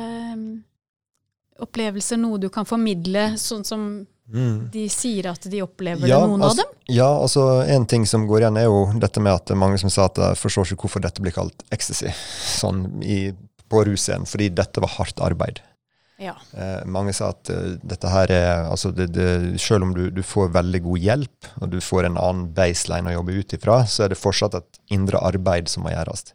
opplevelser, 1.64 2.20
noe 2.20 2.42
du 2.42 2.50
kan 2.52 2.68
formidle, 2.68 3.34
sånn 3.40 3.64
som 3.68 3.88
Mm. 4.34 4.70
De 4.74 4.88
sier 4.90 5.28
at 5.30 5.44
de 5.52 5.62
opplever 5.62 6.10
ja, 6.10 6.18
det, 6.18 6.30
noen 6.32 6.46
altså, 6.48 6.64
av 6.64 6.72
dem? 6.72 6.96
Ja, 6.96 7.10
altså 7.22 7.44
en 7.70 7.86
ting 7.90 8.08
som 8.10 8.26
går 8.30 8.46
igjen, 8.46 8.58
er 8.58 8.66
jo 8.66 8.80
dette 9.02 9.22
med 9.22 9.38
at 9.38 9.46
det 9.46 9.54
er 9.54 9.62
mange 9.62 9.78
som 9.82 9.94
sa 9.94 10.08
at 10.10 10.18
jeg 10.22 10.40
forstår 10.42 10.74
ikke 10.74 10.88
hvorfor 10.88 11.04
dette 11.06 11.22
blir 11.22 11.36
kalt 11.36 11.66
ecstasy 11.76 12.10
sånn 12.56 12.88
i, 13.06 13.20
på 13.70 13.86
russcenen, 13.86 14.26
fordi 14.30 14.50
dette 14.58 14.82
var 14.82 14.96
hardt 14.98 15.22
arbeid. 15.22 15.62
Ja. 16.18 16.34
Eh, 16.56 16.86
mange 16.88 17.12
sa 17.14 17.34
at 17.34 17.52
uh, 17.52 17.76
dette 17.84 18.08
her 18.08 18.32
er 18.32 18.70
altså 18.70 18.88
det, 18.96 19.10
det, 19.12 19.60
Selv 19.60 19.84
om 19.84 19.92
du, 19.92 20.06
du, 20.16 20.22
får 20.24 20.54
veldig 20.56 20.80
god 20.86 21.04
hjelp, 21.04 21.50
og 21.60 21.74
du 21.74 21.82
får 21.84 22.08
en 22.08 22.20
annen 22.22 22.48
baseline 22.56 23.12
å 23.12 23.18
jobbe 23.18 23.36
ut 23.36 23.56
ifra, 23.58 23.82
så 23.84 24.06
er 24.06 24.14
det 24.14 24.22
fortsatt 24.22 24.56
et 24.62 24.80
indre 24.96 25.20
arbeid 25.20 25.68
som 25.72 25.84
må 25.84 25.92
gjøres. 25.92 26.30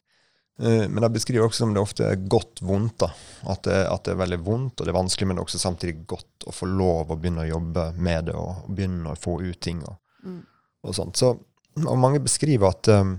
Uh, 0.61 0.87
men 0.93 1.05
jeg 1.07 1.15
beskriver 1.15 1.47
også 1.47 1.65
som 1.65 1.75
det 1.75 1.83
ofte 1.83 2.05
er 2.05 2.21
godt 2.31 2.61
vondt. 2.61 3.03
at 3.03 3.63
det, 3.65 3.79
at 3.89 4.05
det, 4.05 4.13
er 4.13 4.21
veldig 4.21 4.41
vondt, 4.45 4.81
og 4.81 4.87
det 4.87 4.93
er 4.93 4.99
vanskelig, 4.99 5.29
men 5.29 5.39
det 5.39 5.43
er 5.43 5.49
også 5.49 5.63
samtidig 5.63 6.07
godt 6.11 6.47
å 6.47 6.55
få 6.55 6.69
lov 6.69 7.11
å 7.11 7.17
begynne 7.17 7.47
å 7.47 7.51
jobbe 7.51 7.91
med 7.97 8.29
det, 8.29 8.37
og 8.37 8.69
begynne 8.69 9.15
å 9.15 9.19
få 9.19 9.41
ut 9.43 9.61
ting. 9.61 9.83
og, 9.87 9.97
mm. 10.25 10.41
og 10.85 10.97
sånt. 10.97 11.21
Så, 11.21 11.35
og 11.81 11.99
mange 12.01 12.21
beskriver 12.21 12.75
at 12.75 12.91
um, 12.93 13.17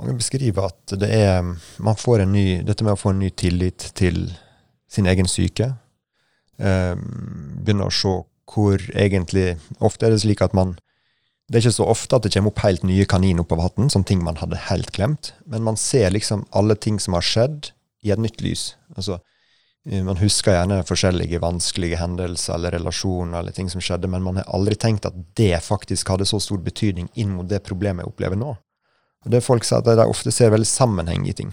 mange 0.00 0.16
beskriver 0.16 0.70
at 0.70 0.94
det 0.98 1.10
er 1.12 1.42
man 1.44 1.98
får 2.00 2.24
en 2.24 2.32
ny, 2.32 2.46
dette 2.64 2.84
med 2.84 2.96
å 2.96 3.00
få 3.00 3.12
en 3.12 3.20
ny 3.22 3.30
tillit 3.30 3.90
til 3.98 4.24
sin 4.90 5.06
egen 5.06 5.28
syke. 5.28 5.74
um, 6.58 7.06
begynner 7.62 7.88
å 7.88 7.94
se 7.94 8.18
hvor 8.52 8.82
egentlig 8.92 9.56
Ofte 9.80 10.06
er 10.06 10.12
det 10.12 10.22
slik 10.24 10.42
at 10.44 10.52
man 10.52 10.74
Det 11.50 11.58
er 11.58 11.66
ikke 11.66 11.80
så 11.80 11.88
ofte 11.90 12.16
at 12.16 12.24
det 12.24 12.32
kommer 12.34 12.52
opp 12.52 12.62
helt 12.64 12.84
nye 12.86 13.04
kaniner 13.08 13.44
oppover 13.44 13.66
hatten, 13.66 13.90
sånne 13.92 14.08
ting 14.08 14.22
man 14.24 14.38
hadde 14.40 14.60
helt 14.68 14.92
glemt. 14.94 15.32
Men 15.44 15.64
man 15.66 15.78
ser 15.80 16.14
liksom 16.14 16.46
alle 16.56 16.76
ting 16.78 17.00
som 17.02 17.18
har 17.18 17.26
skjedd, 17.26 17.72
i 18.02 18.10
et 18.10 18.18
nytt 18.18 18.40
lys. 18.42 18.72
Altså, 18.96 19.18
eh, 19.88 20.02
man 20.02 20.18
husker 20.18 20.56
gjerne 20.56 20.82
forskjellige 20.86 21.40
vanskelige 21.42 22.00
hendelser 22.00 22.56
eller 22.56 22.74
relasjoner 22.76 23.38
eller 23.40 23.54
ting 23.54 23.70
som 23.70 23.82
skjedde, 23.84 24.10
men 24.10 24.24
man 24.26 24.40
har 24.40 24.48
aldri 24.50 24.74
tenkt 24.74 25.06
at 25.06 25.18
det 25.38 25.54
faktisk 25.62 26.10
hadde 26.10 26.26
så 26.28 26.40
stor 26.42 26.58
betydning 26.64 27.08
inn 27.14 27.36
mot 27.36 27.48
det 27.48 27.62
problemet 27.66 28.02
jeg 28.02 28.12
opplever 28.12 28.40
nå. 28.40 28.56
Og 29.22 29.30
det 29.30 29.44
Folk 29.46 29.62
sier 29.66 29.78
at 29.78 29.86
de 29.86 30.08
ofte 30.08 30.34
ser 30.34 30.50
veldig 30.50 30.66
sammenheng 30.66 31.28
i 31.30 31.36
ting. 31.36 31.52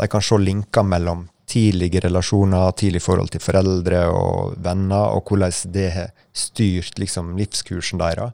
De 0.00 0.08
kan 0.08 0.24
se 0.24 0.38
linker 0.40 0.86
mellom 0.88 1.26
tidlige 1.52 2.00
relasjoner, 2.00 2.72
tidlig 2.72 3.02
forhold 3.04 3.28
til 3.34 3.42
foreldre 3.44 4.06
og 4.08 4.54
venner, 4.64 5.12
og 5.12 5.28
hvordan 5.28 5.72
det 5.74 5.90
har 5.92 6.14
styrt 6.32 6.96
liksom, 6.98 7.34
livskursen 7.36 8.00
deres. 8.00 8.32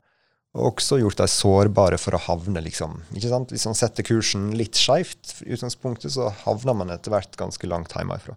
Og 0.58 0.72
også 0.72 0.98
gjort 1.00 1.20
dem 1.20 1.30
sårbare 1.30 1.98
for 2.00 2.16
å 2.16 2.20
havne, 2.26 2.60
liksom. 2.64 2.98
Ikke 3.14 3.30
sant? 3.30 3.54
Hvis 3.54 3.66
man 3.68 3.78
setter 3.78 4.06
kursen 4.06 4.50
litt 4.58 4.78
skeivt 4.78 5.38
i 5.46 5.52
utgangspunktet, 5.54 6.12
så 6.14 6.32
havner 6.44 6.76
man 6.76 6.92
etter 6.94 7.14
hvert 7.14 7.38
ganske 7.38 7.70
langt 7.70 7.94
hjemmefra. 7.94 8.36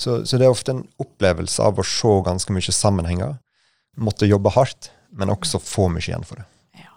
Så, 0.00 0.22
så 0.24 0.38
det 0.40 0.46
er 0.46 0.54
ofte 0.54 0.72
en 0.72 0.84
opplevelse 1.02 1.60
av 1.64 1.80
å 1.80 1.84
se 1.84 2.12
ganske 2.24 2.54
mye 2.54 2.74
sammenhenger. 2.74 3.34
Måtte 4.00 4.30
jobbe 4.30 4.54
hardt, 4.54 4.92
men 5.10 5.32
også 5.34 5.60
få 5.60 5.90
mye 5.92 6.06
igjen 6.06 6.24
for 6.24 6.40
det. 6.40 6.46
Ja. 6.84 6.94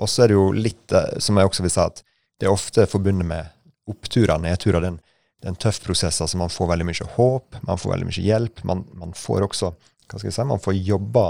Og 0.00 0.08
så 0.08 0.24
er 0.24 0.30
det 0.30 0.38
jo 0.38 0.46
litt, 0.54 0.86
eh, 0.94 1.18
som 1.20 1.36
jeg 1.36 1.50
også 1.50 1.66
vil 1.66 1.74
si, 1.74 1.82
at 1.82 2.04
det 2.40 2.48
er 2.48 2.54
ofte 2.54 2.86
forbundet 2.88 3.28
med 3.28 3.50
oppturer 3.90 4.40
nedturer. 4.40 4.80
Den 4.86 5.02
det 5.44 5.50
er 5.50 5.52
en 5.52 5.60
tøff 5.60 5.82
prosess. 5.84 6.22
altså 6.24 6.38
Man 6.40 6.48
får 6.48 6.70
veldig 6.70 6.84
mye 6.88 7.06
håp, 7.18 7.56
man 7.68 7.76
får 7.76 7.90
veldig 7.90 8.06
mye 8.08 8.22
hjelp. 8.24 8.62
Man, 8.64 8.86
man 8.96 9.10
får 9.12 9.44
også 9.44 9.74
hva 9.74 10.20
skal 10.20 10.30
jeg 10.30 10.36
si, 10.38 10.44
man 10.48 10.62
får 10.62 10.78
jobba, 10.78 11.24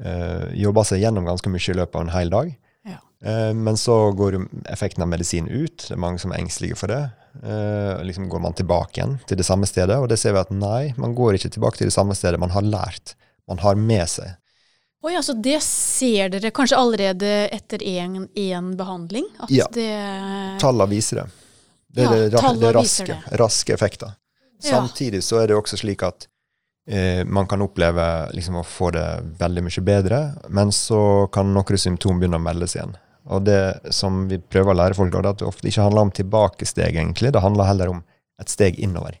uh, 0.00 0.48
jobba 0.56 0.84
seg 0.88 1.02
gjennom 1.02 1.26
ganske 1.28 1.52
mye 1.52 1.72
i 1.72 1.78
løpet 1.78 1.98
av 1.98 2.06
en 2.06 2.14
hel 2.14 2.32
dag. 2.32 2.52
Ja. 2.88 3.00
Uh, 3.26 3.52
men 3.56 3.76
så 3.80 3.96
går 4.16 4.38
effekten 4.72 5.04
av 5.04 5.10
medisin 5.12 5.50
ut. 5.50 5.88
Det 5.88 5.96
er 5.96 6.00
mange 6.00 6.22
som 6.22 6.32
er 6.32 6.42
engstelige 6.42 6.78
for 6.80 6.92
det. 6.92 7.02
Uh, 7.42 8.02
liksom 8.04 8.28
Går 8.28 8.44
man 8.44 8.56
tilbake 8.56 9.00
igjen 9.00 9.18
til 9.28 9.40
det 9.40 9.48
samme 9.48 9.68
stedet? 9.68 9.98
Og 9.98 10.08
det 10.12 10.20
ser 10.20 10.36
vi 10.36 10.42
at 10.42 10.52
nei, 10.54 10.92
man 11.00 11.16
går 11.18 11.38
ikke 11.38 11.52
tilbake 11.56 11.80
til 11.80 11.90
det 11.90 11.96
samme 11.96 12.16
stedet. 12.18 12.40
Man 12.40 12.54
har 12.54 12.64
lært. 12.66 13.16
Man 13.48 13.60
har 13.62 13.78
med 13.78 14.06
seg. 14.10 14.38
Oi, 15.02 15.16
altså 15.18 15.34
Det 15.34 15.58
ser 15.66 16.30
dere 16.30 16.52
kanskje 16.54 16.78
allerede 16.78 17.30
etter 17.50 17.82
én 17.82 18.74
behandling? 18.78 19.26
ja, 19.50 19.66
tallene 20.62 20.90
viser 20.92 21.24
det. 21.24 21.28
Det 21.92 22.04
er 22.04 22.12
ja, 22.12 22.28
det, 22.30 22.60
det 22.62 22.70
raske, 22.76 23.06
det. 23.10 23.38
raske 23.40 23.74
effekter. 23.74 24.14
Samtidig 24.62 25.24
så 25.26 25.42
er 25.42 25.50
det 25.50 25.58
også 25.58 25.80
slik 25.80 26.04
at 26.06 26.28
eh, 26.88 27.22
man 27.24 27.48
kan 27.50 27.62
oppleve 27.64 28.04
liksom, 28.36 28.60
å 28.60 28.66
få 28.66 28.90
det 28.96 29.06
veldig 29.40 29.64
mye 29.68 29.84
bedre, 29.86 30.20
men 30.48 30.72
så 30.74 31.28
kan 31.32 31.52
noen 31.54 31.80
symptomer 31.80 32.22
begynne 32.22 32.40
å 32.40 32.46
meldes 32.46 32.76
igjen. 32.76 32.96
Og 33.30 33.44
det 33.46 33.92
som 33.94 34.24
vi 34.30 34.40
prøver 34.40 34.72
å 34.72 34.78
lære 34.80 34.98
folk, 34.98 35.14
er 35.14 35.30
at 35.30 35.42
det 35.42 35.46
ofte 35.46 35.68
ikke 35.70 35.84
handler 35.86 36.08
om 36.08 36.14
tilbakesteg, 36.14 36.96
egentlig. 36.96 37.30
Det 37.34 37.42
handler 37.44 37.70
heller 37.70 37.92
om 37.92 38.00
et 38.42 38.50
steg 38.50 38.80
innover. 38.82 39.18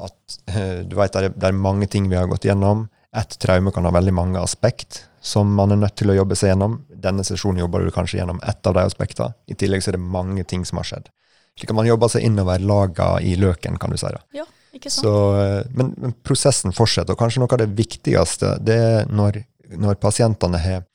At 0.00 0.38
eh, 0.50 0.80
du 0.88 0.96
vet, 0.98 1.12
det 1.12 1.34
det 1.36 1.50
er 1.50 1.64
mange 1.66 1.86
ting 1.90 2.08
vi 2.10 2.16
har 2.18 2.30
gått 2.30 2.48
gjennom. 2.48 2.88
Ett 3.14 3.36
traume 3.38 3.70
kan 3.70 3.84
ha 3.86 3.92
veldig 3.94 4.14
mange 4.16 4.40
aspekt 4.42 5.04
som 5.24 5.52
man 5.56 5.72
er 5.72 5.78
nødt 5.80 5.94
til 5.96 6.10
å 6.10 6.16
jobbe 6.16 6.36
seg 6.36 6.50
gjennom. 6.52 6.80
Denne 6.88 7.24
sesjonen 7.24 7.62
jobber 7.62 7.84
du 7.84 7.92
kanskje 7.94 8.18
gjennom 8.18 8.40
ett 8.44 8.66
av 8.66 8.74
de 8.76 8.82
aspektene. 8.84 9.36
I 9.46 9.56
tillegg 9.60 9.84
så 9.84 9.92
er 9.92 9.98
det 9.98 10.08
mange 10.16 10.44
ting 10.48 10.64
som 10.68 10.80
har 10.80 10.88
skjedd. 10.88 11.12
Slik 11.54 11.70
at 11.70 11.78
man 11.78 11.86
jobber 11.86 12.10
seg 12.10 12.26
innover 12.26 12.64
laga 12.64 13.14
i 13.22 13.36
løken, 13.38 13.78
kan 13.78 13.94
du 13.94 14.00
si. 14.00 14.10
det. 14.10 14.20
Ja. 14.40 14.44
Så, 14.82 15.36
eh, 15.40 15.66
men, 15.70 15.94
men, 15.96 16.14
prosessen 16.26 16.74
fortsetter, 16.74 17.14
og 17.14 17.20
kanskje 17.20 17.42
noe 17.42 17.52
av 17.54 17.62
det 17.62 17.70
viktigste 17.78 18.56
det 18.64 18.76
er 18.76 19.10
når, 19.12 19.42
når 19.80 20.00
pasientene 20.02 20.60
har, 20.60 20.86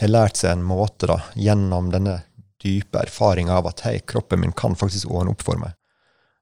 har, 0.00 0.10
lært 0.10 0.40
seg 0.40 0.56
en 0.56 0.64
måte 0.66 1.10
da, 1.10 1.20
gjennom 1.38 1.92
denne 1.94 2.20
dype 2.62 2.98
erfaringa 3.04 3.60
av 3.60 3.70
at 3.70 3.84
hei, 3.86 3.98
kroppen 4.00 4.42
min 4.42 4.56
kan 4.56 4.74
faktisk 4.78 5.10
ordne 5.10 5.36
opp 5.36 5.44
for 5.46 5.60
meg. 5.60 5.76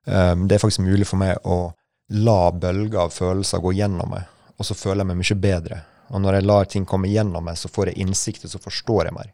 Um, 0.06 0.46
det 0.48 0.56
er 0.56 0.62
faktisk 0.62 0.86
mulig 0.86 1.08
for 1.08 1.20
meg 1.20 1.36
å 1.44 1.74
la 2.16 2.52
bølger 2.54 3.02
av 3.02 3.12
følelser 3.12 3.60
gå 3.60 3.74
gjennom 3.76 4.14
meg, 4.14 4.24
og 4.56 4.68
så 4.68 4.76
føler 4.78 5.02
jeg 5.02 5.10
meg 5.10 5.20
mye 5.20 5.38
bedre. 5.42 5.80
Og 6.14 6.22
når 6.22 6.38
jeg 6.38 6.46
lar 6.46 6.68
ting 6.70 6.86
komme 6.88 7.10
gjennom 7.10 7.44
meg, 7.44 7.58
så 7.58 7.68
får 7.68 7.90
jeg 7.90 8.06
innsikt, 8.06 8.46
og 8.46 8.54
så 8.54 8.62
forstår 8.62 9.08
jeg 9.08 9.16
mer. 9.16 9.32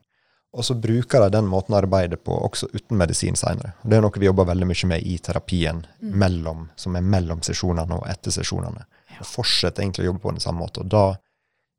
Og 0.53 0.65
så 0.65 0.75
bruker 0.77 1.23
de 1.25 1.33
den 1.33 1.47
måten 1.49 1.73
å 1.73 1.79
arbeide 1.81 2.19
på 2.21 2.35
også 2.45 2.69
uten 2.75 2.99
medisin 3.01 3.39
seinere. 3.41 3.73
Det 3.83 3.97
er 3.97 4.03
noe 4.05 4.21
vi 4.21 4.29
jobber 4.29 4.51
veldig 4.51 4.69
mye 4.69 4.89
med 4.91 5.07
i 5.09 5.17
terapien, 5.25 5.81
mm. 6.03 6.11
mellom, 6.21 6.67
som 6.77 6.97
er 6.99 7.07
mellom 7.15 7.41
sesjonene 7.47 7.97
og 7.97 8.09
etter 8.11 8.35
sesjonene. 8.35 8.85
Ja. 9.15 9.23
Og 9.23 9.31
fortsetter 9.31 9.85
egentlig 9.85 10.05
å 10.05 10.11
jobbe 10.11 10.25
på 10.27 10.35
den 10.35 10.45
samme 10.45 10.61
måten. 10.67 10.85
Og 10.85 10.93
da 10.93 11.07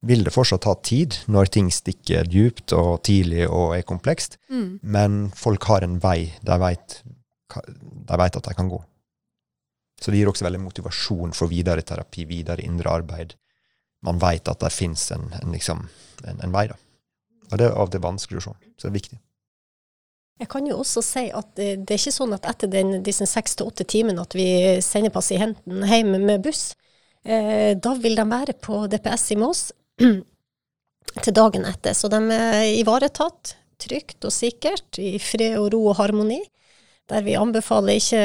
vil 0.04 0.26
det 0.26 0.34
fortsatt 0.34 0.66
ta 0.66 0.74
tid 0.84 1.20
når 1.32 1.52
ting 1.54 1.70
stikker 1.72 2.28
djupt 2.32 2.74
og 2.76 3.04
tidlig 3.08 3.46
og 3.46 3.76
er 3.78 3.86
komplekst, 3.88 4.40
mm. 4.50 4.82
men 4.82 5.28
folk 5.38 5.70
har 5.70 5.86
en 5.86 6.00
vei 6.04 6.34
de 6.42 6.58
vet, 6.66 6.98
de 7.54 8.20
vet 8.20 8.42
at 8.42 8.50
de 8.50 8.58
kan 8.58 8.72
gå. 8.74 8.82
Så 10.02 10.12
det 10.12 10.20
gir 10.20 10.32
også 10.32 10.44
veldig 10.48 10.64
motivasjon 10.66 11.38
for 11.38 11.52
videre 11.52 11.86
terapi, 11.86 12.26
videre 12.28 12.66
indre 12.66 12.92
arbeid. 12.92 13.38
Man 14.04 14.20
vet 14.20 14.50
at 14.52 14.66
det 14.66 14.74
fins 14.76 15.06
en, 15.16 15.30
en, 15.38 15.54
liksom, 15.56 15.86
en, 16.26 16.42
en 16.44 16.56
vei, 16.56 16.66
da. 16.74 16.76
Og 17.54 17.62
det 17.62 17.70
er 17.70 17.78
av 17.78 17.88
og 17.88 17.94
til 17.94 18.02
vanskelig 18.04 18.42
å 18.42 18.48
se. 18.48 18.56
Så 18.74 18.88
det 18.88 18.92
er 18.92 18.98
viktig. 18.98 19.20
Jeg 20.42 20.50
kan 20.50 20.66
jo 20.66 20.80
også 20.82 21.04
si 21.06 21.28
at 21.30 21.52
det, 21.60 21.68
det 21.86 21.94
er 21.94 22.02
ikke 22.02 22.16
sånn 22.16 22.34
at 22.36 22.48
etter 22.50 22.72
den, 22.72 22.96
disse 23.06 23.28
seks 23.30 23.54
til 23.56 23.70
åtte 23.70 23.86
timene 23.88 24.26
at 24.26 24.34
vi 24.36 24.48
sender 24.84 25.14
pasienten 25.14 25.86
hjem 25.88 26.16
med 26.26 26.42
buss. 26.44 26.72
Eh, 27.24 27.78
da 27.80 27.94
vil 28.02 28.18
de 28.18 28.26
være 28.28 28.58
på 28.60 28.84
DPS 28.92 29.30
i 29.36 29.38
Mås 29.40 29.68
til 31.24 31.36
dagen 31.38 31.70
etter. 31.70 31.94
Så 31.96 32.10
de 32.12 32.20
er 32.34 32.74
ivaretatt 32.80 33.54
trygt 33.84 34.26
og 34.26 34.34
sikkert, 34.34 34.98
i 34.98 35.20
fred 35.22 35.60
og 35.60 35.70
ro 35.76 35.86
og 35.92 35.98
harmoni. 36.02 36.42
Der 37.12 37.24
vi 37.26 37.36
anbefaler 37.36 38.00
ikke 38.00 38.20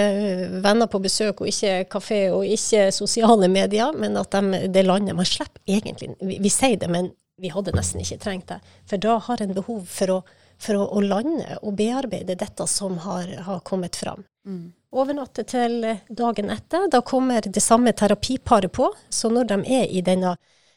venner 0.62 0.86
på 0.90 1.00
besøk 1.02 1.42
og 1.42 1.50
ikke 1.50 1.82
kafé 1.90 2.20
og 2.30 2.46
ikke 2.46 2.88
sosiale 2.94 3.50
medier, 3.50 3.90
men 3.92 4.16
at 4.16 4.32
de, 4.32 4.68
det 4.70 4.84
landet 4.86 5.18
Man 5.18 5.26
slipper 5.26 5.60
egentlig 5.66 6.14
vi, 6.22 6.38
vi 6.40 6.52
sier 6.52 6.78
det, 6.78 6.88
men 6.90 7.10
vi 7.38 7.52
hadde 7.54 7.74
nesten 7.76 8.02
ikke 8.02 8.18
trengt 8.22 8.50
det. 8.50 8.58
For 8.88 9.00
da 9.00 9.18
har 9.28 9.42
en 9.42 9.54
behov 9.56 9.86
for 9.90 10.12
å, 10.12 10.18
for 10.58 10.78
å, 10.78 10.86
å 10.98 11.02
lande 11.04 11.58
og 11.62 11.76
bearbeide 11.78 12.38
dette 12.38 12.66
som 12.70 12.98
har, 13.04 13.30
har 13.46 13.62
kommet 13.66 13.96
fram. 13.96 14.24
Mm. 14.46 14.72
Overnatte 14.98 15.44
til 15.44 15.82
dagen 16.08 16.50
etter. 16.50 16.88
Da 16.90 17.02
kommer 17.04 17.44
det 17.44 17.62
samme 17.62 17.92
terapiparet 17.92 18.72
på. 18.72 18.90
Så 19.08 19.30
når 19.30 19.50
de 19.52 19.60
er 19.80 19.90
i 19.92 20.02
denne 20.04 20.34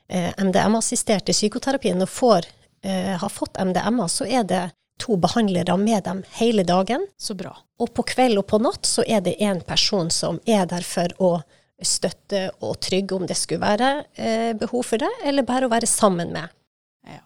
eh, 0.08 0.34
MDMA-assisterte 0.38 1.34
psykoterapien 1.36 2.04
og 2.04 2.12
får, 2.12 2.50
eh, 2.84 3.16
har 3.18 3.32
fått 3.32 3.58
MDMA, 3.58 4.10
så 4.12 4.28
er 4.28 4.44
det 4.44 4.66
to 5.02 5.18
behandlere 5.18 5.78
med 5.78 6.04
dem 6.04 6.24
hele 6.38 6.64
dagen. 6.68 7.08
Så 7.18 7.34
bra. 7.34 7.56
Og 7.80 7.94
på 7.96 8.06
kveld 8.12 8.38
og 8.38 8.46
på 8.52 8.60
natt 8.62 8.86
så 8.86 9.06
er 9.08 9.24
det 9.26 9.40
én 9.42 9.64
person 9.66 10.12
som 10.14 10.38
er 10.46 10.68
der 10.70 10.86
for 10.86 11.16
å 11.18 11.32
støtte 11.82 12.48
og 12.62 12.78
trygg 12.84 13.12
om 13.16 13.28
det 13.28 13.38
skulle 13.40 13.64
være 13.64 13.92
eh, 14.16 14.52
behov 14.58 14.86
for 14.88 15.02
det, 15.02 15.12
eller 15.28 15.48
bare 15.48 15.68
å 15.68 15.72
være 15.72 15.90
sammen 15.90 16.34
med. 16.34 16.54
Ja. 17.08 17.22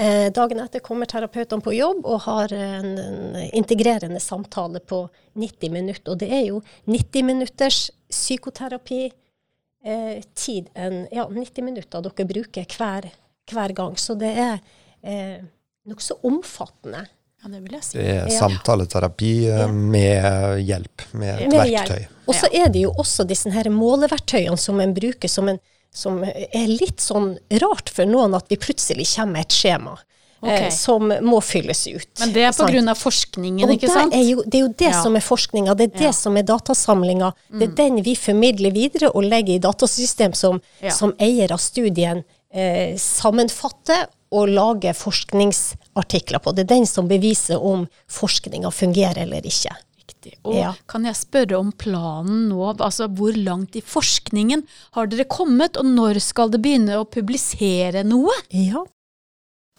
Eh, 0.00 0.26
dagen 0.36 0.60
etter 0.62 0.84
kommer 0.84 1.08
terapeutene 1.10 1.64
på 1.64 1.74
jobb 1.76 2.04
og 2.08 2.24
har 2.26 2.54
en, 2.56 2.92
en, 2.98 3.38
integrerende 3.56 4.20
samtale 4.22 4.80
på 4.80 5.02
90 5.40 5.74
minutter. 5.74 6.12
Og 6.12 6.20
det 6.22 6.30
er 6.32 6.44
jo 6.50 6.60
90 6.90 7.26
minutters 7.26 7.80
psykoterapi 8.10 9.02
eh, 9.06 10.20
tid 10.34 10.70
enn 10.74 11.04
ja, 11.12 11.26
90 11.28 11.66
minutter 11.66 12.04
dere 12.04 12.28
bruker 12.28 12.76
hver, 12.76 13.10
hver 13.50 13.76
gang. 13.76 13.96
Så 14.00 14.16
det 14.20 14.34
er 14.36 14.60
eh, 15.02 15.40
nokså 15.88 16.20
omfattende. 16.28 17.06
Ja, 17.42 17.48
det 17.48 17.60
vil 17.64 17.72
jeg 17.78 17.84
si. 17.86 17.96
Det 17.96 18.16
er 18.20 18.30
samtaleterapi 18.36 19.34
ja. 19.46 19.66
med 19.72 20.60
hjelp, 20.60 21.06
med, 21.12 21.46
med 21.48 21.56
verktøy. 21.56 22.06
Og 22.28 22.36
så 22.36 22.50
er 22.52 22.68
det 22.68 22.84
jo 22.84 22.92
også 23.00 23.24
disse 23.28 23.50
her 23.50 23.70
måleverktøyene 23.72 24.60
som 24.60 24.80
en 24.82 24.92
bruker 24.94 25.30
som 25.30 25.48
en 25.48 25.60
som 25.90 26.20
er 26.22 26.68
litt 26.70 27.02
sånn 27.02 27.32
rart 27.62 27.90
for 27.90 28.06
noen 28.06 28.36
at 28.38 28.46
vi 28.50 28.58
plutselig 28.60 29.08
kommer 29.16 29.40
med 29.40 29.48
et 29.48 29.56
skjema. 29.56 29.96
Okay. 30.40 30.68
Eh, 30.68 30.72
som 30.72 31.10
må 31.20 31.40
fylles 31.44 31.82
ut. 31.90 32.12
Men 32.22 32.30
det 32.32 32.44
er 32.48 32.54
pga. 32.56 32.94
forskningen, 32.96 33.64
Og 33.66 33.74
ikke 33.74 33.90
sant? 33.92 34.14
Er 34.14 34.22
jo, 34.24 34.42
det 34.46 34.56
er 34.56 34.62
jo 34.62 34.72
det 34.72 34.86
Ja. 34.88 35.02
som 35.02 35.16
er 35.16 35.20
forskninga, 35.20 35.74
det 35.76 35.84
er 35.84 35.98
det 35.98 36.00
Ja. 36.00 36.08
Mm. 36.14 36.20
som 36.22 36.36
er 36.36 36.42
datasamlinga. 36.42 37.32
Det 37.52 37.68
er 37.68 37.74
den 37.74 38.02
vi 38.02 38.14
formidler 38.14 38.72
videre 38.72 39.10
og 39.14 39.24
legger 39.24 39.54
i 39.54 39.58
datasystem 39.58 40.32
som, 40.34 40.62
Ja. 40.80 40.90
som 40.90 41.12
eier 41.18 41.52
av 41.52 41.58
studien 41.58 42.24
eh, 42.54 42.96
sammenfatter 42.96 44.06
og 44.30 44.48
lager 44.48 44.94
forskningsartikler 44.94 46.38
på. 46.42 46.52
Det 46.54 46.64
er 46.66 46.74
den 46.76 46.86
som 46.86 47.08
beviser 47.10 47.58
om 47.62 47.86
forskninga 48.10 48.70
fungerer 48.74 49.24
eller 49.24 49.46
ikke. 49.46 49.74
Riktig. 50.00 50.36
Og 50.44 50.54
Ja. 50.54 50.72
kan 50.88 51.04
jeg 51.04 51.14
spørre 51.16 51.58
om 51.58 51.72
planen 51.72 52.48
nå? 52.48 52.74
Altså 52.78 53.08
hvor 53.08 53.32
langt 53.36 53.76
i 53.76 53.80
forskningen 53.82 54.64
har 54.92 55.06
dere 55.06 55.24
kommet, 55.24 55.76
og 55.76 55.84
når 55.86 56.20
skal 56.20 56.50
det 56.50 56.62
begynne 56.62 56.98
å 56.98 57.04
publisere 57.10 58.04
noe? 58.04 58.32
Ja. 58.50 58.84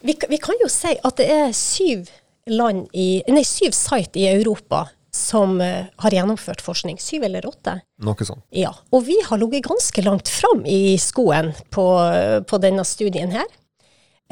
Vi, 0.02 0.16
vi 0.28 0.38
kan 0.38 0.54
jo 0.60 0.68
si 0.68 0.96
at 1.04 1.16
det 1.16 1.28
er 1.30 1.52
syv, 1.52 2.08
land 2.46 2.88
i, 2.92 3.22
nei, 3.28 3.44
syv 3.46 3.70
site 3.76 4.18
i 4.18 4.26
Europa 4.34 4.88
som 5.14 5.60
eh, 5.60 5.86
har 6.00 6.10
gjennomført 6.10 6.60
forskning. 6.64 6.96
Syv 6.98 7.22
eller 7.28 7.44
åtte? 7.46 7.76
Noe 8.02 8.24
sånt. 8.26 8.42
Ja, 8.50 8.72
og 8.90 9.04
vi 9.06 9.18
har 9.28 9.38
ligget 9.38 9.68
ganske 9.68 10.02
langt 10.02 10.26
fram 10.32 10.64
i 10.66 10.96
skoen 10.98 11.52
på, 11.70 11.84
på 12.48 12.58
denne 12.64 12.82
studien 12.88 13.30
her. 13.30 13.44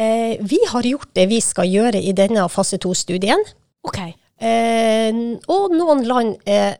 Eh, 0.00 0.38
vi 0.40 0.58
har 0.70 0.86
gjort 0.88 1.10
det 1.18 1.26
vi 1.28 1.40
skal 1.44 1.68
gjøre 1.68 2.00
i 2.00 2.12
denne 2.16 2.46
fase 2.48 2.78
to-studien, 2.80 3.42
Ok. 3.84 3.98
eh, 4.40 5.12
og 5.48 5.74
noen 5.76 6.04
land 6.08 6.36
er 6.46 6.78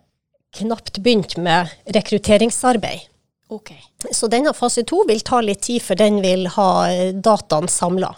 knapt 0.57 1.03
begynt 1.05 1.37
med 1.39 1.68
rekrutteringsarbeid. 1.95 3.07
ok. 3.51 3.73
Så 4.12 4.29
denne 4.31 4.55
fase 4.55 4.85
to 4.87 5.03
vil 5.09 5.21
ta 5.21 5.41
litt 5.45 5.61
tid, 5.66 5.83
for 5.83 5.95
den 5.99 6.21
vil 6.23 6.47
ha 6.49 6.89
dataen 7.12 7.68
samla. 7.68 8.14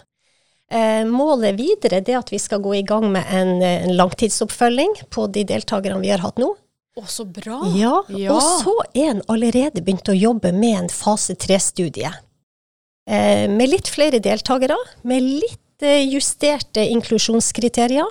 Eh, 0.71 1.03
målet 1.05 1.57
videre 1.57 1.99
er 2.01 2.17
at 2.17 2.29
vi 2.31 2.37
skal 2.39 2.59
gå 2.63 2.75
i 2.79 2.83
gang 2.83 3.11
med 3.11 3.25
en, 3.29 3.61
en 3.61 3.95
langtidsoppfølging 3.97 4.95
på 5.09 5.27
de 5.31 5.43
deltakerne 5.43 5.99
vi 6.01 6.09
har 6.09 6.19
hatt 6.23 6.37
nå. 6.41 6.55
Å, 6.97 7.03
så 7.09 7.25
bra. 7.25 7.59
Ja, 7.75 8.03
Ja. 8.09 8.31
og 8.33 8.41
så 8.41 8.73
er 8.95 9.09
en 9.11 9.21
allerede 9.27 9.81
begynt 9.83 10.07
å 10.09 10.15
jobbe 10.17 10.51
med 10.53 10.77
en 10.83 10.89
fase 10.89 11.35
tre-studie. 11.35 12.09
Eh, 13.09 13.49
med 13.51 13.67
litt 13.69 13.89
flere 13.91 14.19
deltakere, 14.23 14.77
med 15.03 15.23
litt 15.23 15.83
eh, 15.83 16.05
justerte 16.07 16.85
inklusjonskriterier. 16.93 18.07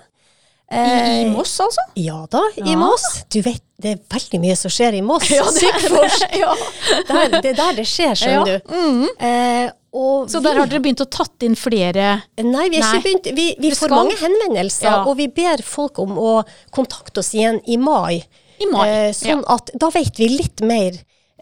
I, 0.72 0.74
I 0.76 1.24
Eh, 1.26 1.30
Moss, 1.32 1.53
altså? 1.61 1.82
Ja 2.01 2.22
da, 2.32 2.40
i 2.57 2.74
Moss. 2.80 3.03
Du 3.32 3.40
vet, 3.45 3.61
det 3.82 3.90
er 3.93 3.99
veldig 4.14 4.38
mye 4.40 4.55
som 4.57 4.72
skjer 4.72 4.95
i 4.97 5.03
Moss. 5.05 5.28
det 5.28 5.40
er 5.68 5.84
det. 5.88 6.28
Ja. 6.43 6.55
Der, 7.09 7.34
det 7.43 7.51
er 7.53 7.59
der 7.59 7.74
det 7.76 7.86
skjer, 7.88 8.14
skjønner 8.16 8.53
Ja. 8.55 8.59
du. 8.59 8.72
Mhm. 8.72 9.09
Eh, 9.20 9.70
og 9.93 10.30
Så 10.32 10.40
vi- 10.40 10.47
der 10.49 10.61
har 10.62 10.66
dere 10.70 10.80
begynt 10.80 11.03
å 11.05 11.09
tatt 11.12 11.45
inn 11.45 11.53
flere 11.61 12.22
Nei, 12.40 12.68
vi 12.72 12.80
har 12.80 12.95
Nei. 12.95 13.03
begynt. 13.05 13.28
Vi, 13.36 13.47
vi 13.61 13.70
får 13.76 13.93
mange 13.93 14.16
henvendelser, 14.16 14.88
Ja. 14.88 15.03
og 15.05 15.16
vi 15.18 15.26
ber 15.28 15.61
folk 15.62 15.99
om 16.01 16.16
å 16.16 16.30
kontakte 16.72 17.20
oss 17.20 17.34
igjen 17.36 17.61
i 17.68 17.76
mai. 17.76 18.22
i 18.61 18.66
mai. 18.72 18.86
Eh, 18.88 19.12
sånn 19.12 19.45
at 19.49 19.70
da 19.76 19.90
vet 19.90 20.16
vi 20.16 20.28
litt 20.38 20.61
mer 20.64 20.93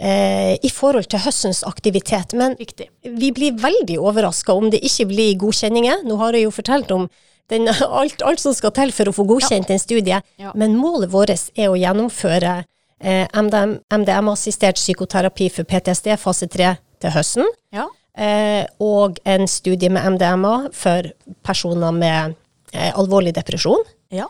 eh, 0.01 0.57
i 0.63 0.71
forhold 0.73 1.11
til 1.13 1.23
høstens 1.25 1.63
aktivitet. 1.69 2.35
Men 2.35 2.57
Riktig. 2.59 2.89
vi 3.03 3.31
blir 3.37 3.59
veldig 3.61 3.99
overraska 4.01 4.57
om 4.57 4.71
det 4.73 4.83
ikke 4.87 5.11
blir 5.13 5.37
godkjenninger. 5.41 6.05
Nå 6.09 6.17
har 6.23 6.37
jeg 6.37 6.49
jo 6.49 6.55
fortalt 6.55 6.91
om 6.97 7.09
den, 7.53 7.69
alt, 8.01 8.23
alt 8.23 8.43
som 8.43 8.57
skal 8.57 8.75
til 8.77 8.93
for 8.97 9.11
å 9.11 9.15
få 9.15 9.27
godkjent 9.29 9.71
en 9.71 9.83
studie. 9.83 10.21
Ja. 10.41 10.53
Men 10.59 10.79
målet 10.81 11.13
vårt 11.13 11.33
er 11.55 11.71
å 11.71 11.79
gjennomføre 11.79 12.61
eh, 13.01 13.27
MDM, 13.31 13.79
MDM-assistert 14.01 14.81
psykoterapi 14.81 15.51
for 15.53 15.69
PTSD 15.69 16.15
fase 16.21 16.51
3 16.51 16.75
til 17.01 17.17
høsten. 17.17 17.49
Ja. 17.75 17.89
Eh, 18.21 18.65
og 18.83 19.21
en 19.29 19.47
studie 19.49 19.91
med 19.93 20.17
MDMA 20.17 20.73
for 20.77 21.13
personer 21.47 21.95
med 21.95 22.37
eh, 22.75 22.93
alvorlig 22.93 23.35
depresjon. 23.37 23.85
ja. 24.13 24.29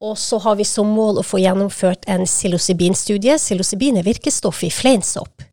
Og 0.00 0.16
så 0.18 0.38
har 0.40 0.56
vi 0.56 0.64
som 0.64 0.88
mål 0.96 1.20
å 1.20 1.26
få 1.26 1.42
gjennomført 1.42 2.06
en 2.08 2.24
psilocybin-studie. 2.24 3.36
Psilocybin 3.36 4.00
er 4.00 4.06
virkestoff 4.06 4.62
i 4.64 4.70
fleinsopp. 4.72 5.44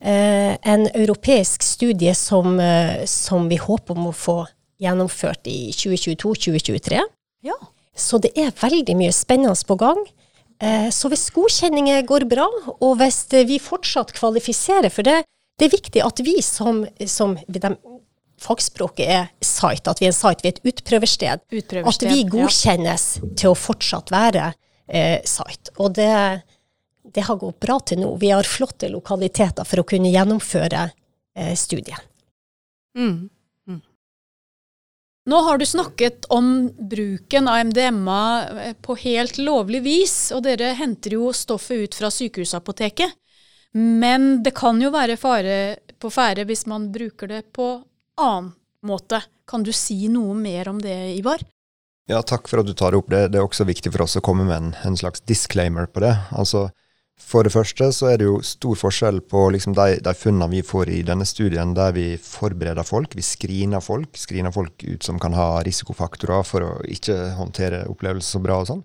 Eh, 0.00 0.54
en 0.62 0.86
europeisk 0.94 1.62
studie 1.62 2.14
som, 2.14 2.58
eh, 2.60 3.04
som 3.04 3.48
vi 3.48 3.56
håper 3.60 3.96
om 3.96 4.06
å 4.08 4.16
få 4.16 4.46
gjennomført 4.80 5.46
i 5.46 5.72
2022-2023. 5.72 7.02
ja. 7.42 7.54
Så 7.94 8.18
det 8.18 8.30
er 8.38 8.52
veldig 8.52 8.96
mye 8.96 9.12
spennende 9.12 9.66
på 9.66 9.76
gang. 9.76 9.98
Eh, 10.60 10.88
så 10.88 11.10
hvis 11.10 11.30
godkjenninger 11.30 12.06
går 12.06 12.24
bra, 12.28 12.46
og 12.80 12.96
hvis 12.96 13.26
vi 13.46 13.58
fortsatt 13.58 14.14
kvalifiserer 14.16 14.88
for 14.88 15.02
det, 15.02 15.24
det 15.58 15.66
er 15.66 15.76
viktig 15.76 16.00
at 16.04 16.22
vi 16.24 16.40
som, 16.40 16.86
som 17.04 17.36
de, 17.48 17.60
fagspråket 18.40 19.06
er 19.06 19.28
site, 19.44 19.90
at 19.90 20.00
vi 20.00 20.08
er 20.08 20.14
en 20.14 20.16
site, 20.16 20.44
vi 20.44 20.50
er 20.50 20.56
et 20.56 20.70
utprøversted. 20.72 21.44
At 21.84 22.04
vi 22.06 22.10
vi 22.10 22.22
ja. 22.22 22.28
godkjennes 22.32 23.06
til 23.38 23.52
å 23.52 23.58
fortsatt 23.58 24.12
være 24.12 24.52
eh, 24.88 25.18
site. 25.28 25.74
Og 25.78 25.94
det, 25.98 26.12
det 27.14 27.26
har 27.26 27.40
gått 27.40 27.60
bra 27.62 27.78
til 27.84 28.02
nå. 28.02 28.14
Vi 28.22 28.32
har 28.32 28.48
flotte 28.48 28.90
lokaliteter 28.92 29.68
for 29.68 29.82
å 29.82 29.86
kunne 29.88 30.12
gjennomføre 30.12 30.88
eh, 30.88 31.52
studien. 31.58 32.00
Mm. 32.96 33.28
Mm. 33.68 33.82
Nå 35.30 35.42
har 35.46 35.60
du 35.60 35.66
snakket 35.68 36.26
om 36.32 36.70
bruken 36.90 37.48
av 37.48 37.66
MDMA 37.70 38.22
eh, 38.64 38.76
på 38.82 38.96
helt 39.04 39.38
lovlig 39.38 39.84
vis, 39.84 40.16
og 40.34 40.46
dere 40.48 40.72
henter 40.80 41.18
jo 41.18 41.30
stoffet 41.36 41.84
ut 41.84 42.00
fra 42.00 42.10
sykehusapoteket. 42.14 43.18
Men 43.76 44.40
det 44.42 44.56
kan 44.58 44.80
jo 44.82 44.90
være 44.90 45.14
fare 45.20 45.60
på 46.00 46.10
ferde 46.10 46.42
hvis 46.48 46.64
man 46.66 46.88
bruker 46.90 47.30
det 47.30 47.44
på 47.54 47.76
annen 48.20 48.52
måte. 48.86 49.22
Kan 49.48 49.64
du 49.66 49.72
si 49.74 50.04
noe 50.12 50.36
mer 50.36 50.70
om 50.70 50.78
det, 50.82 50.98
Ivar? 51.18 51.42
Ja, 52.10 52.22
takk 52.26 52.48
for 52.50 52.62
at 52.62 52.68
du 52.68 52.74
tar 52.74 52.92
det 52.92 53.00
opp. 53.00 53.10
Det, 53.12 53.26
det 53.32 53.40
er 53.40 53.46
også 53.46 53.66
viktig 53.68 53.92
for 53.94 54.04
oss 54.06 54.18
å 54.18 54.24
komme 54.24 54.46
med 54.46 54.56
en, 54.56 54.70
en 54.86 54.98
slags 54.98 55.22
disclaimer 55.28 55.86
på 55.90 56.02
det. 56.02 56.14
Altså, 56.34 56.68
for 57.20 57.46
det 57.46 57.52
første 57.52 57.90
så 57.94 58.08
er 58.10 58.18
det 58.18 58.26
jo 58.26 58.38
stor 58.46 58.78
forskjell 58.80 59.20
på 59.30 59.44
liksom 59.54 59.76
de, 59.76 59.98
de 60.02 60.14
funnene 60.16 60.48
vi 60.50 60.62
får 60.66 60.90
i 60.90 61.00
denne 61.06 61.26
studien, 61.28 61.74
der 61.76 61.92
vi 61.94 62.06
forbereder 62.22 62.86
folk, 62.86 63.14
vi 63.14 63.24
screener 63.24 63.84
folk, 63.84 64.16
screener 64.18 64.54
folk 64.54 64.82
ut 64.82 65.06
som 65.06 65.20
kan 65.22 65.36
ha 65.36 65.60
risikofaktorer 65.66 66.46
for 66.48 66.66
å 66.66 66.70
ikke 66.90 67.18
håndtere 67.38 67.84
opplevelser 67.92 68.38
så 68.38 68.42
bra 68.42 68.62
og 68.62 68.70
sånn. 68.72 68.82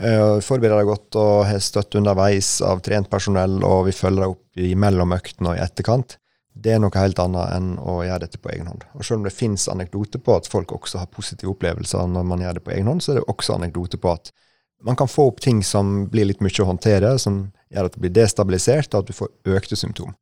Eh, 0.00 0.38
Forbereder 0.44 0.80
deg 0.80 0.88
godt 0.88 1.16
og 1.20 1.44
har 1.48 1.62
støtte 1.62 2.00
underveis 2.00 2.58
av 2.64 2.80
trent 2.84 3.10
personell, 3.12 3.60
og 3.64 3.86
vi 3.88 3.96
følger 3.96 4.24
deg 4.24 4.34
opp 4.34 4.64
i 4.64 4.72
mellom 4.74 5.12
øktene 5.16 5.52
og 5.52 5.60
i 5.60 5.64
etterkant. 5.64 6.16
Det 6.60 6.74
er 6.74 6.80
noe 6.82 6.92
helt 6.92 7.20
annet 7.22 7.54
enn 7.56 7.70
å 7.80 8.00
gjøre 8.04 8.26
dette 8.26 8.40
på 8.42 8.50
egen 8.52 8.68
hånd. 8.68 8.84
Og 8.92 9.06
selv 9.06 9.20
om 9.20 9.26
det 9.26 9.32
finnes 9.32 9.64
anekdoter 9.72 10.20
på 10.20 10.36
at 10.36 10.48
folk 10.50 10.74
også 10.76 11.00
har 11.00 11.08
positive 11.12 11.54
opplevelser 11.54 12.08
når 12.10 12.26
man 12.28 12.44
gjør 12.44 12.58
det 12.58 12.64
på 12.66 12.74
egen 12.74 12.90
hånd, 12.90 13.04
så 13.04 13.14
er 13.14 13.20
det 13.20 13.28
også 13.32 13.56
anekdoter 13.56 14.00
på 14.02 14.12
at 14.12 14.32
man 14.84 14.96
kan 14.96 15.08
få 15.08 15.28
opp 15.30 15.40
ting 15.44 15.62
som 15.64 16.06
blir 16.12 16.28
litt 16.28 16.40
mye 16.44 16.62
å 16.62 16.68
håndtere, 16.68 17.12
som 17.20 17.42
gjør 17.72 17.88
at 17.88 17.96
det 17.96 18.02
blir 18.04 18.14
destabilisert, 18.16 18.92
og 18.94 19.02
at 19.02 19.10
du 19.10 19.16
får 19.16 19.56
økte 19.56 19.76
symptom. 19.76 20.14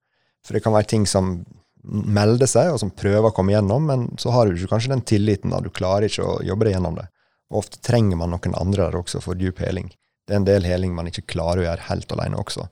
For 0.46 0.54
det 0.54 0.62
kan 0.64 0.74
være 0.74 0.90
ting 0.90 1.06
som 1.06 1.40
melder 1.82 2.50
seg, 2.50 2.72
og 2.72 2.80
som 2.82 2.90
prøver 2.94 3.30
å 3.30 3.34
komme 3.34 3.54
gjennom, 3.54 3.86
men 3.86 4.08
så 4.18 4.34
har 4.34 4.46
du 4.46 4.56
ikke 4.56 4.72
kanskje 4.74 4.92
den 4.94 5.04
tilliten, 5.06 5.54
da. 5.54 5.62
Du 5.62 5.70
klarer 5.70 6.08
ikke 6.08 6.26
å 6.26 6.40
jobbe 6.46 6.68
deg 6.68 6.76
gjennom 6.76 6.98
det. 6.98 7.06
Og 7.52 7.62
ofte 7.62 7.80
trenger 7.84 8.18
man 8.20 8.34
noen 8.34 8.58
andre 8.58 8.88
der 8.88 8.98
også 8.98 9.22
for 9.24 9.38
dyp 9.38 9.62
heling. 9.62 9.88
Det 10.26 10.34
er 10.34 10.42
en 10.42 10.48
del 10.48 10.66
heling 10.68 10.92
man 10.96 11.08
ikke 11.08 11.28
klarer 11.30 11.62
å 11.62 11.68
gjøre 11.68 11.86
helt 11.88 12.12
alene 12.12 12.40
også. 12.42 12.66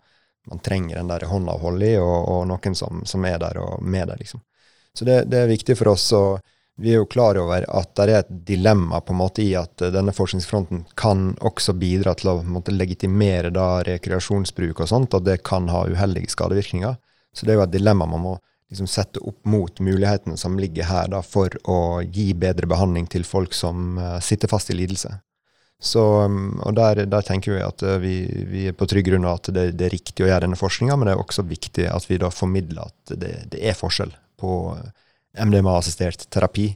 Man 0.51 0.63
trenger 0.63 1.01
den 1.01 1.09
der 1.11 1.27
hånda 1.31 1.57
å 1.57 1.63
holde 1.63 1.89
i, 1.89 1.97
og, 1.99 2.29
og 2.33 2.45
noen 2.51 2.77
som, 2.79 3.03
som 3.09 3.25
er 3.27 3.41
der 3.43 3.59
og 3.63 3.83
med 3.83 4.09
deg, 4.11 4.21
liksom. 4.23 4.43
Så 4.97 5.05
det, 5.05 5.25
det 5.29 5.43
er 5.43 5.51
viktig 5.51 5.77
for 5.77 5.93
oss. 5.93 6.07
og 6.17 6.39
vi 6.77 6.91
er 6.93 7.01
jo 7.01 7.07
klar 7.09 7.39
over 7.41 7.65
at 7.73 7.95
det 7.97 8.05
er 8.05 8.19
et 8.19 8.33
dilemma 8.49 9.01
på 9.01 9.15
en 9.15 9.21
måte 9.23 9.41
i 9.41 9.55
at 9.57 9.81
eh, 9.81 9.93
denne 9.95 10.13
forskningsfronten 10.13 10.85
kan 10.99 11.31
også 11.41 11.73
bidra 11.81 12.13
til 12.19 12.35
å 12.35 12.43
måte, 12.45 12.75
legitimere 12.75 13.51
da 13.55 13.81
rekreasjonsbruk 13.87 14.83
og 14.85 14.91
sånt, 14.91 15.17
og 15.17 15.25
det 15.25 15.39
kan 15.47 15.71
ha 15.73 15.87
uheldige 15.89 16.35
skadevirkninger. 16.35 16.99
Så 17.33 17.47
det 17.47 17.55
er 17.55 17.61
jo 17.61 17.65
et 17.65 17.73
dilemma 17.73 18.09
man 18.09 18.25
må 18.25 18.35
liksom 18.69 18.89
sette 18.91 19.23
opp 19.25 19.39
mot 19.49 19.81
mulighetene 19.81 20.37
som 20.37 20.59
ligger 20.61 20.89
her 20.91 21.09
da, 21.13 21.23
for 21.25 21.55
å 21.71 22.03
gi 22.03 22.33
bedre 22.37 22.69
behandling 22.69 23.07
til 23.09 23.25
folk 23.25 23.55
som 23.55 23.97
uh, 24.01 24.17
sitter 24.21 24.51
fast 24.51 24.73
i 24.73 24.77
lidelse. 24.77 25.13
Så, 25.83 26.03
um, 26.25 26.57
og 26.65 26.73
der, 26.77 27.03
der 27.05 27.25
tenker 27.25 27.53
vi 27.53 27.61
at 27.61 27.83
eh, 27.85 27.99
vi, 28.01 28.15
vi 28.49 28.65
er 28.71 28.77
på 28.77 28.89
trygg 28.89 29.11
grunn 29.11 29.27
av 29.29 29.43
at 29.43 29.51
det, 29.53 29.67
det 29.77 29.91
er 29.91 29.93
riktig 29.93 30.25
å 30.25 30.31
gjøre 30.31 30.47
denne 30.47 30.57
forskninga, 30.57 30.97
men 30.97 31.09
det 31.09 31.17
er 31.17 31.21
også 31.21 31.45
viktig 31.45 31.91
at 31.93 32.09
vi 32.09 32.17
da 32.23 32.33
formidler 32.33 32.89
at 32.89 33.13
det, 33.21 33.35
det 33.53 33.61
er 33.61 33.77
forskjell 33.77 34.15
på 34.41 34.57
eh, 34.73 34.89
MDMA-assistert 35.45 36.25
terapi 36.33 36.71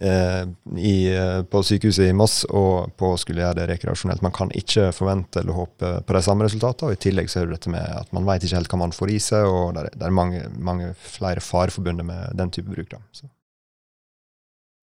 eh, 0.00 0.48
i, 0.80 0.96
på 1.44 1.62
sykehuset 1.70 2.08
i 2.08 2.16
Moss 2.16 2.40
og 2.48 2.96
på 2.96 3.12
å 3.12 3.20
skulle 3.20 3.44
gjøre 3.44 3.60
det 3.60 3.68
rekreasjonelt. 3.74 4.24
Man 4.24 4.32
kan 4.32 4.52
ikke 4.56 4.88
forvente 4.96 5.42
eller 5.42 5.58
håpe 5.58 5.92
på 6.08 6.16
de 6.16 6.22
samme 6.24 6.48
resultatene. 6.48 6.88
og 6.88 6.96
I 6.96 7.02
tillegg 7.04 7.28
så 7.28 7.42
er 7.42 7.50
det 7.50 7.58
dette 7.58 7.74
med 7.76 7.84
at 8.00 8.16
man 8.16 8.24
vet 8.30 8.48
ikke 8.48 8.62
helt 8.62 8.72
hva 8.72 8.80
man 8.86 8.96
får 8.96 9.12
i 9.12 9.20
seg, 9.28 9.44
og 9.44 9.76
det 9.76 9.84
er, 9.84 9.98
det 10.00 10.08
er 10.08 10.20
mange, 10.24 10.46
mange 10.56 10.94
flere 11.04 11.44
farer 11.44 11.74
forbundet 11.74 12.08
med 12.08 12.32
den 12.40 12.56
type 12.56 12.72
bruk. 12.72 12.88
Da. 12.96 13.04
Så. 13.12 13.28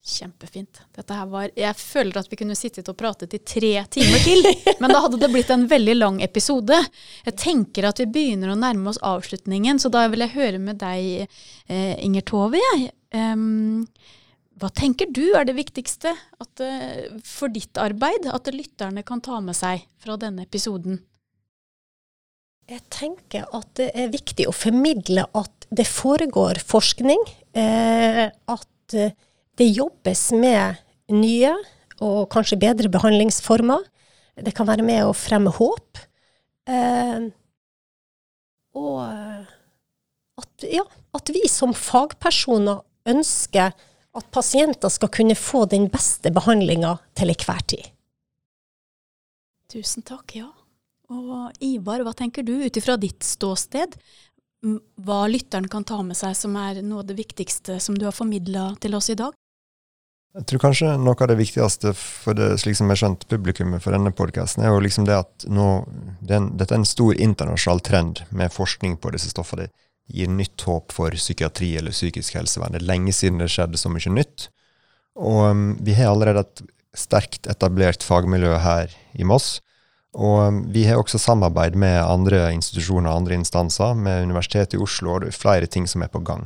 Kjempefint. 0.06 0.84
Dette 0.93 1.16
her 1.18 1.30
var 1.32 1.49
Jeg 1.58 1.74
føler 1.80 2.20
at 2.20 2.28
vi 2.30 2.38
kunne 2.38 2.58
sittet 2.58 2.89
og 2.91 2.97
pratet 2.99 3.34
i 3.34 3.39
tre 3.41 3.72
timer 3.89 4.22
til, 4.22 4.45
men 4.82 4.93
da 4.93 5.01
hadde 5.01 5.18
det 5.22 5.32
blitt 5.34 5.49
en 5.53 5.66
veldig 5.72 5.95
lang 5.97 6.20
episode. 6.22 6.78
Jeg 7.26 7.38
tenker 7.41 7.89
at 7.89 8.01
vi 8.03 8.06
begynner 8.14 8.53
å 8.53 8.60
nærme 8.60 8.91
oss 8.93 9.01
avslutningen, 9.01 9.82
så 9.82 9.89
da 9.93 10.06
vil 10.14 10.22
jeg 10.28 10.36
høre 10.36 10.62
med 10.62 10.78
deg, 10.84 11.26
eh, 11.66 11.95
Inger 12.06 12.28
Tove. 12.30 12.62
Um, 13.16 13.88
hva 14.62 14.70
tenker 14.78 15.10
du 15.10 15.24
er 15.36 15.49
det 15.49 15.58
viktigste 15.58 16.14
at, 16.14 16.62
uh, 16.62 17.18
for 17.26 17.49
ditt 17.51 17.76
arbeid 17.82 18.30
at 18.30 18.53
lytterne 18.53 19.03
kan 19.08 19.26
ta 19.26 19.41
med 19.43 19.58
seg 19.58 19.88
fra 19.99 20.20
denne 20.22 20.45
episoden? 20.45 21.01
Jeg 22.66 22.82
tenker 22.89 23.45
at 23.53 23.68
det 23.78 23.91
er 23.93 24.14
viktig 24.14 24.47
å 24.49 24.56
formidle 24.56 25.28
at 25.38 25.68
det 25.76 25.86
foregår 25.86 26.58
forskning. 26.66 27.22
Eh, 27.53 28.26
at 28.26 28.95
eh, 28.97 29.14
det 29.60 29.70
jobbes 29.72 30.30
med 30.36 30.82
nye 31.14 31.53
og 32.03 32.28
kanskje 32.34 32.60
bedre 32.60 32.91
behandlingsformer. 32.91 33.84
Det 34.36 34.53
kan 34.56 34.68
være 34.68 34.84
med 34.84 35.06
å 35.08 35.16
fremme 35.16 35.53
håp. 35.56 36.01
Eh, 36.68 37.30
og 38.76 38.99
at, 40.36 40.68
ja, 40.68 40.84
at 41.16 41.32
vi 41.32 41.45
som 41.51 41.76
fagpersoner 41.78 42.84
ønsker 43.08 43.72
at 44.16 44.32
pasienter 44.32 44.91
skal 44.91 45.12
kunne 45.12 45.36
få 45.39 45.66
den 45.72 45.88
beste 45.91 46.32
behandlinga 46.36 46.97
til 47.16 47.32
enhver 47.32 47.64
tid. 47.72 47.89
Tusen 49.72 50.06
takk, 50.08 50.38
ja. 50.38 50.49
Og 51.12 51.64
Ivar, 51.64 52.01
hva 52.06 52.14
tenker 52.18 52.45
du 52.45 52.53
ut 52.64 52.78
ifra 52.80 52.95
ditt 52.97 53.24
ståsted? 53.26 53.97
Hva 54.66 55.26
lytteren 55.30 55.68
kan 55.70 55.86
ta 55.86 55.99
med 56.01 56.18
seg 56.18 56.34
som 56.38 56.56
er 56.58 56.82
noe 56.82 57.03
av 57.03 57.10
det 57.10 57.18
viktigste 57.20 57.78
som 57.84 57.97
du 57.97 58.08
har 58.08 58.16
formidla 58.16 58.72
til 58.82 58.97
oss 58.97 59.12
i 59.14 59.20
dag? 59.20 59.36
Jeg 60.36 60.49
tror 60.49 60.59
kanskje 60.65 60.89
noe 60.99 61.15
av 61.15 61.29
det 61.31 61.38
viktigste 61.39 61.93
for 61.95 62.36
det 62.36 62.57
slik 62.59 62.75
som 62.75 62.89
jeg 62.91 62.99
skjønt 62.99 63.21
publikummet 63.31 63.79
for 63.83 63.95
denne 63.95 64.11
podkasten, 64.11 64.65
er 64.65 64.73
jo 64.73 64.81
liksom 64.83 65.05
det 65.07 65.15
at 65.15 65.45
nå, 65.47 65.67
den, 66.19 66.49
dette 66.59 66.75
er 66.75 66.81
en 66.81 66.89
stor 66.89 67.15
internasjonal 67.15 67.79
trend 67.88 68.19
med 68.36 68.51
forskning 68.51 68.97
på 68.99 69.13
disse 69.15 69.31
stoffene. 69.31 69.69
Det 69.69 70.19
gir 70.19 70.33
nytt 70.33 70.65
håp 70.67 70.91
for 70.91 71.15
psykiatri 71.15 71.71
eller 71.79 71.95
psykisk 71.95 72.36
helsevern. 72.36 72.75
Det 72.75 72.81
er 72.81 72.89
lenge 72.89 73.15
siden 73.15 73.39
det 73.39 73.47
skjedde 73.53 73.79
så 73.79 73.93
mye 73.93 74.11
nytt. 74.11 74.49
Og 75.15 75.39
um, 75.55 75.63
vi 75.79 75.95
har 75.95 76.11
allerede 76.11 76.43
et 76.43 76.65
sterkt 76.99 77.47
etablert 77.47 78.03
fagmiljø 78.03 78.57
her 78.59 78.91
i 79.15 79.23
Moss. 79.23 79.61
Og 80.19 80.49
um, 80.49 80.61
vi 80.75 80.83
har 80.89 80.99
også 80.99 81.21
samarbeid 81.21 81.79
med 81.79 81.95
andre 82.03 82.49
institusjoner 82.57 83.07
og 83.07 83.23
andre 83.23 83.39
instanser, 83.39 83.95
med 83.95 84.27
Universitetet 84.27 84.75
i 84.75 84.83
Oslo, 84.83 85.15
og 85.15 85.23
det 85.23 85.31
er 85.31 85.39
flere 85.39 85.71
ting 85.71 85.88
som 85.88 86.03
er 86.03 86.11
på 86.11 86.19
gang. 86.27 86.43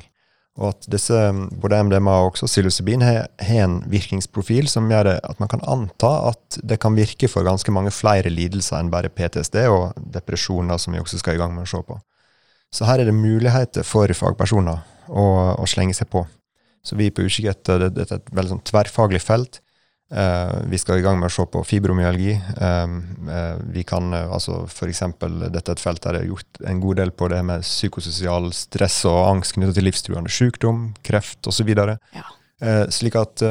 Og 0.59 0.73
at 0.73 0.87
disse, 0.91 1.15
både 1.61 1.77
MDMA 1.87 2.17
og 2.19 2.33
også 2.33 2.49
psilocybin 2.49 3.03
har, 3.05 3.29
en 3.39 3.77
virkningsprofil 3.87 4.67
som 4.67 4.89
gjør 4.91 5.13
at 5.15 5.39
man 5.39 5.51
kan 5.51 5.63
anta 5.63 6.11
at 6.33 6.59
det 6.67 6.81
kan 6.83 6.97
virke 6.97 7.29
for 7.31 7.47
ganske 7.47 7.71
mange 7.71 7.93
flere 7.95 8.31
lidelser 8.31 8.81
enn 8.81 8.91
bare 8.91 9.11
PTSD 9.13 9.61
og 9.71 9.95
depresjoner, 10.13 10.77
som 10.77 10.93
vi 10.93 10.99
også 10.99 11.21
skal 11.21 11.37
i 11.37 11.41
gang 11.41 11.55
med 11.55 11.63
å 11.63 11.71
se 11.71 11.79
på. 11.87 11.95
Så 12.75 12.85
her 12.85 12.99
er 12.99 13.07
det 13.07 13.15
muligheter 13.15 13.87
for 13.87 14.11
fagpersoner 14.13 14.83
å, 15.07 15.25
å 15.55 15.69
slenge 15.69 15.95
seg 15.97 16.11
på. 16.11 16.25
Så 16.83 16.99
vi 16.99 17.09
på 17.11 17.23
Utkikk 17.25 17.49
etter 17.53 17.87
dette 17.87 18.19
et 18.19 18.29
veldig 18.35 18.57
sånn 18.57 18.67
tverrfaglig 18.67 19.23
felt 19.23 19.61
vi 20.09 20.77
skal 20.81 20.99
i 20.99 21.03
gang 21.05 21.19
med 21.21 21.29
å 21.29 21.33
se 21.33 21.43
på 21.53 21.61
fibromyalgi. 21.69 22.33
Um, 22.57 22.95
uh, 23.29 23.59
vi 23.69 23.83
kan 23.85 24.09
uh, 24.15 24.31
altså 24.33 24.63
F.eks. 24.65 25.03
dette 25.21 25.61
er 25.61 25.75
et 25.75 25.83
felt 25.83 26.01
der 26.01 26.17
det 26.17 26.23
er 26.23 26.31
gjort 26.31 26.61
en 26.65 26.79
god 26.81 26.97
del 26.97 27.11
på 27.13 27.29
det 27.29 27.41
med 27.45 27.65
psykososial 27.65 28.49
stress 28.57 29.03
og 29.09 29.19
angst 29.27 29.53
knyttet 29.57 29.77
til 29.77 29.85
livstruende 29.85 30.33
sykdom, 30.33 30.87
kreft 31.05 31.49
osv. 31.49 31.69
Ja. 31.69 32.25
Slik 32.91 33.15
at 33.19 33.43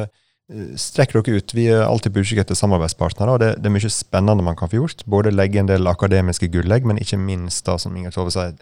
strekk 0.81 1.15
dere 1.15 1.39
ut. 1.39 1.55
Vi 1.55 1.69
er 1.71 1.85
alltid 1.87 2.13
på 2.13 2.25
utkikk 2.25 2.43
etter 2.43 2.59
samarbeidspartnere, 2.59 3.37
og 3.37 3.43
det, 3.43 3.53
det, 3.61 3.71
er 3.71 3.77
mye 3.77 3.93
spennende 3.93 4.45
man 4.45 4.59
kan 4.59 4.71
få 4.73 4.81
gjort. 4.81 5.05
Både 5.07 5.33
legge 5.33 5.63
en 5.63 5.71
del 5.71 5.87
akademiske 5.89 6.51
gullegg, 6.53 6.89
men 6.89 7.01
ikke 7.01 7.21
minst, 7.21 7.63
da, 7.69 7.79
som 7.81 7.95
Inger 7.97 8.17
Tove 8.17 8.35
sier, 8.35 8.57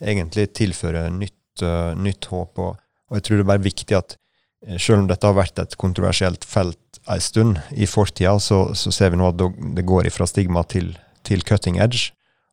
egentlig 0.00 0.48
tilføre 0.56 1.04
nytt, 1.12 1.66
nytt 2.00 2.30
håp. 2.32 2.62
Og, 2.64 2.80
og 3.10 3.18
jeg 3.18 3.26
tror 3.26 3.38
det 3.38 3.44
er 3.44 3.52
bare 3.52 3.66
viktig 3.68 3.98
at 3.98 4.16
selv 4.78 5.02
om 5.02 5.10
dette 5.10 5.26
har 5.26 5.36
vært 5.36 5.60
et 5.62 5.76
kontroversielt 5.80 6.46
felt 6.48 6.89
en 7.08 7.20
stund 7.20 7.60
i 7.70 7.86
fortida, 7.88 8.38
så, 8.40 8.74
så, 8.74 8.92
ser 8.92 9.12
vi 9.12 9.20
nå 9.20 9.30
at 9.30 9.38
det 9.76 9.86
går 9.88 10.10
fra 10.14 10.26
stigma 10.28 10.64
til, 10.68 10.92
til 11.26 11.44
cutting 11.46 11.80
edge. 11.80 12.10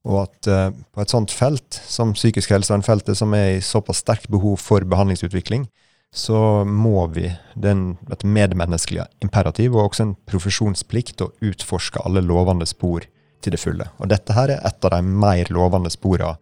Og 0.07 0.21
at 0.23 0.47
uh, 0.47 0.69
på 0.95 1.03
et 1.03 1.11
sånt 1.11 1.33
felt 1.35 1.81
som 1.89 2.13
psykisk 2.15 2.53
helsevern-feltet, 2.53 3.17
som 3.19 3.33
er 3.35 3.57
i 3.57 3.65
såpass 3.65 4.03
sterkt 4.05 4.29
behov 4.31 4.55
for 4.63 4.85
behandlingsutvikling, 4.87 5.67
så 6.15 6.63
må 6.63 7.05
vi, 7.11 7.27
den, 7.59 7.97
et 8.11 8.23
medmenneskelig 8.23 9.03
imperativ 9.23 9.75
og 9.75 9.89
også 9.89 10.05
en 10.05 10.15
profesjonsplikt, 10.29 11.21
å 11.21 11.33
utforske 11.43 12.01
alle 12.07 12.23
lovende 12.23 12.65
spor 12.69 13.05
til 13.43 13.53
det 13.53 13.61
fulle. 13.61 13.89
Og 13.99 14.09
dette 14.11 14.33
her 14.33 14.53
er 14.55 14.63
et 14.65 14.87
av 14.87 14.95
de 14.95 15.01
mer 15.03 15.51
lovende 15.53 15.91
sporene 15.93 16.37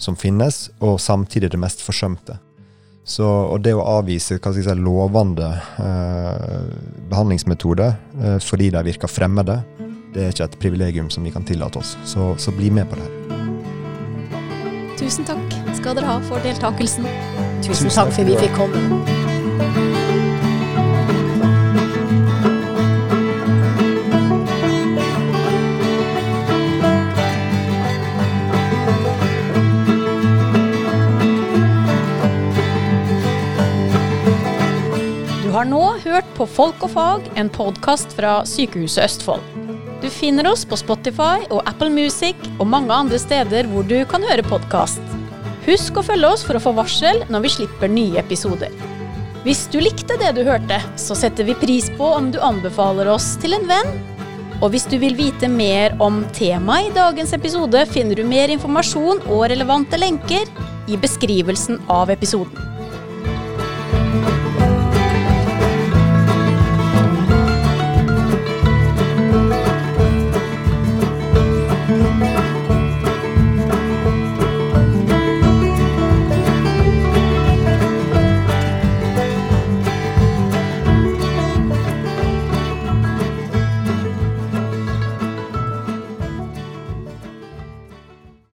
som 0.00 0.16
finnes, 0.16 0.70
og 0.80 0.96
samtidig 1.02 1.50
det 1.52 1.60
mest 1.60 1.82
forsømte. 1.84 2.38
Så, 3.04 3.26
og 3.26 3.60
det 3.64 3.74
å 3.76 3.84
avvise 3.98 4.38
hva 4.38 4.52
skal 4.52 4.62
jeg 4.62 4.68
si, 4.68 4.82
lovende 4.84 5.48
eh, 5.82 6.70
behandlingsmetoder 7.10 7.94
eh, 8.22 8.38
fordi 8.44 8.70
de 8.70 8.84
virker 8.84 9.10
fremmede, 9.10 9.60
det 10.14 10.24
er 10.24 10.34
ikke 10.34 10.48
et 10.48 10.58
privilegium 10.62 11.10
som 11.10 11.24
vi 11.24 11.30
kan 11.30 11.44
tillate 11.46 11.78
oss. 11.82 11.96
Så, 12.04 12.34
så 12.38 12.54
bli 12.54 12.70
med 12.70 12.90
på 12.90 12.98
det 12.98 13.06
her. 13.06 13.16
Tusen 15.00 15.24
takk 15.24 15.54
skal 15.78 15.96
dere 15.96 16.10
ha 16.10 16.18
for 16.26 16.42
deltakelsen. 16.44 17.06
Tusen, 17.62 17.86
Tusen 17.86 17.94
takk 17.94 18.14
for 18.14 18.28
vi 18.28 18.38
fikk 18.40 18.58
komme. 18.58 19.18
har 35.60 35.66
nå 35.68 35.99
hørt 36.10 36.30
på 36.34 36.46
Folk 36.48 36.82
og 36.82 36.90
fag, 36.94 37.26
en 37.38 37.48
podkast 37.52 38.14
fra 38.16 38.40
Sykehuset 38.48 39.04
Østfold. 39.04 39.44
Du 40.00 40.08
finner 40.10 40.48
oss 40.50 40.64
på 40.66 40.78
Spotify 40.80 41.44
og 41.52 41.60
Apple 41.68 41.90
Music 41.92 42.38
og 42.56 42.66
mange 42.72 42.94
andre 42.94 43.18
steder 43.20 43.68
hvor 43.70 43.86
du 43.86 43.98
kan 44.10 44.24
høre 44.26 44.44
podkast. 44.46 45.02
Husk 45.66 46.00
å 46.00 46.04
følge 46.06 46.30
oss 46.32 46.42
for 46.46 46.56
å 46.56 46.62
få 46.64 46.72
varsel 46.78 47.22
når 47.30 47.44
vi 47.44 47.52
slipper 47.54 47.92
nye 47.92 48.18
episoder. 48.22 48.72
Hvis 49.44 49.66
du 49.72 49.78
likte 49.80 50.16
det 50.20 50.32
du 50.36 50.42
hørte, 50.48 50.80
så 51.00 51.16
setter 51.16 51.46
vi 51.46 51.58
pris 51.60 51.90
på 51.98 52.08
om 52.16 52.32
du 52.32 52.40
anbefaler 52.42 53.10
oss 53.12 53.34
til 53.40 53.54
en 53.56 53.68
venn. 53.70 53.92
Og 54.60 54.74
hvis 54.74 54.88
du 54.90 54.98
vil 55.00 55.14
vite 55.16 55.48
mer 55.52 55.94
om 56.02 56.24
temaet 56.36 56.90
i 56.90 56.96
dagens 56.96 57.36
episode, 57.36 57.84
finner 57.92 58.18
du 58.18 58.26
mer 58.28 58.52
informasjon 58.52 59.22
og 59.28 59.46
relevante 59.52 60.00
lenker 60.00 60.48
i 60.90 60.98
beskrivelsen 61.00 61.80
av 61.92 62.12
episoden. 62.12 62.69